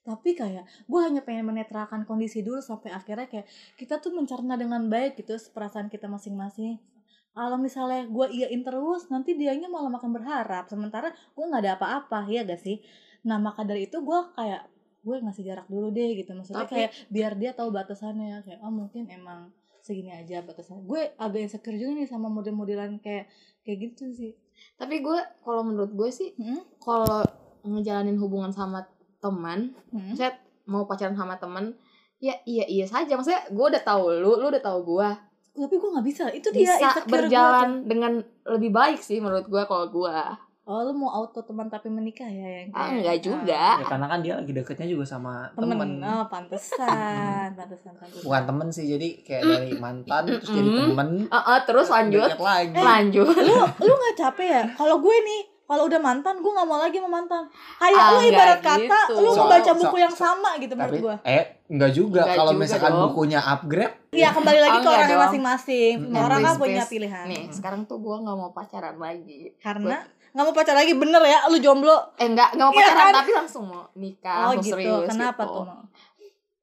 Tapi 0.08 0.40
kayak 0.40 0.64
gue 0.88 1.00
hanya 1.04 1.20
pengen 1.26 1.52
menetralkan 1.52 2.08
kondisi 2.08 2.46
dulu 2.46 2.64
sampai 2.64 2.96
akhirnya 2.96 3.28
kayak 3.28 3.50
kita 3.76 4.00
tuh 4.00 4.16
mencerna 4.16 4.56
dengan 4.56 4.88
baik 4.88 5.20
gitu 5.20 5.36
perasaan 5.52 5.92
kita 5.92 6.08
masing-masing 6.08 6.80
kalau 7.38 7.54
misalnya 7.56 8.10
gue 8.10 8.26
iyain 8.34 8.62
terus 8.62 9.06
nanti 9.08 9.38
dianya 9.38 9.70
malah 9.70 9.92
makin 9.92 10.10
berharap. 10.10 10.66
Sementara 10.66 11.08
gue 11.14 11.46
nggak 11.46 11.62
ada 11.62 11.74
apa-apa 11.76 12.26
ya 12.28 12.42
gak 12.42 12.58
sih? 12.58 12.82
Nah 13.24 13.38
maka 13.38 13.62
dari 13.62 13.86
itu 13.86 13.98
gue 14.00 14.20
kayak 14.34 14.66
gue 15.00 15.16
ngasih 15.20 15.44
jarak 15.46 15.68
dulu 15.68 15.88
deh 15.90 16.18
gitu. 16.18 16.34
Maksudnya 16.34 16.66
Tapi- 16.66 16.74
kayak 16.76 16.92
biar 17.08 17.32
dia 17.36 17.54
tahu 17.54 17.70
batasannya. 17.70 18.42
Kayak 18.42 18.60
oh 18.60 18.74
mungkin 18.74 19.06
emang 19.08 19.54
segini 19.80 20.12
aja 20.12 20.42
batasannya 20.42 20.84
gue 20.84 21.02
agak 21.16 21.40
insecure 21.40 21.78
juga 21.78 21.94
nih 21.94 22.04
sama 22.06 22.28
model-modelan 22.28 22.98
kayak 22.98 23.30
kayak 23.62 23.78
gitu 23.86 24.10
sih. 24.12 24.34
Tapi 24.74 25.00
gue 25.00 25.16
kalau 25.40 25.62
menurut 25.62 25.94
gue 25.94 26.10
sih 26.10 26.34
Hmm? 26.34 26.60
kalau 26.78 27.22
ngejalanin 27.64 28.18
hubungan 28.18 28.50
sama 28.50 28.84
teman 29.18 29.78
Hmm? 29.90 30.14
saya 30.14 30.36
mau 30.66 30.84
pacaran 30.84 31.14
sama 31.14 31.38
teman 31.38 31.72
ya 32.18 32.34
iya 32.44 32.66
iya 32.66 32.84
saja. 32.84 33.14
Maksudnya 33.14 33.48
gue 33.48 33.66
udah 33.70 33.80
tahu 33.82 34.10
lu 34.18 34.36
lu 34.36 34.50
udah 34.50 34.60
tahu 34.60 34.80
gue 34.90 35.10
tapi 35.58 35.76
gue 35.82 35.90
nggak 35.90 36.08
bisa. 36.08 36.24
Itu 36.30 36.54
dia 36.54 36.62
bisa 36.62 36.76
insecure 36.78 37.06
gua 37.06 37.14
berjalan 37.18 37.70
dengan 37.90 38.14
lebih 38.46 38.72
baik 38.72 39.00
sih 39.02 39.18
menurut 39.18 39.50
gue 39.50 39.64
kalau 39.66 39.90
gue 39.90 40.18
oh 40.68 40.84
lu 40.84 40.92
mau 41.00 41.08
auto 41.16 41.40
teman 41.48 41.72
tapi 41.72 41.88
menikah 41.88 42.28
ya 42.28 42.68
yang 42.68 42.70
ah 42.76 42.92
enggak 42.92 43.18
ah. 43.18 43.24
juga. 43.24 43.64
Ya 43.80 43.86
karena 43.88 44.06
kan 44.12 44.20
dia 44.20 44.34
lagi 44.36 44.52
deketnya 44.52 44.88
juga 44.92 45.06
sama 45.08 45.48
temen, 45.56 45.80
temen. 45.80 45.90
oh 46.04 46.28
pantesan 46.28 47.56
pantesan 47.56 47.96
pantesan. 47.96 48.24
Bukan 48.28 48.44
temen 48.44 48.68
sih, 48.76 48.86
jadi 48.86 49.10
kayak 49.24 49.44
dari 49.48 49.72
mantan 49.80 50.24
terus 50.28 50.52
jadi 50.52 50.70
temen. 50.92 51.10
Eh, 51.32 51.40
eh, 51.40 51.60
terus 51.64 51.88
lanjut. 51.88 52.30
Lagi. 52.36 52.76
lanjut. 52.76 53.32
Lu 53.32 53.56
lu 53.64 53.94
nggak 53.96 54.16
capek 54.20 54.48
ya? 54.52 54.64
Kalau 54.76 55.00
gue 55.00 55.16
nih 55.24 55.42
kalau 55.68 55.84
udah 55.84 56.00
mantan 56.00 56.36
gue 56.38 56.48
nggak 56.50 56.64
mau 56.66 56.80
lagi 56.80 56.96
sama 56.96 57.12
mantan. 57.14 57.44
Kayak 57.76 57.92
Ah, 57.94 58.08
lu 58.08 58.16
nggak 58.16 58.30
ibarat 58.30 58.60
kata 58.62 59.00
gitu. 59.04 59.14
lu 59.18 59.30
So- 59.30 59.38
membaca 59.38 59.68
so- 59.68 59.78
buku 59.78 59.98
yang 59.98 60.10
so- 60.10 60.22
sama 60.22 60.50
gitu 60.56 60.72
Tapi 60.72 60.80
menurut 60.82 60.98
gue 60.98 61.16
eh 61.28 61.44
enggak 61.68 61.92
juga. 61.92 62.22
Kalau 62.26 62.54
misalkan 62.54 62.92
dong. 62.94 63.02
bukunya 63.06 63.40
upgrade 63.42 63.96
Iya 64.10 64.30
kembali 64.32 64.60
lagi 64.60 64.78
Oh, 64.78 64.82
ke 64.82 64.90
orangnya 64.90 65.18
masing-masing. 65.22 65.94
Mm-mm. 66.02 66.16
orang 66.18 66.40
kan 66.42 66.56
punya 66.56 66.84
pilihan. 66.84 67.26
Nih 67.26 67.44
sekarang 67.52 67.84
tuh 67.84 68.00
gue 68.00 68.16
nggak 68.18 68.38
mau 68.38 68.50
pacaran 68.50 68.96
lagi. 68.98 69.52
Karena 69.58 70.00
nggak 70.30 70.44
mau 70.44 70.54
pacar 70.54 70.74
lagi 70.74 70.94
bener 70.94 71.20
ya 71.22 71.40
lu 71.46 71.58
jomblo. 71.58 72.16
Eh 72.16 72.26
enggak 72.26 72.54
nggak 72.54 72.64
mau 72.64 72.72
Iya 72.72 72.80
pacaran 72.86 73.04
kan? 73.04 73.14
tapi 73.18 73.32
langsung 73.34 73.64
mau 73.66 73.84
nikah 73.94 74.38
oh 74.40 74.44
langsung 74.50 74.64
gitu 74.64 74.76
serius 74.78 75.10
kenapa 75.10 75.44
gitu. 75.44 75.54
tuh 75.54 75.66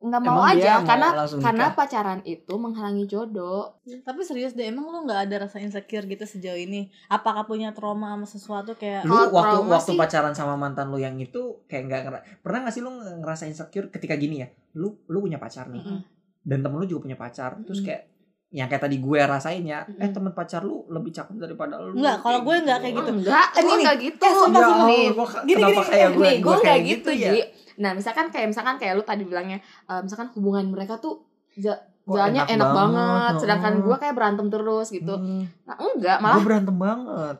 nggak 0.04 0.20
mau 0.20 0.36
Emang 0.38 0.52
aja 0.52 0.72
karena 0.82 1.08
karena 1.40 1.64
nikah? 1.64 1.72
pacaran 1.74 2.20
itu 2.22 2.52
menghalangi 2.54 3.04
jodoh 3.06 3.80
tapi 4.04 4.20
serius 4.20 4.52
deh 4.52 4.64
emang 4.64 4.84
lu 4.84 4.98
nggak 5.02 5.20
ada 5.24 5.36
rasa 5.42 5.56
insecure 5.58 6.04
gitu 6.04 6.20
sejauh 6.22 6.54
ini 6.58 6.80
apakah 7.08 7.42
punya 7.42 7.72
trauma 7.72 8.12
sama 8.12 8.26
sesuatu 8.26 8.76
kayak 8.76 9.02
lu 9.02 9.16
waktu 9.30 9.64
waktu 9.64 9.90
sih- 9.90 9.96
pacaran 9.96 10.30
sama 10.30 10.54
mantan 10.54 10.86
lu 10.86 10.98
yang 10.98 11.16
itu 11.16 11.64
kayak 11.64 11.82
nggak 11.88 12.02
pernah 12.38 12.58
gak 12.62 12.74
sih 12.74 12.80
lu 12.80 12.92
ngerasa 12.92 13.44
insecure 13.46 13.88
ketika 13.88 14.12
gini 14.14 14.36
ya 14.38 14.48
lu 14.74 14.92
lu 15.04 15.18
punya 15.18 15.36
pacar 15.36 15.66
nih 15.66 15.80
Mm-mm. 15.80 16.00
dan 16.42 16.58
temen 16.60 16.76
lu 16.76 16.84
juga 16.84 17.00
punya 17.02 17.16
pacar 17.16 17.56
terus 17.58 17.80
Mm-mm. 17.80 17.88
kayak 17.88 18.02
yang 18.50 18.68
kayak 18.68 18.82
tadi 18.82 18.96
gue 18.96 19.18
rasain 19.18 19.64
ya 19.64 19.82
eh 19.98 20.10
temen 20.10 20.30
pacar 20.30 20.62
lu 20.62 20.86
lebih 20.86 21.10
cakep 21.10 21.34
daripada 21.40 21.74
lu 21.76 21.96
Enggak, 21.96 22.20
kalau 22.20 22.38
gue 22.40 22.54
enggak 22.54 22.78
kayak 22.78 22.94
gitu. 22.94 23.10
enggak 23.18 23.46
enggak 23.56 23.96
gitu 23.98 24.22
eh, 24.22 24.30
sumpah, 24.32 24.46
Ya 24.54 24.66
sumpah. 24.68 24.86
Allah, 24.86 25.10
gua- 25.10 25.42
Gini, 25.42 25.60
gini, 25.64 25.82
kayak 25.82 26.08
nih, 26.12 26.14
gue 26.14 26.30
gue 26.38 26.54
kayak 26.54 26.62
nggak 26.62 26.78
gitu, 26.86 27.10
ya 27.10 27.30
Ji. 27.32 27.40
Nah, 27.80 27.92
misalkan 27.92 28.30
kayak 28.30 28.50
misalkan 28.50 28.76
kayak 28.78 28.98
lu 28.98 29.04
tadi 29.06 29.22
bilangnya, 29.26 29.58
eh, 29.88 30.00
misalkan 30.02 30.30
hubungan 30.36 30.70
mereka 30.70 30.98
tuh 30.98 31.24
jalannya 31.54 32.44
enak 32.44 32.54
enak, 32.54 32.70
banget, 32.70 33.32
banget, 33.32 33.34
sedangkan 33.40 33.72
gue 33.80 33.96
kayak 33.96 34.14
berantem 34.14 34.46
terus 34.50 34.88
gitu. 34.90 35.14
Hmm, 35.14 35.44
Nah, 35.64 35.76
enggak, 35.78 36.16
gue 36.18 36.24
malah 36.24 36.42
berantem 36.44 36.76
banget 36.76 37.36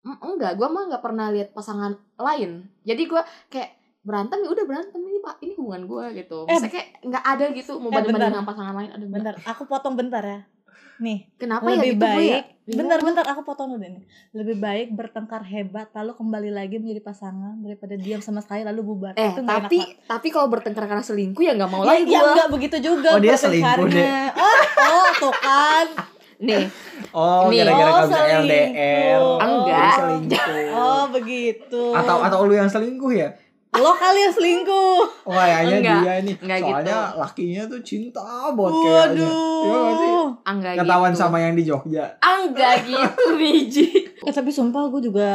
mm, 0.00 0.18
enggak, 0.22 0.52
gue 0.56 0.68
mah 0.68 0.82
nggak 0.88 1.02
pernah 1.04 1.26
lihat 1.28 1.48
pasangan 1.52 1.92
lain. 2.16 2.64
Jadi 2.84 3.02
gue 3.04 3.22
kayak 3.52 3.70
berantem 4.00 4.40
ya 4.40 4.48
udah 4.48 4.64
berantem 4.64 5.00
ini 5.04 5.20
pak 5.20 5.36
ini 5.44 5.52
hubungan 5.60 5.84
gue 5.84 6.04
gitu. 6.24 6.38
Eh, 6.48 6.56
Maksudnya 6.56 6.72
kayak 6.72 6.88
nggak 7.04 7.24
ada 7.24 7.44
gitu 7.52 7.72
mau 7.76 7.92
eh, 7.92 7.94
banding 8.00 8.14
bentar. 8.16 8.28
dengan 8.32 8.44
pasangan 8.48 8.74
lain 8.80 8.90
ada 8.96 9.06
bentar 9.06 9.34
aku 9.44 9.62
potong 9.68 9.94
bentar 9.96 10.22
ya 10.24 10.40
nih 11.00 11.18
Kenapa 11.34 11.66
lebih 11.66 11.80
ya 11.80 11.84
gitu 11.90 11.98
gue 11.98 12.22
ya? 12.22 12.38
baik 12.38 12.44
bentar 12.70 12.98
bentar 13.00 13.24
aku 13.26 13.42
potong 13.42 13.68
dulu 13.68 13.82
nih 13.82 14.04
lebih 14.30 14.56
baik 14.56 14.88
bertengkar 14.90 15.42
hebat 15.42 15.90
lalu 15.90 16.12
kembali 16.12 16.50
lagi 16.50 16.76
menjadi 16.76 17.02
pasangan 17.02 17.58
daripada 17.58 17.96
diam 17.96 18.20
sama 18.20 18.38
sekali 18.38 18.62
lalu 18.62 18.80
bubar 18.84 19.12
Eh, 19.12 19.26
Itu 19.28 19.40
nggak 19.40 19.56
enak 19.56 19.66
tapi 19.66 19.78
tapi 20.06 20.28
kalau 20.28 20.46
bertengkar 20.46 20.84
karena 20.84 21.00
selingkuh 21.00 21.40
ya 21.40 21.52
nggak 21.52 21.66
mau 21.68 21.82
ya, 21.82 21.96
lagi 21.96 22.06
ya 22.06 22.20
gue. 22.20 22.30
enggak 22.30 22.48
begitu 22.50 22.76
juga 22.78 23.08
Oh, 23.10 23.18
dia 23.18 23.34
selingkuh 23.34 23.86
deh. 23.88 24.28
oh, 24.32 24.58
oh 24.78 25.08
tuh 25.18 25.34
kan 25.34 25.86
Nih, 26.40 26.64
oh 27.12 27.48
Nih. 27.48 27.60
gara-gara 27.60 27.90
Oh, 27.90 28.00
bisa. 28.02 28.18
LDR 28.38 29.20
Enggak. 29.40 29.92
selingkuh 29.92 30.46
oh 30.72 31.04
begitu 31.10 31.82
atau 31.92 32.16
atau 32.22 32.38
lu 32.42 32.54
yang 32.54 32.64
selingkuh 32.66 33.12
ya 33.12 33.28
lo 33.72 33.92
kali 33.92 34.18
yang 34.20 34.34
selingkuh 34.34 34.98
Oh 35.22 35.32
kayaknya 35.32 35.76
Enggak, 35.76 35.98
dia 36.00 36.14
nih 36.20 36.34
enggak 36.36 36.58
Soalnya 36.60 36.82
gitu. 37.06 37.18
lakinya 37.18 37.62
tuh 37.66 37.80
cinta 37.80 38.26
buat 38.50 38.72
kayaknya 38.74 39.22
Iya 39.22 39.76
gak 39.78 39.94
sih? 39.94 40.10
waduh 40.10 40.28
enggak 40.44 40.72
Ketahuan 40.76 41.10
gitu. 41.10 41.20
sama 41.20 41.36
yang 41.38 41.54
di 41.54 41.62
Jogja 41.62 42.04
enggak 42.20 42.74
gitu, 42.88 43.24
biji. 43.32 43.86
eh 44.18 44.32
tapi 44.32 44.48
sumpah 44.48 44.88
gue 44.88 45.02
juga 45.04 45.28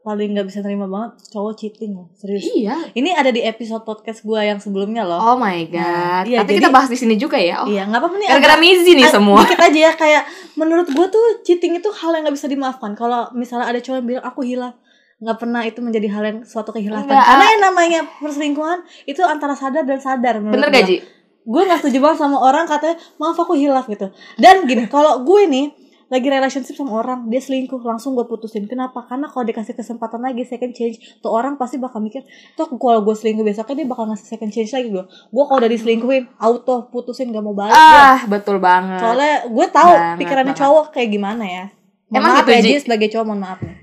paling 0.00 0.32
nggak 0.32 0.48
bisa 0.48 0.60
terima 0.60 0.86
banget 0.86 1.12
cowok 1.28 1.52
cheating 1.54 1.92
loh 1.92 2.08
serius 2.14 2.40
Iya. 2.46 2.72
ini 2.94 3.12
ada 3.12 3.28
di 3.28 3.42
episode 3.42 3.82
podcast 3.82 4.22
gue 4.22 4.40
yang 4.40 4.56
sebelumnya 4.56 5.02
loh 5.02 5.20
Oh 5.20 5.36
my 5.36 5.60
god. 5.66 5.76
Nah, 5.76 6.22
iya, 6.24 6.40
Tapi 6.40 6.56
jadi- 6.56 6.58
kita 6.58 6.70
bahas 6.70 6.88
di 6.88 6.96
sini 6.96 7.14
juga 7.14 7.36
ya. 7.36 7.60
Oh, 7.60 7.66
iya 7.66 7.84
nggak 7.84 7.98
apa-apa 7.98 8.16
nih 8.16 8.26
gara-gara 8.30 8.56
Mizi 8.56 8.92
nih 8.94 9.04
semua. 9.06 9.42
dikit 9.42 9.60
aja 9.60 9.80
ya 9.82 9.92
kayak 9.94 10.22
menurut 10.54 10.86
gue 10.86 11.06
tuh 11.06 11.26
cheating 11.42 11.76
itu 11.76 11.90
hal 11.90 12.14
yang 12.14 12.22
nggak 12.22 12.32
bisa 12.32 12.46
dimaafkan 12.46 12.94
kalau 12.94 13.28
misalnya 13.34 13.66
ada 13.66 13.76
cowok 13.76 13.98
yang 13.98 14.08
bilang 14.08 14.24
aku 14.24 14.40
hilang 14.40 14.72
nggak 15.20 15.36
pernah 15.36 15.62
itu 15.62 15.78
menjadi 15.78 16.08
hal 16.08 16.22
yang 16.24 16.38
suatu 16.42 16.70
kehilapan 16.70 17.04
Enggak. 17.04 17.24
karena 17.24 17.44
yang 17.46 17.62
namanya 17.62 18.00
perselingkuhan 18.16 18.78
itu 19.04 19.20
antara 19.20 19.52
sadar 19.52 19.84
dan 19.84 19.98
sadar 19.98 20.40
menurut 20.40 20.56
Bener 20.56 20.68
gua. 20.68 20.76
gak, 20.76 20.84
Ji? 20.86 20.96
gue 21.42 21.62
nggak 21.62 21.78
setuju 21.78 21.98
banget 21.98 22.18
sama 22.18 22.36
orang 22.38 22.64
katanya 22.64 22.96
maaf 23.16 23.34
aku 23.34 23.52
hilaf 23.52 23.84
gitu 23.84 24.08
dan 24.36 24.64
gini 24.64 24.84
kalau 24.86 25.20
gue 25.20 25.44
nih 25.46 25.66
lagi 26.06 26.26
relationship 26.26 26.74
sama 26.74 26.98
orang 26.98 27.26
dia 27.26 27.38
selingkuh 27.38 27.78
langsung 27.80 28.12
gue 28.12 28.24
putusin 28.24 28.64
kenapa 28.64 29.04
karena 29.04 29.24
kalau 29.24 29.46
dikasih 29.46 29.72
kesempatan 29.72 30.18
lagi 30.18 30.42
second 30.42 30.72
change 30.72 30.98
tuh 31.18 31.30
orang 31.30 31.54
pasti 31.54 31.76
bakal 31.76 31.98
mikir 31.98 32.20
tuh 32.54 32.66
kalau 32.72 33.00
gue 33.00 33.14
selingkuh 33.14 33.40
besoknya 33.42 33.76
dia 33.76 33.88
bakal 33.88 34.04
ngasih 34.06 34.26
second 34.26 34.50
change 34.50 34.68
lagi 34.70 34.90
gue 34.90 35.00
gue 35.06 35.44
kalau 35.46 35.58
udah 35.58 35.70
diselingkuhin 35.70 36.28
auto 36.36 36.88
putusin 36.88 37.28
gak 37.28 37.40
mau 37.40 37.54
balik 37.54 37.70
gua. 37.70 37.94
Ah, 38.10 38.18
betul 38.26 38.58
banget. 38.58 38.98
soalnya 38.98 39.34
gue 39.46 39.66
tahu 39.70 39.92
Banget, 39.92 40.18
pikirannya 40.18 40.46
banget. 40.50 40.62
cowok 40.66 40.86
kayak 40.90 41.08
gimana 41.10 41.44
ya 41.46 41.64
mohon 42.06 42.16
Emang 42.16 42.32
maaf 42.32 42.42
gitu, 42.42 42.52
ya? 42.52 42.60
Ji, 42.60 42.72
sebagai 42.80 43.08
cowok 43.08 43.26
mohon 43.26 43.40
maaf 43.40 43.60
nih 43.60 43.76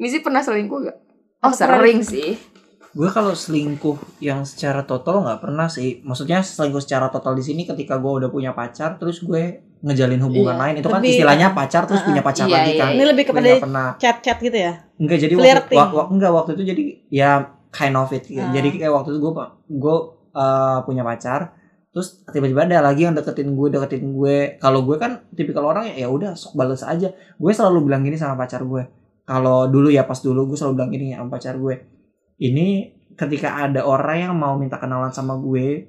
Mizi 0.00 0.18
pernah 0.18 0.40
selingkuh 0.40 0.78
gak? 0.82 0.98
Oh, 1.40 1.52
sering 1.52 2.00
selingkuh. 2.00 2.08
sih. 2.08 2.30
Gue 2.90 3.06
kalau 3.06 3.30
selingkuh 3.30 3.94
yang 4.18 4.42
secara 4.42 4.82
total 4.82 5.22
nggak 5.22 5.38
pernah 5.38 5.68
sih 5.68 6.02
Maksudnya 6.02 6.42
selingkuh 6.42 6.80
secara 6.80 7.06
total 7.06 7.32
di 7.32 7.44
sini 7.44 7.62
ketika 7.62 7.94
gue 7.96 8.12
udah 8.18 8.26
punya 8.26 8.50
pacar 8.50 8.98
Terus 8.98 9.22
gue 9.22 9.42
ngejalin 9.78 10.18
hubungan 10.18 10.52
Iya, 10.52 10.60
lain 10.60 10.74
Itu 10.74 10.88
kan 10.88 10.98
lebih- 10.98 11.14
istilahnya 11.14 11.48
pacar 11.52 11.86
terus 11.86 12.00
Uh-uh. 12.00 12.10
punya 12.10 12.20
pacar 12.20 12.44
Iya, 12.44 12.54
lagi 12.56 12.66
iya, 12.68 12.80
kan 12.80 12.88
iya. 12.88 12.96
ini 12.96 13.04
lebih 13.06 13.24
kepada 13.24 13.46
nggak 13.46 13.62
pernah 13.62 13.88
chat-chat 13.94 14.38
gitu 14.40 14.58
ya 14.58 14.72
Enggak 14.96 15.18
jadi 15.20 15.32
waktu, 15.32 15.46
Flirting. 15.46 15.78
wa- 15.78 15.92
wa- 15.94 16.08
enggak 16.10 16.32
waktu 16.34 16.50
itu 16.52 16.64
jadi 16.66 16.82
ya 17.08 17.30
kind 17.70 17.94
of 17.94 18.10
it 18.10 18.24
gitu. 18.26 18.40
Ah. 18.40 18.50
Jadi 18.50 18.68
kayak 18.74 18.92
waktu 18.92 19.08
itu 19.08 19.18
gue 19.22 19.32
gue 19.70 19.96
uh, 20.32 20.78
punya 20.82 21.02
pacar 21.02 21.40
terus 21.88 22.08
tiba-tiba 22.24 22.62
ada 22.64 22.78
lagi 22.80 23.02
yang 23.02 23.14
deketin 23.14 23.50
gue 23.50 23.66
deketin 23.68 24.02
gue 24.12 24.58
kalau 24.58 24.82
gue 24.82 24.94
kan 24.96 25.22
tipikal 25.30 25.62
orang 25.64 25.86
ya 25.88 25.94
ya 25.96 26.08
udah 26.08 26.34
sok 26.34 26.54
bales 26.54 26.82
aja 26.82 27.06
gue 27.12 27.52
selalu 27.52 27.82
bilang 27.84 28.02
gini 28.02 28.14
sama 28.14 28.34
pacar 28.36 28.60
gue 28.60 28.82
kalau 29.30 29.70
dulu 29.70 29.94
ya 29.94 30.02
pas 30.02 30.18
dulu 30.18 30.50
gue 30.50 30.58
selalu 30.58 30.74
bilang 30.74 30.90
gini 30.90 31.14
sama 31.14 31.38
pacar 31.38 31.54
gue 31.54 31.74
ini 32.42 32.90
ketika 33.14 33.62
ada 33.62 33.86
orang 33.86 34.26
yang 34.26 34.34
mau 34.34 34.58
minta 34.58 34.74
kenalan 34.74 35.14
sama 35.14 35.38
gue 35.38 35.86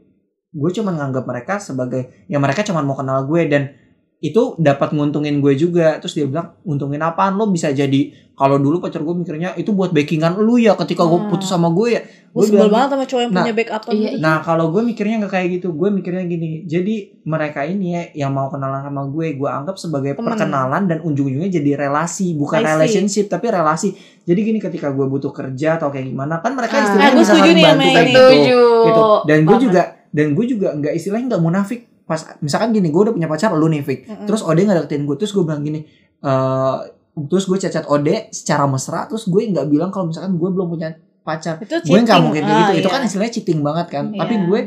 gue 0.53 0.69
cuman 0.77 0.93
nganggap 0.93 1.25
mereka 1.25 1.57
sebagai 1.57 2.29
ya 2.29 2.37
mereka 2.37 2.61
cuman 2.61 2.85
mau 2.85 2.93
kenal 2.93 3.25
gue 3.25 3.41
dan 3.49 3.80
itu 4.21 4.53
dapat 4.55 4.93
nguntungin 4.93 5.41
gue 5.41 5.53
juga 5.53 5.97
terus 5.97 6.13
dia 6.13 6.23
bilang 6.23 6.53
untungin 6.61 7.01
apaan 7.01 7.33
lo 7.33 7.49
bisa 7.49 7.69
jadi 7.69 8.13
kalau 8.31 8.55
dulu 8.55 8.77
pacar 8.79 9.01
gue 9.01 9.11
mikirnya 9.11 9.53
itu 9.53 9.69
buat 9.69 9.89
backingan 9.89 10.37
lu 10.37 10.55
ya 10.55 10.73
ketika 10.75 11.01
gue 11.03 11.25
putus 11.27 11.45
sama 11.45 11.69
gue 11.69 11.87
ya 11.91 12.01
gue 12.31 12.43
sebel 12.43 12.63
bilang- 12.63 12.71
banget 12.71 12.89
sama 12.91 13.03
cowok 13.03 13.21
yang 13.21 13.31
Nah, 13.31 13.41
punya 13.41 13.55
backup 13.55 13.81
iya, 13.83 13.91
gitu 13.91 14.17
Nah 14.17 14.37
kalau 14.39 14.65
gue 14.69 14.81
mikirnya 14.83 15.15
nggak 15.19 15.31
kayak 15.31 15.47
gitu, 15.51 15.67
gue 15.71 15.89
mikirnya 15.91 16.23
gini. 16.23 16.63
Jadi 16.63 16.95
mereka 17.23 17.61
ini 17.61 17.87
ya 17.91 18.03
yang 18.17 18.31
mau 18.31 18.47
kenalan 18.47 18.81
sama 18.81 19.03
gue, 19.03 19.35
gue 19.35 19.49
anggap 19.51 19.75
sebagai 19.75 20.13
Temen. 20.13 20.23
perkenalan 20.23 20.83
dan 20.85 20.97
ujung-ujungnya 21.01 21.51
jadi 21.51 21.71
relasi, 21.81 22.31
bukan 22.33 22.63
relationship 22.63 23.27
tapi 23.27 23.49
relasi. 23.49 23.91
Jadi 24.21 24.39
gini 24.39 24.59
ketika 24.59 24.89
gue 24.89 25.03
butuh 25.03 25.29
kerja 25.29 25.75
atau 25.75 25.89
kayak 25.89 26.07
gimana, 26.07 26.39
kan 26.39 26.55
mereka 26.55 26.71
Ah. 26.73 26.81
istilahnya 26.87 27.03
Nah, 27.03 27.11
gue 27.11 27.19
bisa 27.19 27.27
setuju 27.27 27.41
saling 27.43 27.51
nih 27.51 27.65
sama 27.65 27.73
bantu 27.73 27.83
yang 27.83 27.91
kayak 27.91 28.07
gitu. 28.07 28.63
Gitu. 28.85 29.03
Dan 29.27 29.39
gue 29.41 29.57
juga 29.59 29.81
dan 30.07 30.27
gue 30.29 30.45
juga 30.47 30.67
nggak 30.73 30.93
istilahnya 30.95 31.25
nggak 31.27 31.43
munafik. 31.43 31.81
Pas 32.11 32.19
misalkan 32.39 32.69
gini, 32.69 32.91
gue 32.91 33.01
udah 33.01 33.15
punya 33.15 33.25
pacar, 33.25 33.55
lu 33.55 33.65
nih 33.65 33.79
Fik. 33.79 33.99
Mm-mm. 34.03 34.27
Terus 34.27 34.43
Ode 34.43 34.61
nggak 34.61 34.77
deketin 34.83 35.07
gue, 35.07 35.15
terus 35.15 35.31
gue 35.31 35.43
bilang 35.43 35.63
gini. 35.63 35.87
eh 36.19 36.77
terus 37.23 37.43
gue 37.45 37.57
cacat 37.57 37.87
Ode 37.87 38.27
secara 38.29 38.67
mesra, 38.67 39.03
terus 39.05 39.23
gue 39.25 39.41
nggak 39.45 39.67
bilang 39.67 39.89
kalau 39.89 40.05
misalkan 40.05 40.35
gue 40.35 40.49
belum 40.49 40.67
punya 40.69 40.91
pacar 41.21 41.55
itu 41.55 41.77
gue 41.85 41.99
nggak 42.01 42.17
mungkin 42.19 42.41
kayak 42.41 42.49
Ah, 42.51 42.61
gitu 42.63 42.71
itu 42.75 42.81
iya. 42.83 42.93
kan 42.93 43.01
istilahnya 43.05 43.31
cheating 43.31 43.61
banget 43.61 43.87
kan 43.89 44.09
tapi 44.09 44.33
Iya. 44.33 44.43
gue 44.43 44.59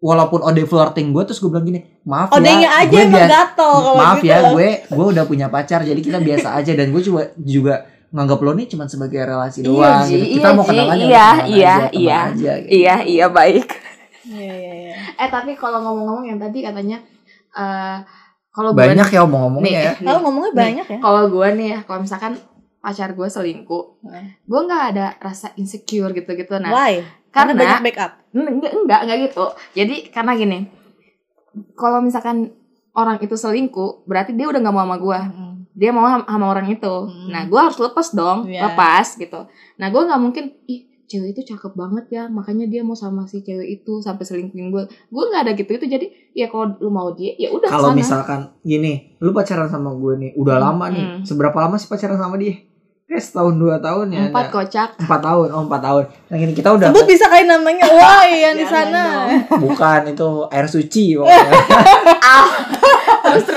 walaupun 0.00 0.40
ode 0.40 0.64
flirting 0.64 1.12
gue 1.12 1.22
terus 1.24 1.36
gue 1.38 1.48
bilang 1.48 1.60
gini 1.62 1.80
maaf 2.02 2.32
Odenya 2.32 2.60
ya 2.62 2.70
aja 2.78 2.88
gue 2.88 3.04
biasa 3.06 3.28
gatel 3.30 3.74
maaf 3.94 4.16
gitu. 4.18 4.28
ya 4.28 4.36
gue 4.50 4.68
gue 4.82 5.06
udah 5.12 5.24
punya 5.24 5.46
pacar 5.48 5.80
jadi 5.80 5.96
kita 5.98 6.18
biasa 6.20 6.56
aja 6.56 6.72
dan 6.72 6.88
gue 6.88 7.02
juga 7.02 7.22
juga 7.36 7.74
nganggap 8.10 8.38
lo 8.38 8.52
nih 8.54 8.66
cuma 8.66 8.84
sebagai 8.86 9.20
relasi 9.20 9.60
Iya, 9.60 9.66
doang 9.66 10.00
Ji, 10.00 10.14
gitu. 10.14 10.24
kita 10.32 10.40
iya, 10.40 10.54
mau 10.54 10.62
Ji, 10.62 10.68
kenalan 10.70 10.96
ya 10.96 11.04
iya, 11.04 11.04
iya, 11.04 11.28
aja, 11.34 11.88
iya. 11.92 12.18
aja, 12.24 12.52
gitu. 12.56 12.68
Iya, 12.70 12.94
iya 13.04 13.26
baik. 13.28 13.68
Iya, 14.26 14.54
iya, 14.54 14.72
iya. 14.82 14.94
Eh, 15.16 15.28
tapi 15.28 15.52
kalau 15.54 15.78
ngomong-ngomong 15.80 16.24
yang 16.26 16.38
tadi 16.38 16.60
katanya 16.60 16.98
eh 17.52 17.98
kalau 18.48 18.70
banyak 18.70 19.08
ya 19.08 19.20
omong-omongnya 19.22 19.66
nih, 19.66 19.74
ya 19.74 19.92
nih, 19.92 20.06
Lalu 20.06 20.18
ngomongnya 20.20 20.50
Nih, 20.50 20.60
banyak 20.62 20.86
ya. 20.86 20.98
kalau 21.00 21.22
gue 21.26 21.48
nih 21.54 21.68
ya, 21.68 21.78
kalau 21.82 22.00
misalkan 22.00 22.32
pacar 22.78 23.10
gue 23.10 23.26
selingkuh, 23.26 23.84
Hmm. 24.00 24.26
gue 24.40 24.60
nggak 24.62 24.82
ada 24.90 25.06
rasa 25.18 25.50
insecure 25.54 26.12
gitu-gitu. 26.12 26.54
Nah, 26.56 26.70
Why? 26.70 27.02
Karena 27.28 27.50
karena 27.50 27.52
banyak 27.56 27.80
backup. 27.82 28.10
enggak, 28.30 28.72
enggak, 28.76 29.00
enggak 29.02 29.18
gitu. 29.24 29.44
Jadi 29.74 29.96
karena 30.08 30.32
gini, 30.34 30.58
kalau 31.74 31.98
misalkan 31.98 32.54
orang 32.92 33.18
itu 33.18 33.34
selingkuh, 33.34 34.06
berarti 34.06 34.32
dia 34.32 34.46
udah 34.46 34.60
nggak 34.60 34.70
mau 34.72 34.84
sama 34.84 34.96
gue. 34.98 35.18
Dia 35.74 35.90
mau 35.90 36.06
sama, 36.06 36.22
sama 36.24 36.46
orang 36.46 36.66
itu. 36.68 36.94
Hmm. 37.02 37.26
Nah, 37.28 37.42
gue 37.44 37.58
harus 37.58 37.74
lepas 37.76 38.06
dong, 38.12 38.46
Iya. 38.46 38.70
lepas 38.70 39.06
gitu. 39.16 39.50
Nah, 39.74 39.86
gue 39.88 39.98
nggak 40.00 40.20
mungkin, 40.20 40.44
ih 40.64 40.86
cewek 41.14 41.30
itu 41.30 41.46
cakep 41.46 41.72
banget 41.72 42.04
ya 42.10 42.22
makanya 42.26 42.66
dia 42.66 42.82
mau 42.82 42.92
sama 42.92 43.22
si 43.22 43.40
cewek 43.40 43.62
itu 43.76 43.98
sampai 43.98 44.20
selingkuhin 44.20 44.68
gue 44.68 44.82
gue 44.84 45.22
nggak 45.24 45.42
ada 45.42 45.52
gitu 45.52 45.70
itu 45.72 45.86
jadi 45.86 46.06
ya 46.32 46.46
kalau 46.46 46.74
lu 46.76 46.90
mau 46.90 47.08
dia 47.10 47.30
ya 47.34 47.48
udah 47.48 47.70
Kalau 47.70 47.94
misalkan 47.94 48.40
gini, 48.60 49.14
lu 49.16 49.30
pacaran 49.30 49.66
sama 49.66 49.94
gue 49.94 50.12
nih, 50.16 50.30
udah 50.34 50.56
Hmm, 50.56 50.64
lama 50.66 50.86
nih. 50.88 51.06
hmm. 51.12 51.22
Seberapa 51.22 51.54
lama 51.56 51.76
sih 51.76 51.86
pacaran 51.86 52.16
sama 52.16 52.34
dia? 52.34 52.58
Kayak 53.04 53.20
setahun 53.22 53.54
dua 53.54 53.76
tahun 53.78 54.06
ya. 54.10 54.20
empat 54.26 54.42
ada. 54.42 54.52
kocak 54.52 54.88
Empat 54.98 55.20
tahun, 55.22 55.48
oh 55.50 55.62
empat 55.62 55.80
tahun. 55.80 56.04
Nah 56.24 56.36
gini 56.36 56.52
kita 56.52 56.68
udah 56.72 56.88
Sebut 56.90 57.06
bisa 57.06 57.26
kali 57.26 57.44
namanya. 57.44 57.84
Wah, 57.94 58.24
yang 58.24 58.56
di 58.56 58.66
sana. 58.66 59.04
bukan 59.54 60.00
itu 60.08 60.28
air 60.48 60.66
suci 60.66 61.04
pokoknya. 61.16 61.52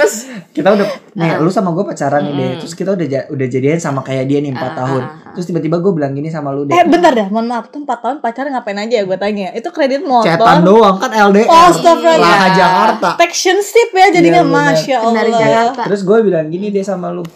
Terus? 0.08 0.16
Kita 0.50 0.70
udah 0.72 0.88
nih 1.14 1.30
Ah. 1.30 1.38
lu 1.38 1.50
sama 1.50 1.70
gue 1.70 1.84
pacaran 1.84 2.22
nih 2.22 2.34
deh 2.34 2.50
Mm. 2.50 2.58
terus 2.58 2.74
kita 2.74 2.90
udah 2.92 3.06
udah 3.30 3.48
jadian 3.48 3.78
sama 3.78 4.00
kayak 4.02 4.26
dia 4.26 4.40
nih 4.40 4.50
empat 4.50 4.72
Ah, 4.72 4.78
tahun. 4.80 5.02
ah, 5.02 5.10
terus 5.32 5.46
tiba-tiba 5.46 5.78
gue 5.78 5.92
bilang 5.92 6.12
gini 6.12 6.28
sama 6.28 6.50
lu 6.50 6.64
deh 6.64 6.72
Eh 6.72 6.84
bentar 6.84 7.12
dah, 7.12 7.28
mohon 7.28 7.46
maaf. 7.46 7.68
Tuh 7.68 7.80
4 7.80 8.00
tahun 8.00 8.18
pacaran 8.18 8.50
ngapain 8.50 8.80
aja 8.80 8.96
ya 8.96 9.04
gue 9.04 9.18
tanya 9.18 9.52
Itu 9.52 9.70
kredit 9.70 10.02
motor. 10.02 10.26
Cetan 10.26 10.64
doang 10.64 10.96
kan 10.96 11.12
LDR 11.12 11.46
Oh. 11.46 11.70
Laha 12.18 12.48
Jakarta. 12.50 13.08
Affectionship 13.14 13.90
ya 13.92 14.08
jadinya 14.10 14.42
bener. 14.42 14.56
Masya 14.72 14.96
Allah 14.98 15.14
dari 15.16 15.32
Jakarta. 15.34 15.82
Terus 15.86 16.02
gue 16.02 16.18
bilang 16.24 16.48
gini 16.48 16.72
deh 16.72 16.82
sama 16.82 17.10
lu. 17.10 17.28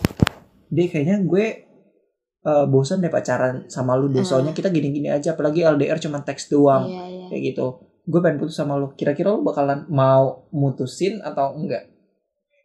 Deh 0.67 0.87
kayaknya 0.87 1.19
gue 1.21 1.45
eh, 2.41 2.65
bosan 2.65 2.97
deh 2.99 3.07
pacaran 3.07 3.67
sama 3.67 3.93
lu 3.93 4.07
deh. 4.07 4.19
Hmm. 4.19 4.29
soalnya 4.41 4.49
kita 4.49 4.67
gini-gini 4.67 5.07
aja 5.07 5.35
apalagi 5.35 5.61
LDR 5.61 5.99
cuma 5.99 6.19
teks 6.19 6.47
doang. 6.47 6.85
Iya 6.85 7.03
iya. 7.05 7.25
Kayak 7.27 7.41
gitu. 7.47 7.67
Gue 8.01 8.17
pengen 8.17 8.39
putus 8.39 8.55
sama 8.55 8.73
lu. 8.75 8.89
Kira-kira 8.91 9.29
lu 9.29 9.41
bakalan 9.41 9.85
mau 9.87 10.49
mutusin 10.49 11.21
atau 11.21 11.53
enggak 11.53 11.90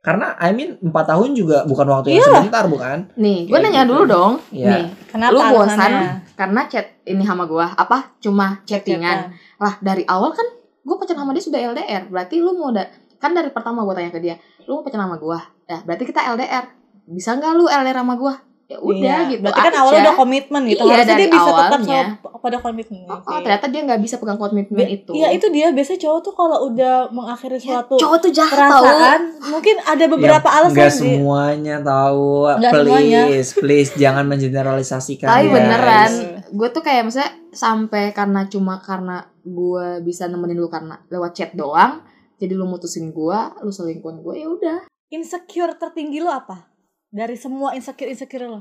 karena 0.07 0.39
I 0.39 0.55
mean 0.55 0.79
4 0.79 0.87
tahun 0.95 1.35
juga 1.35 1.67
bukan 1.67 1.83
waktu 1.85 2.07
yang 2.09 2.23
Iyalah. 2.23 2.39
sebentar 2.41 2.65
bukan? 2.65 2.99
Nih 3.17 3.39
gue 3.43 3.51
Kayak 3.51 3.65
nanya 3.67 3.83
gitu. 3.83 3.91
dulu 3.91 4.03
dong. 4.07 4.33
Iya. 4.49 4.69
nih 4.71 4.85
Kenapa 5.09 5.33
lu 5.33 5.41
bosan 5.43 5.67
alasannya? 5.75 6.09
karena 6.33 6.61
chat 6.67 6.87
ini 7.03 7.23
sama 7.23 7.45
gue 7.45 7.67
apa? 7.67 7.99
Cuma 8.17 8.47
chattingan. 8.63 9.19
Lah 9.57 9.75
dari 9.81 10.07
awal 10.07 10.31
kan 10.31 10.47
gue 10.81 10.95
pacaran 10.95 11.21
sama 11.21 11.35
dia 11.35 11.43
sudah 11.43 11.59
LDR 11.61 12.07
berarti 12.07 12.39
lu 12.39 12.55
mau 12.55 12.71
da- 12.71 12.87
kan 13.17 13.35
dari 13.35 13.51
pertama 13.51 13.83
gue 13.83 13.91
tanya 13.93 14.09
ke 14.09 14.21
dia 14.21 14.39
lu 14.63 14.79
mau 14.79 14.83
pacaran 14.83 15.05
sama 15.05 15.19
gue 15.19 15.39
ya 15.67 15.79
berarti 15.83 16.05
kita 16.05 16.21
LDR 16.31 16.65
bisa 17.05 17.35
nggak 17.35 17.53
lu 17.53 17.67
LDR 17.67 17.99
sama 17.99 18.15
gue 18.15 18.33
ya 18.67 18.79
udah 18.79 18.99
Iya, 18.99 19.31
gitu 19.31 19.43
Berarti 19.43 19.61
kan 19.61 19.71
aja. 19.71 19.79
awalnya 19.79 20.01
udah 20.03 20.17
komitmen 20.17 20.63
gitu. 20.65 20.83
Iya, 20.83 20.91
Harusnya 20.93 21.07
dari 21.09 21.23
dia 21.23 21.31
bisa 21.31 21.47
tetap 21.47 21.63
awalnya. 21.73 22.01
sama, 22.19 22.37
pada 22.37 22.57
komitmen. 22.59 23.01
Oh, 23.05 23.19
oh, 23.21 23.39
ternyata 23.39 23.67
dia 23.67 23.81
nggak 23.83 24.01
bisa 24.01 24.15
pegang 24.17 24.37
komitmen 24.37 24.87
itu. 24.89 25.11
Iya 25.13 25.29
itu 25.31 25.47
dia. 25.49 25.67
Biasanya 25.71 26.01
cowok 26.01 26.21
tuh 26.21 26.35
kalau 26.35 26.59
udah 26.67 26.95
mengakhiri 27.09 27.57
Ya, 27.57 27.63
suatu 27.79 27.95
cowok 27.97 28.19
tuh 28.21 28.33
jahat 28.33 28.59
tau. 28.61 28.83
perasaan 28.83 29.21
mungkin 29.47 29.77
ada 29.81 30.05
beberapa 30.07 30.45
Ya, 30.45 30.55
alasan 30.57 30.75
nggak 30.75 30.93
semuanya 30.93 31.77
tahu 31.81 32.27
Nggak 32.53 32.73
please 32.73 32.91
semuanya. 32.91 33.23
please 33.57 33.91
jangan 33.95 34.25
mengeneralisasikan 34.27 35.29
tapi 35.29 35.47
beneran 35.47 36.11
gue 36.49 36.69
tuh 36.69 36.81
kayak 36.81 37.03
misalnya 37.05 37.33
sampai 37.51 38.11
karena 38.11 38.47
cuma 38.47 38.79
karena 38.79 39.17
gue 39.41 40.01
bisa 40.01 40.27
nemenin 40.27 40.57
lu 40.57 40.67
karena 40.67 40.99
lewat 41.07 41.33
chat 41.33 41.51
doang 41.53 42.03
jadi 42.37 42.53
lu 42.53 42.65
mutusin 42.65 43.11
gue 43.11 43.39
lu 43.61 43.71
selingkuhin 43.71 44.21
gue 44.21 44.35
ya 44.37 44.49
udah. 44.49 44.79
Insecure 45.09 45.73
tertinggi 45.73 46.19
lo 46.19 46.29
apa? 46.29 46.67
Dari 47.09 47.37
semua 47.37 47.73
insecure 47.73 48.11
insecure 48.11 48.47
lo. 48.47 48.61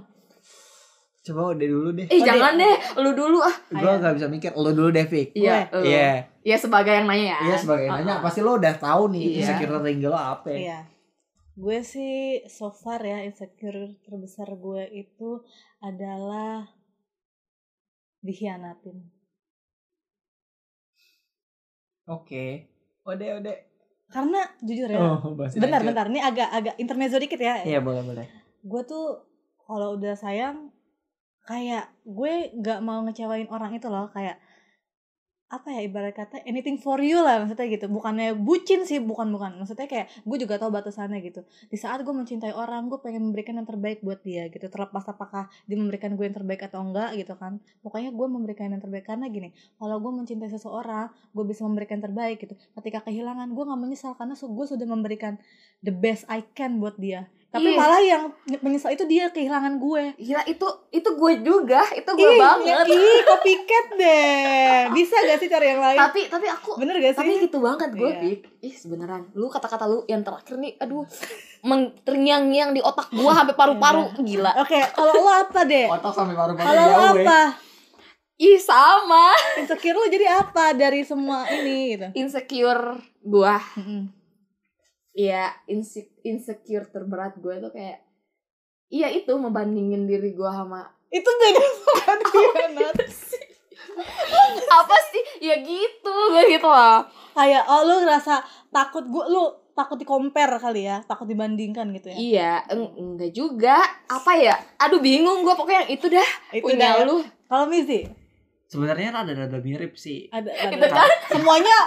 coba 1.25 1.57
udah 1.57 1.65
dulu 1.65 1.89
deh 1.91 2.05
eh 2.05 2.13
Oh, 2.13 2.21
jangan 2.21 2.53
deh 2.53 2.75
lu 3.01 3.09
dulu 3.11 3.41
ah 3.41 3.49
gue 3.65 3.81
nggak 3.97 4.13
bisa 4.13 4.29
mikir 4.29 4.53
lo 4.53 4.69
dulu 4.69 4.93
deh 4.93 5.03
Fik 5.03 5.33
iya 5.33 5.65
lu. 5.73 5.81
iya 5.81 6.21
iya 6.39 6.53
sebagai 6.53 6.93
yang 6.93 7.09
nanya 7.09 7.33
ya 7.33 7.37
iya 7.43 7.55
sebagai 7.57 7.89
nanya 7.89 8.21
Uh-uh. 8.21 8.21
pasti 8.21 8.45
lo 8.45 8.61
udah 8.61 8.77
tahu 8.77 9.09
nih 9.09 9.25
Iya. 9.25 9.37
insecure 9.41 9.73
tertinggi 9.73 10.05
lo 10.05 10.13
apa 10.13 10.47
ya. 10.53 10.57
Iya. 10.61 10.79
Gue 11.57 11.79
sih 11.81 12.13
so 12.45 12.69
far 12.69 13.01
ya 13.01 13.25
insecure 13.25 13.97
terbesar 14.05 14.53
gue 14.53 14.83
itu 14.93 15.41
adalah 15.81 16.69
dikhianatin. 18.21 19.09
oke 22.05 22.45
ode 23.01 23.25
ode 23.33 23.53
Karena 24.11 24.41
jujur 24.61 24.87
ya, 24.87 25.01
oh 25.01 25.33
bentar 25.33 25.81
lanjut. 25.81 25.87
bentar, 25.91 26.05
ini 26.13 26.21
agak 26.21 26.49
agak 26.53 26.75
intermezzo 26.77 27.17
dikit 27.17 27.41
ya. 27.41 27.65
iya 27.65 27.79
boleh 27.81 28.05
boleh 28.05 28.25
Gue 28.65 28.81
tuh 28.85 29.21
kalau 29.65 29.97
udah 29.97 30.13
sayang 30.13 30.69
kayak 31.45 31.93
gue 32.05 32.33
nggak 32.57 32.79
mau 32.81 33.05
ngecewain 33.05 33.49
orang 33.49 33.77
itu 33.77 33.85
loh 33.85 34.09
kayak 34.09 34.41
apa 35.45 35.69
ya 35.69 35.85
ibarat 35.85 36.17
kata 36.17 36.41
anything 36.49 36.81
for 36.81 36.97
you 36.97 37.21
lah 37.21 37.45
maksudnya 37.45 37.69
gitu. 37.69 37.85
Bukannya 37.85 38.33
bucin 38.33 38.81
sih 38.81 38.97
bukan 38.97 39.29
bukan. 39.29 39.61
Maksudnya 39.61 39.85
kayak 39.85 40.07
gue 40.25 40.37
juga 40.41 40.57
tahu 40.57 40.73
batasannya 40.73 41.21
gitu. 41.21 41.45
Di 41.69 41.77
saat 41.77 42.01
gue 42.01 42.09
mencintai 42.09 42.49
orang 42.49 42.89
gue 42.89 42.97
pengen 42.97 43.29
memberikan 43.29 43.61
yang 43.61 43.69
terbaik 43.69 44.01
buat 44.01 44.25
dia 44.25 44.49
gitu. 44.49 44.65
Terlepas 44.65 45.05
apakah 45.05 45.45
dia 45.69 45.77
memberikan 45.77 46.17
gue 46.17 46.25
yang 46.25 46.33
terbaik 46.33 46.65
atau 46.65 46.81
enggak 46.81 47.13
gitu 47.13 47.37
kan. 47.37 47.61
Pokoknya 47.85 48.09
gue 48.09 48.27
memberikan 48.27 48.73
yang 48.73 48.81
terbaik. 48.81 49.05
Karena 49.05 49.29
gini 49.29 49.53
kalau 49.77 50.01
gue 50.01 50.11
mencintai 50.11 50.49
seseorang 50.49 51.13
gue 51.13 51.43
bisa 51.45 51.61
memberikan 51.61 52.01
yang 52.01 52.05
terbaik 52.09 52.37
gitu. 52.41 52.57
Ketika 52.81 53.05
kehilangan 53.05 53.53
gue 53.53 53.63
nggak 53.69 53.81
menyesal 53.85 54.17
karena 54.17 54.33
gue 54.33 54.65
sudah 54.65 54.87
memberikan 54.89 55.37
the 55.85 55.93
best 55.93 56.25
I 56.25 56.41
can 56.57 56.81
buat 56.81 56.97
dia 56.97 57.29
tapi 57.55 57.71
Ih. 57.71 57.79
malah 57.79 58.01
yang 58.03 58.23
menyesal 58.59 58.91
itu 58.91 59.07
dia 59.07 59.31
kehilangan 59.31 59.79
gue 59.79 60.19
Gila 60.19 60.43
itu 60.43 60.67
itu 60.91 61.09
gue 61.09 61.31
juga, 61.39 61.79
itu 61.95 62.11
gue 62.11 62.31
Ih, 62.35 62.39
banget. 62.39 62.83
ih 62.91 63.19
copycat 63.23 63.85
deh 63.95 64.79
bisa 64.91 65.15
gak 65.23 65.39
sih 65.39 65.47
cari 65.47 65.71
yang 65.71 65.79
lain 65.79 65.95
Tapi 65.95 66.27
tapi 66.27 66.45
aku 66.45 66.75
bener 66.75 66.99
gak 66.99 67.15
sih 67.15 67.19
tapi 67.23 67.31
gitu 67.39 67.63
banget 67.63 67.89
gue, 67.95 68.11
Iya. 68.11 68.19
Pik. 68.19 68.39
Ih, 68.59 68.75
sebeneran. 68.75 69.31
Lu 69.31 69.47
kata-kata 69.47 69.85
lu 69.85 70.03
yang 70.05 70.19
terakhir 70.19 70.57
nih, 70.57 70.75
aduh, 70.75 71.05
terngiang-ngiang 72.01 72.73
di 72.73 72.81
otak 72.81 73.09
gue 73.09 73.31
sampai 73.31 73.55
paru-paru, 73.55 74.09
gila. 74.19 74.51
Oke, 74.59 74.81
kalau 74.91 75.13
lo 75.15 75.29
apa 75.29 75.63
deh? 75.63 75.85
otak 75.87 76.11
sampai 76.11 76.35
paru-paru 76.35 76.65
Kalau 76.65 76.83
lo 76.83 76.97
ya 76.97 77.09
apa? 77.13 77.41
Ih, 78.35 78.59
sama. 78.59 79.31
Insecure 79.55 79.95
lo 79.95 80.11
jadi 80.11 80.27
apa 80.27 80.75
dari 80.75 81.07
semua 81.07 81.47
ini 81.47 81.95
gitu? 81.95 82.07
Insecure 82.19 82.99
gue. 83.23 83.55
Mm-mm. 83.79 84.24
Iya, 85.15 85.47
inse- 85.65 86.11
insecure 86.21 86.85
terberat 86.85 87.39
gue 87.39 87.55
tuh 87.57 87.71
kayak 87.71 88.03
Iya 88.85 89.09
itu 89.09 89.31
membandingin 89.31 90.05
diri 90.05 90.31
gue 90.31 90.45
sama 90.45 90.83
Itu 91.07 91.25
beda 91.25 91.63
sama 91.73 92.11
dikhianat. 92.19 92.95
apa 94.67 94.95
sih? 95.07 95.23
Ya 95.41 95.55
gitu 95.57 96.11
gue 96.29 96.43
gitu 96.49 96.67
loh. 96.67 97.07
Kayak 97.31 97.63
oh 97.65 97.81
lo 97.81 97.95
ngerasa 97.99 98.43
takut 98.69 99.03
gue 99.05 99.25
lo 99.25 99.43
takut 99.71 99.95
di 99.95 100.03
compare 100.03 100.55
kali 100.55 100.83
ya, 100.83 101.03
takut 101.03 101.23
dibandingkan 101.25 101.91
gitu 101.91 102.07
ya. 102.07 102.15
iya 102.15 102.51
eng- 102.67 102.95
enggak 102.95 103.31
juga. 103.31 103.79
Apa 104.07 104.35
ya? 104.35 104.55
Aduh 104.77 104.99
bingung 104.99 105.41
gue 105.41 105.51
pokoknya 105.51 105.83
yang 105.83 105.91
itu 105.91 106.07
dah. 106.07 106.29
Itu 106.51 106.63
punya 106.65 106.95
dah. 106.95 107.03
lu. 107.03 107.23
Kalau 107.45 107.65
Mizi 107.65 108.03
sebenarnya 108.65 109.13
rada-rada 109.13 109.59
mirip 109.59 109.93
sih 109.93 110.25
ada, 110.29 110.49
Itu 110.49 110.75
ada, 110.75 110.87
kan? 110.89 111.09
semuanya 111.29 111.77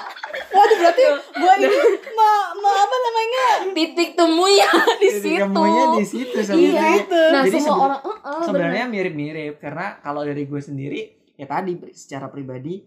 waduh 0.49 0.77
berarti 0.79 1.03
gue 1.35 1.53
ini 1.59 1.67
ma, 2.13 2.31
ma 2.55 2.71
apa 2.79 2.97
namanya 2.99 3.45
titik 3.73 4.11
temunya 4.15 4.69
di 4.97 5.09
Jadi 5.09 5.19
situ 5.19 5.43
ketemunya 5.43 5.85
di 5.93 6.05
situ 6.05 6.37
iya 6.37 6.45
sebenarnya 6.45 6.91
gitu. 6.97 7.21
nah 7.35 7.43
Jadi 7.43 7.59
semua 7.59 7.79
orang 7.85 8.01
"Eh, 8.01 8.17
eh, 8.17 8.43
sebenarnya 8.43 8.85
mirip-mirip 8.87 9.55
karena 9.59 9.87
kalau 9.99 10.23
dari 10.23 10.43
gue 10.45 10.61
sendiri 10.61 11.01
ya 11.35 11.47
tadi 11.47 11.73
secara 11.93 12.27
pribadi 12.27 12.83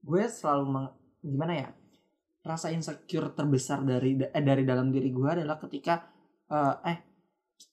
gue 0.00 0.22
selalu 0.26 0.64
meng- 0.66 0.94
gimana 1.20 1.52
ya 1.56 1.68
rasa 2.42 2.70
insecure 2.70 3.30
terbesar 3.32 3.82
dari 3.82 4.14
eh, 4.16 4.42
dari 4.42 4.62
dalam 4.62 4.90
diri 4.90 5.10
gue 5.10 5.28
adalah 5.28 5.58
ketika 5.58 6.02
eh, 6.46 6.74
eh 6.84 6.98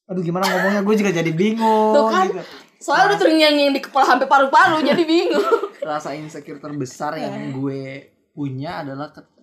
aduh 0.03 0.19
gimana 0.19 0.45
ngomongnya 0.45 0.81
gue 0.81 0.95
juga 0.95 1.11
jadi 1.11 1.31
bingung 1.31 1.93
Tuh 1.93 2.05
kan. 2.07 2.27
gitu. 2.27 2.43
Soalnya 2.83 3.15
udah 3.15 3.19
terngiang 3.23 3.55
di 3.71 3.79
kepala 3.79 4.03
sampai 4.03 4.27
paru-paru 4.27 4.83
jadi 4.83 5.03
bingung 5.15 5.71
rasa 5.79 6.11
insecure 6.13 6.59
terbesar 6.59 7.15
yang 7.15 7.55
gue 7.55 8.11
punya 8.35 8.83
adalah 8.83 9.15
ketika, 9.15 9.39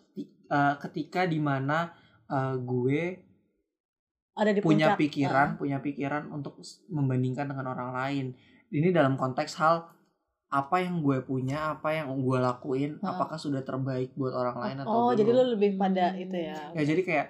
eh, 0.53 0.74
ketika 0.84 1.20
di 1.24 1.41
mana 1.41 1.88
eh, 2.28 2.55
gue 2.61 3.03
ada 4.36 4.51
di 4.53 4.61
punya 4.61 4.93
puncak. 4.93 5.01
pikiran 5.01 5.49
punya 5.57 5.78
pikiran 5.80 6.28
untuk 6.28 6.61
membandingkan 6.88 7.49
dengan 7.49 7.72
orang 7.72 7.91
lain 7.93 8.26
ini 8.70 8.93
dalam 8.93 9.16
konteks 9.16 9.57
hal 9.57 9.88
apa 10.51 10.82
yang 10.82 10.99
gue 10.99 11.22
punya 11.22 11.78
apa 11.78 11.95
yang 11.95 12.11
gue 12.11 12.38
lakuin 12.41 12.99
Heeh. 12.99 13.07
apakah 13.07 13.38
sudah 13.38 13.62
terbaik 13.62 14.11
buat 14.18 14.34
orang 14.34 14.57
lain 14.59 14.76
atau 14.82 14.91
Oh, 14.91 15.03
belum 15.14 15.18
jadi 15.22 15.30
lo 15.30 15.43
lebih 15.55 15.70
pada 15.78 16.05
itu 16.18 16.34
ya. 16.34 16.59
ya 16.74 16.82
jadi 16.82 17.03
kayak 17.07 17.26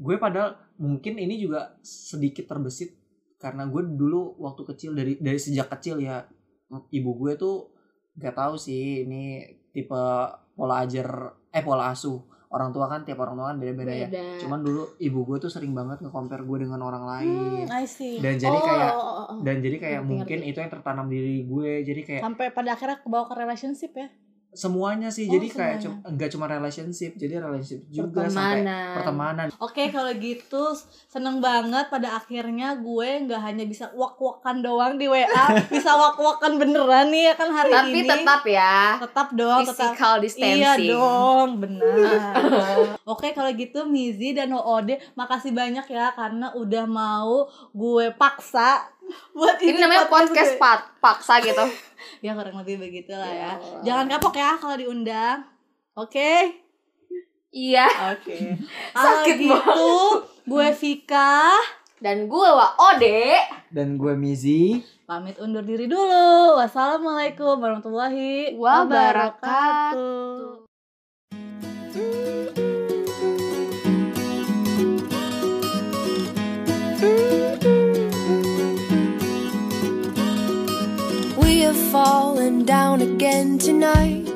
gue 0.00 0.16
padahal 0.16 0.56
mungkin 0.80 1.20
ini 1.20 1.36
juga 1.36 1.76
sedikit 1.84 2.48
terbesit 2.48 2.96
karena 3.42 3.66
gue 3.66 3.82
dulu 3.92 4.38
waktu 4.38 4.62
kecil 4.64 4.94
dari 4.94 5.18
dari 5.18 5.36
sejak 5.36 5.66
kecil 5.68 5.98
ya 5.98 6.22
ibu 6.88 7.10
gue 7.18 7.34
tuh 7.34 7.74
nggak 8.14 8.32
tahu 8.32 8.54
sih 8.56 9.02
ini 9.02 9.42
tipe 9.68 9.98
pola 10.54 10.74
ajar 10.80 11.08
eh 11.50 11.60
pola 11.60 11.90
asuh 11.90 12.22
orang 12.48 12.68
tua 12.68 12.84
kan 12.84 13.00
tiap 13.02 13.16
orang 13.18 13.34
tua 13.34 13.46
kan 13.48 13.56
beda-beda 13.56 13.90
ya 13.90 14.08
cuman 14.38 14.60
dulu 14.60 14.94
ibu 14.98 15.24
gue 15.24 15.40
tuh 15.40 15.48
sering 15.48 15.72
banget 15.72 16.00
nge-compare 16.00 16.44
gue 16.44 16.58
dengan 16.62 16.80
orang 16.80 17.02
lain 17.02 17.28
Hmm, 17.64 17.72
I 17.72 17.84
see. 17.84 18.20
dan 18.20 18.36
jadi 18.36 18.52
Oh, 18.52 18.60
kayak 18.62 18.92
oh, 18.92 19.00
oh, 19.00 19.24
oh. 19.26 19.38
dan 19.40 19.56
jadi 19.58 19.76
kayak 19.78 20.00
Ngerti, 20.00 20.10
mungkin 20.12 20.38
ngerti. 20.38 20.50
itu 20.50 20.58
yang 20.60 20.70
tertanam 20.70 21.06
di 21.08 21.16
diri 21.16 21.36
gue 21.42 21.70
jadi 21.82 22.00
kayak 22.02 22.22
Sampai 22.22 22.46
pada 22.52 22.70
akhirnya 22.70 23.00
kebawa 23.00 23.24
ke 23.26 23.34
relationship 23.34 23.92
ya. 23.92 24.08
Semuanya 24.52 25.08
sih 25.08 25.24
Oh, 25.24 25.32
jadi 25.32 25.46
kayak 25.48 25.56
semuanya. 25.76 25.84
cum- 25.98 26.04
enggak 26.06 26.28
cuma 26.28 26.44
relationship 26.46 27.12
jadi 27.14 27.34
relationship 27.38 27.80
juga 27.88 28.26
sampai 28.26 28.60
Pertemanan. 28.60 28.92
pertemanan 28.94 29.46
Oke 29.58 29.88
kalau 29.88 30.12
gitu 30.14 30.76
seneng 31.06 31.38
banget 31.38 31.88
pada 31.88 32.14
akhirnya 32.14 32.76
gue 32.76 33.08
nggak 33.22 33.40
hanya 33.42 33.64
bisa 33.64 33.88
wak-wakan 33.90 34.60
doang 34.60 34.94
di 34.94 35.06
WA 35.06 35.24
bisa 35.72 35.90
wak-wakan 35.90 36.56
beneran 36.56 37.08
nih 37.08 37.22
ya 37.24 37.34
kan 37.34 37.48
hari 37.48 37.72
Tapi 37.72 37.90
ini 37.94 38.04
tetap 38.06 38.42
ya 38.44 39.00
tetap 39.00 39.28
dong 39.32 39.60
tetap 39.62 39.72
physical 39.88 40.14
distancing. 40.18 40.58
Iya 40.58 40.72
dong, 40.90 41.48
benar. 41.56 42.32
Oke, 43.12 43.32
kalau 43.32 43.50
gitu 43.50 43.84
Mizi 43.84 44.30
dan 44.30 44.50
OOD, 44.50 44.94
makasih 45.14 45.50
banyak 45.50 45.84
ya 45.86 46.12
karena 46.12 46.52
udah 46.52 46.84
mau 46.84 47.44
gue 47.70 48.12
paksa 48.12 48.84
buat 49.32 49.56
Ini 49.58 49.78
namanya 49.78 50.06
podcast 50.06 50.56
pat 50.56 50.80
paksa 50.98 51.38
gitu. 51.40 51.62
Ya 52.18 52.34
kurang 52.34 52.58
lebih 52.58 52.78
begitu 52.78 53.14
lah 53.14 53.26
ya. 53.26 53.34
Ya 53.34 53.50
Allah. 53.54 53.80
Jangan 53.82 54.06
kapok 54.10 54.34
ya 54.34 54.50
kalau 54.58 54.74
diundang. 54.74 55.38
Oke? 55.94 56.50
Iya. 57.50 57.86
Oke. 58.14 58.58
Sakit 58.94 59.36
gitu, 59.38 59.90
gue 60.42 60.68
Vika 60.74 61.54
Dan 61.98 62.26
gue 62.26 62.48
wa 62.48 62.74
Ode. 62.90 63.38
dan 63.70 63.94
gue 63.94 64.14
Mizi 64.14 64.82
pamit 65.02 65.38
undur 65.38 65.62
diri 65.62 65.86
dulu. 65.86 66.58
Wassalamualaikum 66.58 67.58
warahmatullahi 67.58 68.54
Wabarakatuh. 68.54 70.62
wabarakatuh. 71.92 72.62
We 77.02 77.41
have 81.72 81.88
fallen 81.88 82.68
down 82.68 83.00
again 83.00 83.56
tonight. 83.56 84.28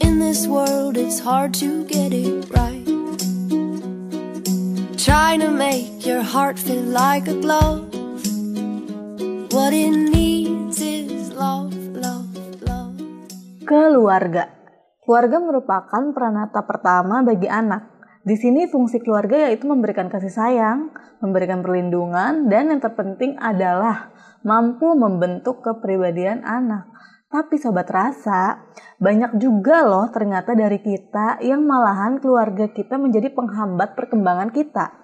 In 0.00 0.16
this 0.16 0.48
world, 0.48 0.96
it's 0.96 1.20
hard 1.20 1.52
to 1.60 1.84
get 1.84 2.16
it 2.16 2.48
right. 2.56 2.88
Trying 4.96 5.44
to 5.44 5.52
make 5.52 6.08
your 6.08 6.24
heart 6.24 6.56
feel 6.56 6.80
like 6.80 7.28
a 7.28 7.36
glove. 7.36 7.92
What 9.52 9.76
it 9.76 9.92
needs 9.92 10.80
is 10.80 11.28
love, 11.36 11.76
love, 11.92 12.32
love. 12.64 12.96
Keluarga. 13.68 14.48
Keluarga 15.04 15.36
merupakan 15.44 16.02
peranata 16.16 16.64
pertama 16.64 17.20
bagi 17.20 17.52
anak. 17.52 17.84
Di 18.24 18.36
sini 18.40 18.64
fungsi 18.64 19.04
keluarga 19.04 19.44
yaitu 19.44 19.68
memberikan 19.68 20.08
kasih 20.08 20.32
sayang, 20.32 20.88
memberikan 21.20 21.60
perlindungan, 21.60 22.48
dan 22.48 22.72
yang 22.72 22.80
terpenting 22.80 23.36
adalah 23.36 24.17
mampu 24.48 24.96
membentuk 24.96 25.60
kepribadian 25.60 26.40
anak. 26.48 26.88
Tapi 27.28 27.60
sobat 27.60 27.92
rasa, 27.92 28.72
banyak 28.96 29.36
juga 29.36 29.84
loh 29.84 30.08
ternyata 30.08 30.56
dari 30.56 30.80
kita 30.80 31.44
yang 31.44 31.60
malahan 31.68 32.16
keluarga 32.24 32.72
kita 32.72 32.96
menjadi 32.96 33.28
penghambat 33.36 33.92
perkembangan 33.92 34.48
kita. 34.48 34.96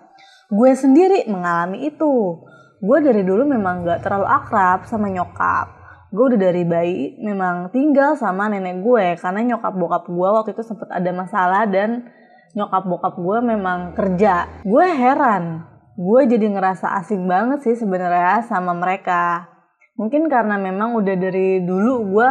Gue 0.48 0.72
sendiri 0.72 1.28
mengalami 1.28 1.92
itu. 1.92 2.40
Gue 2.80 2.98
dari 3.04 3.20
dulu 3.20 3.44
memang 3.44 3.84
gak 3.84 4.00
terlalu 4.00 4.24
akrab 4.24 4.88
sama 4.88 5.12
nyokap 5.12 5.84
gue 6.14 6.24
udah 6.30 6.40
dari 6.46 6.62
bayi 6.62 7.18
memang 7.18 7.74
tinggal 7.74 8.14
sama 8.14 8.46
nenek 8.46 8.86
gue 8.86 9.18
karena 9.18 9.42
nyokap 9.50 9.74
bokap 9.74 10.04
gue 10.06 10.28
waktu 10.30 10.54
itu 10.54 10.62
sempet 10.62 10.86
ada 10.94 11.10
masalah 11.10 11.66
dan 11.66 12.06
nyokap 12.54 12.86
bokap 12.86 13.14
gue 13.18 13.38
memang 13.42 13.98
kerja 13.98 14.62
gue 14.62 14.86
heran 14.94 15.66
gue 15.94 16.20
jadi 16.26 16.46
ngerasa 16.50 16.98
asing 17.02 17.26
banget 17.26 17.62
sih 17.62 17.76
sebenarnya 17.78 18.42
sama 18.46 18.74
mereka 18.74 19.46
mungkin 19.94 20.26
karena 20.26 20.58
memang 20.58 20.98
udah 20.98 21.14
dari 21.14 21.62
dulu 21.62 22.14
gue 22.14 22.30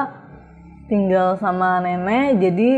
tinggal 0.92 1.40
sama 1.40 1.80
nenek 1.80 2.44
jadi 2.44 2.72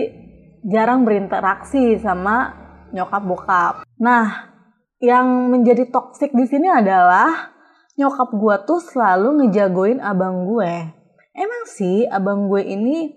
jarang 0.66 1.06
berinteraksi 1.06 1.98
sama 2.02 2.54
nyokap 2.94 3.24
bokap 3.26 3.74
nah 3.98 4.56
yang 5.04 5.52
menjadi 5.52 5.90
toksik 5.92 6.32
di 6.32 6.46
sini 6.48 6.72
adalah 6.72 7.56
nyokap 7.96 8.30
gue 8.36 8.56
tuh 8.68 8.80
selalu 8.84 9.44
ngejagoin 9.44 10.00
abang 10.04 10.48
gue. 10.48 10.74
Emang 11.36 11.64
sih 11.68 12.08
abang 12.08 12.48
gue 12.48 12.64
ini 12.64 13.12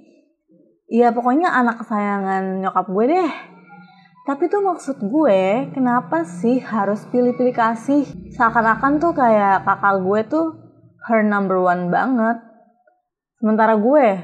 ya 0.90 1.14
pokoknya 1.14 1.50
anak 1.50 1.82
kesayangan 1.82 2.62
nyokap 2.62 2.86
gue 2.90 3.04
deh. 3.10 3.30
Tapi 4.28 4.44
tuh 4.52 4.60
maksud 4.60 5.00
gue 5.08 5.72
kenapa 5.72 6.20
sih 6.28 6.60
harus 6.60 7.00
pilih-pilih 7.08 7.56
kasih? 7.56 8.04
Seakan-akan 8.36 9.00
tuh 9.00 9.16
kayak 9.16 9.64
kakak 9.64 10.04
gue 10.04 10.20
tuh 10.28 10.46
her 11.08 11.24
number 11.24 11.56
one 11.56 11.88
banget. 11.88 12.36
Sementara 13.40 13.80
gue 13.80 14.20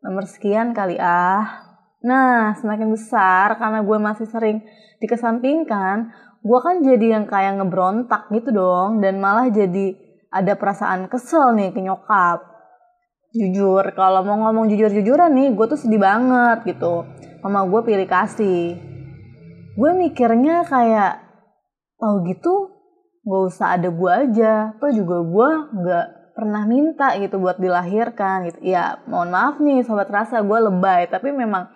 nomor 0.00 0.24
sekian 0.24 0.72
kali 0.72 0.96
ah. 0.96 1.68
Nah, 2.00 2.56
semakin 2.56 2.96
besar 2.96 3.60
karena 3.60 3.84
gue 3.84 3.98
masih 4.00 4.24
sering 4.32 4.64
dikesampingkan, 5.04 6.08
gue 6.40 6.58
kan 6.64 6.80
jadi 6.80 7.20
yang 7.20 7.28
kayak 7.28 7.60
ngebrontak 7.60 8.32
gitu 8.32 8.56
dong 8.56 9.04
dan 9.04 9.20
malah 9.20 9.52
jadi 9.52 10.00
ada 10.32 10.56
perasaan 10.56 11.12
kesel 11.12 11.52
nih 11.52 11.76
ke 11.76 11.84
nyokap 11.84 12.40
jujur 13.32 13.84
kalau 13.96 14.24
mau 14.24 14.48
ngomong 14.48 14.68
jujur-jujuran 14.68 15.32
nih 15.32 15.48
gue 15.56 15.66
tuh 15.68 15.80
sedih 15.80 16.00
banget 16.00 16.68
gitu 16.68 17.04
mama 17.40 17.64
gue 17.64 17.80
pilih 17.80 18.04
kasih 18.04 18.91
gue 19.72 19.90
mikirnya 19.96 20.68
kayak 20.68 21.24
oh 22.02 22.20
gitu 22.26 22.72
gak 23.22 23.42
usah 23.48 23.78
ada 23.78 23.88
gue 23.88 24.12
aja. 24.12 24.74
Tuh 24.82 24.92
juga 24.92 25.22
gue 25.22 25.50
nggak 25.72 26.06
pernah 26.32 26.64
minta 26.64 27.14
gitu 27.20 27.38
buat 27.38 27.60
dilahirkan 27.60 28.50
gitu. 28.50 28.58
Ya 28.64 29.00
mohon 29.06 29.30
maaf 29.30 29.60
nih 29.62 29.84
sobat 29.86 30.10
rasa 30.10 30.42
gue 30.42 30.58
lebay 30.58 31.06
tapi 31.08 31.30
memang 31.30 31.70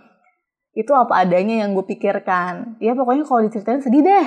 itu 0.76 0.92
apa 0.92 1.24
adanya 1.24 1.64
yang 1.64 1.72
gue 1.72 1.86
pikirkan. 1.86 2.76
Ya 2.82 2.92
pokoknya 2.92 3.24
kalau 3.24 3.47
diceritain 3.47 3.80
sedih 3.80 4.05
deh. 4.05 4.26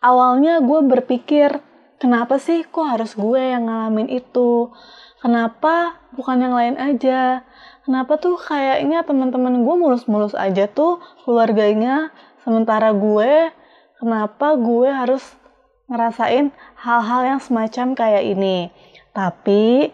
Awalnya 0.00 0.64
gue 0.64 0.80
berpikir 0.88 1.60
kenapa 2.00 2.40
sih 2.40 2.64
kok 2.64 2.88
harus 2.88 3.14
gue 3.14 3.38
yang 3.38 3.68
ngalamin 3.68 4.08
itu? 4.08 4.72
Kenapa 5.20 6.00
bukan 6.16 6.40
yang 6.40 6.56
lain 6.56 6.76
aja? 6.80 7.44
Kenapa 7.84 8.16
tuh 8.16 8.40
kayaknya 8.40 9.04
teman-teman 9.04 9.60
gue 9.60 9.74
mulus-mulus 9.76 10.32
aja 10.32 10.64
tuh 10.66 11.04
keluarganya 11.22 12.08
sementara 12.42 12.92
gue 12.94 13.52
kenapa 13.98 14.56
gue 14.56 14.88
harus 14.88 15.22
ngerasain 15.90 16.54
hal-hal 16.78 17.20
yang 17.36 17.40
semacam 17.42 17.98
kayak 17.98 18.24
ini 18.24 18.70
tapi 19.10 19.90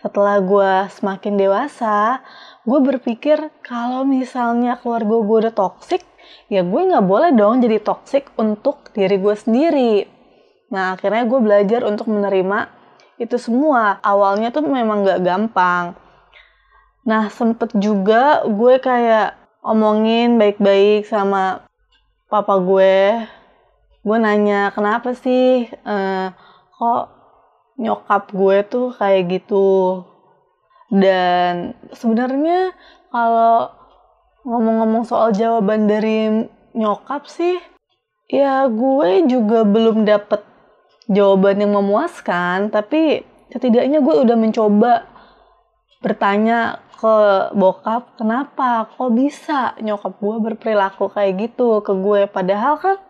setelah 0.00 0.40
gue 0.40 0.72
semakin 0.96 1.36
dewasa 1.36 2.24
gue 2.64 2.80
berpikir 2.80 3.52
kalau 3.60 4.06
misalnya 4.06 4.80
keluarga 4.80 5.16
gue 5.20 5.36
udah 5.48 5.54
toksik 5.54 6.02
ya 6.48 6.64
gue 6.64 6.80
nggak 6.88 7.04
boleh 7.04 7.34
dong 7.36 7.60
jadi 7.60 7.82
toksik 7.82 8.32
untuk 8.40 8.94
diri 8.96 9.20
gue 9.20 9.34
sendiri 9.36 10.20
Nah, 10.70 10.94
akhirnya 10.94 11.26
gue 11.26 11.40
belajar 11.42 11.82
untuk 11.82 12.06
menerima 12.08 12.70
itu 13.18 13.36
semua. 13.36 13.98
Awalnya 14.00 14.54
tuh 14.54 14.64
memang 14.64 15.02
gak 15.02 15.20
gampang. 15.26 15.98
Nah, 17.04 17.26
sempet 17.28 17.74
juga 17.74 18.46
gue 18.46 18.78
kayak 18.78 19.34
omongin 19.66 20.38
baik-baik 20.38 21.04
sama 21.10 21.66
papa 22.30 22.54
gue. 22.62 23.26
Gue 24.00 24.16
nanya, 24.16 24.72
kenapa 24.72 25.12
sih 25.12 25.68
eh, 25.68 26.26
kok 26.78 27.04
nyokap 27.76 28.32
gue 28.32 28.56
tuh 28.64 28.88
kayak 28.96 29.22
gitu? 29.28 30.00
Dan 30.88 31.76
sebenarnya 31.92 32.72
kalau 33.12 33.70
ngomong-ngomong 34.46 35.04
soal 35.04 35.34
jawaban 35.36 35.84
dari 35.84 36.48
nyokap 36.72 37.28
sih, 37.28 37.60
ya 38.30 38.64
gue 38.70 39.26
juga 39.28 39.66
belum 39.66 40.06
dapet 40.08 40.40
jawaban 41.10 41.60
yang 41.60 41.74
memuaskan, 41.76 42.70
tapi 42.70 43.26
setidaknya 43.50 43.98
gue 44.00 44.14
udah 44.14 44.36
mencoba 44.38 44.92
bertanya 46.00 46.80
ke 47.00 47.16
bokap, 47.56 48.20
kenapa 48.20 48.84
kok 48.92 49.10
bisa 49.16 49.72
nyokap 49.80 50.20
gue 50.20 50.36
berperilaku 50.52 51.08
kayak 51.08 51.48
gitu 51.48 51.80
ke 51.80 51.96
gue, 51.96 52.28
padahal 52.28 52.76
kan 52.76 53.00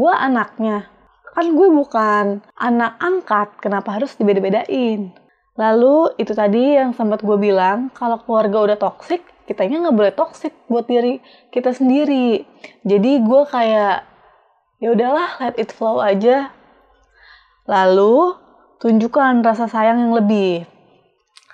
gue 0.00 0.12
anaknya, 0.16 0.88
kan 1.36 1.46
gue 1.52 1.68
bukan 1.68 2.40
anak 2.56 2.96
angkat, 2.96 3.48
kenapa 3.60 4.00
harus 4.00 4.16
dibeda-bedain? 4.16 5.12
Lalu 5.60 6.16
itu 6.16 6.32
tadi 6.32 6.80
yang 6.80 6.96
sempat 6.96 7.20
gue 7.20 7.36
bilang, 7.36 7.92
kalau 7.92 8.16
keluarga 8.24 8.72
udah 8.72 8.78
toksik, 8.80 9.20
kitanya 9.44 9.84
nggak 9.84 9.96
boleh 10.00 10.12
toksik 10.16 10.56
buat 10.72 10.88
diri 10.88 11.20
kita 11.52 11.76
sendiri. 11.76 12.48
Jadi 12.88 13.12
gue 13.20 13.42
kayak 13.44 14.08
ya 14.80 14.88
udahlah 14.94 15.36
let 15.42 15.58
it 15.60 15.74
flow 15.74 15.98
aja 16.00 16.56
Lalu, 17.68 18.32
tunjukkan 18.80 19.44
rasa 19.44 19.68
sayang 19.68 20.08
yang 20.08 20.16
lebih. 20.16 20.64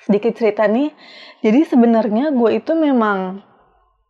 Sedikit 0.05 0.37
cerita 0.37 0.69
nih, 0.69 0.93
jadi 1.41 1.65
sebenarnya 1.65 2.37
gue 2.37 2.61
itu 2.61 2.77
memang 2.77 3.41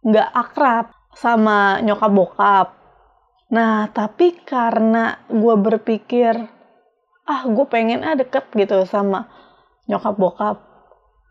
nggak 0.03 0.31
akrab 0.35 0.91
sama 1.15 1.79
nyokap 1.87 2.11
bokap. 2.11 2.69
Nah, 3.55 3.87
tapi 3.95 4.35
karena 4.43 5.23
gue 5.31 5.55
berpikir, 5.55 6.35
ah 7.31 7.43
gue 7.47 7.65
pengen 7.71 8.03
ah 8.03 8.19
deket 8.19 8.51
gitu 8.59 8.83
sama 8.91 9.31
nyokap 9.87 10.19
bokap. 10.19 10.57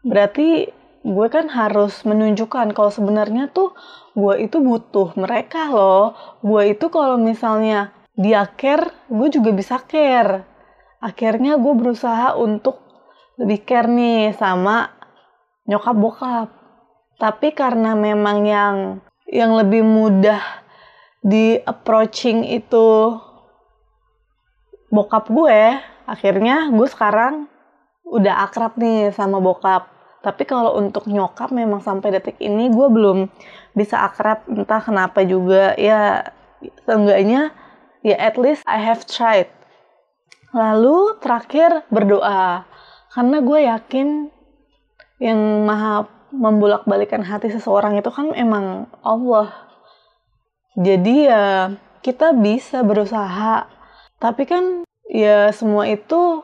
Berarti 0.08 0.72
gue 1.04 1.28
kan 1.28 1.52
harus 1.52 2.08
menunjukkan 2.08 2.72
kalau 2.72 2.88
sebenarnya 2.88 3.52
tuh 3.52 3.76
gue 4.16 4.40
itu 4.40 4.64
butuh 4.64 5.12
mereka 5.20 5.68
loh. 5.68 6.16
Gue 6.40 6.72
itu 6.72 6.88
kalau 6.88 7.20
misalnya 7.20 7.92
dia 8.16 8.48
care, 8.48 8.96
gue 9.12 9.28
juga 9.28 9.52
bisa 9.52 9.84
care. 9.84 10.48
Akhirnya 11.04 11.60
gue 11.60 11.74
berusaha 11.76 12.40
untuk 12.40 12.83
lebih 13.38 13.66
care 13.66 13.90
nih 13.90 14.36
sama 14.38 14.94
nyokap 15.66 15.96
bokap. 15.98 16.50
Tapi 17.18 17.54
karena 17.56 17.96
memang 17.96 18.44
yang 18.46 18.76
yang 19.30 19.56
lebih 19.56 19.82
mudah 19.82 20.42
di 21.24 21.56
approaching 21.64 22.44
itu 22.44 23.16
bokap 24.94 25.32
gue, 25.32 25.80
akhirnya 26.06 26.70
gue 26.70 26.88
sekarang 26.92 27.48
udah 28.06 28.46
akrab 28.46 28.78
nih 28.78 29.10
sama 29.16 29.40
bokap. 29.40 29.90
Tapi 30.24 30.44
kalau 30.48 30.80
untuk 30.80 31.10
nyokap 31.10 31.52
memang 31.52 31.84
sampai 31.84 32.16
detik 32.16 32.40
ini 32.40 32.72
gue 32.72 32.88
belum 32.88 33.28
bisa 33.76 34.06
akrab 34.06 34.46
entah 34.48 34.80
kenapa 34.80 35.26
juga 35.26 35.76
ya 35.76 36.32
seenggaknya 36.88 37.52
ya 38.06 38.16
at 38.20 38.36
least 38.40 38.64
I 38.68 38.80
have 38.80 39.04
tried. 39.04 39.50
Lalu 40.54 41.18
terakhir 41.18 41.84
berdoa 41.90 42.64
karena 43.14 43.38
gue 43.46 43.60
yakin 43.70 44.34
yang 45.22 45.40
maha 45.70 46.10
membolak-balikan 46.34 47.22
hati 47.22 47.54
seseorang 47.54 47.94
itu 48.02 48.10
kan 48.10 48.34
emang 48.34 48.90
Allah. 49.06 49.54
Jadi 50.74 51.30
ya 51.30 51.78
kita 52.02 52.34
bisa 52.34 52.82
berusaha. 52.82 53.70
Tapi 54.18 54.44
kan 54.50 54.82
ya 55.06 55.54
semua 55.54 55.86
itu 55.86 56.42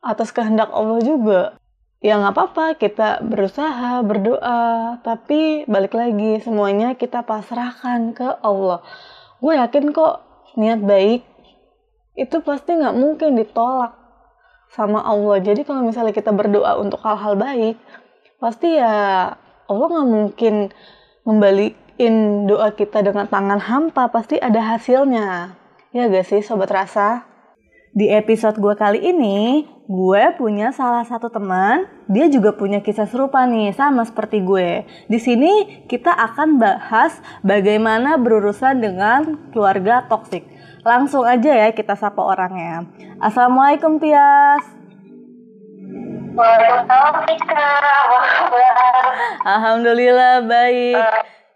atas 0.00 0.32
kehendak 0.32 0.72
Allah 0.72 1.00
juga. 1.04 1.40
Ya 2.00 2.16
nggak 2.16 2.32
apa-apa 2.32 2.66
kita 2.80 3.20
berusaha, 3.20 4.00
berdoa. 4.00 4.96
Tapi 5.04 5.68
balik 5.68 5.92
lagi 5.92 6.40
semuanya 6.40 6.96
kita 6.96 7.20
pasrahkan 7.28 8.16
ke 8.16 8.28
Allah. 8.40 8.80
Gue 9.44 9.60
yakin 9.60 9.92
kok 9.92 10.24
niat 10.56 10.80
baik 10.80 11.28
itu 12.14 12.36
pasti 12.46 12.78
nggak 12.78 12.94
mungkin 12.94 13.34
ditolak 13.34 14.03
sama 14.74 15.00
Allah. 15.06 15.38
Jadi 15.38 15.62
kalau 15.62 15.86
misalnya 15.86 16.10
kita 16.10 16.34
berdoa 16.34 16.76
untuk 16.82 16.98
hal-hal 17.06 17.38
baik, 17.38 17.78
pasti 18.42 18.74
ya 18.74 19.32
Allah 19.70 19.86
nggak 19.88 20.08
mungkin 20.10 20.54
ngembaliin 21.24 22.14
doa 22.50 22.74
kita 22.74 23.00
dengan 23.06 23.30
tangan 23.30 23.62
hampa. 23.62 24.10
Pasti 24.10 24.36
ada 24.42 24.74
hasilnya. 24.74 25.54
Ya 25.94 26.10
gak 26.10 26.26
sih 26.26 26.42
Sobat 26.42 26.74
Rasa? 26.74 27.22
Di 27.94 28.10
episode 28.10 28.58
gue 28.58 28.74
kali 28.74 28.98
ini, 28.98 29.62
gue 29.86 30.22
punya 30.34 30.74
salah 30.74 31.06
satu 31.06 31.30
teman, 31.30 31.86
dia 32.10 32.26
juga 32.26 32.50
punya 32.50 32.82
kisah 32.82 33.06
serupa 33.06 33.46
nih, 33.46 33.70
sama 33.70 34.02
seperti 34.02 34.42
gue. 34.42 34.82
Di 35.06 35.22
sini 35.22 35.86
kita 35.86 36.10
akan 36.10 36.58
bahas 36.58 37.22
bagaimana 37.46 38.18
berurusan 38.18 38.82
dengan 38.82 39.38
keluarga 39.54 40.10
toksik. 40.10 40.42
Langsung 40.84 41.24
aja 41.24 41.48
ya 41.48 41.68
kita 41.72 41.96
sapa 41.96 42.20
orangnya. 42.20 42.84
Assalamualaikum 43.16 43.96
Tias. 43.96 44.60
Alhamdulillah 49.48 50.44
baik. 50.44 51.04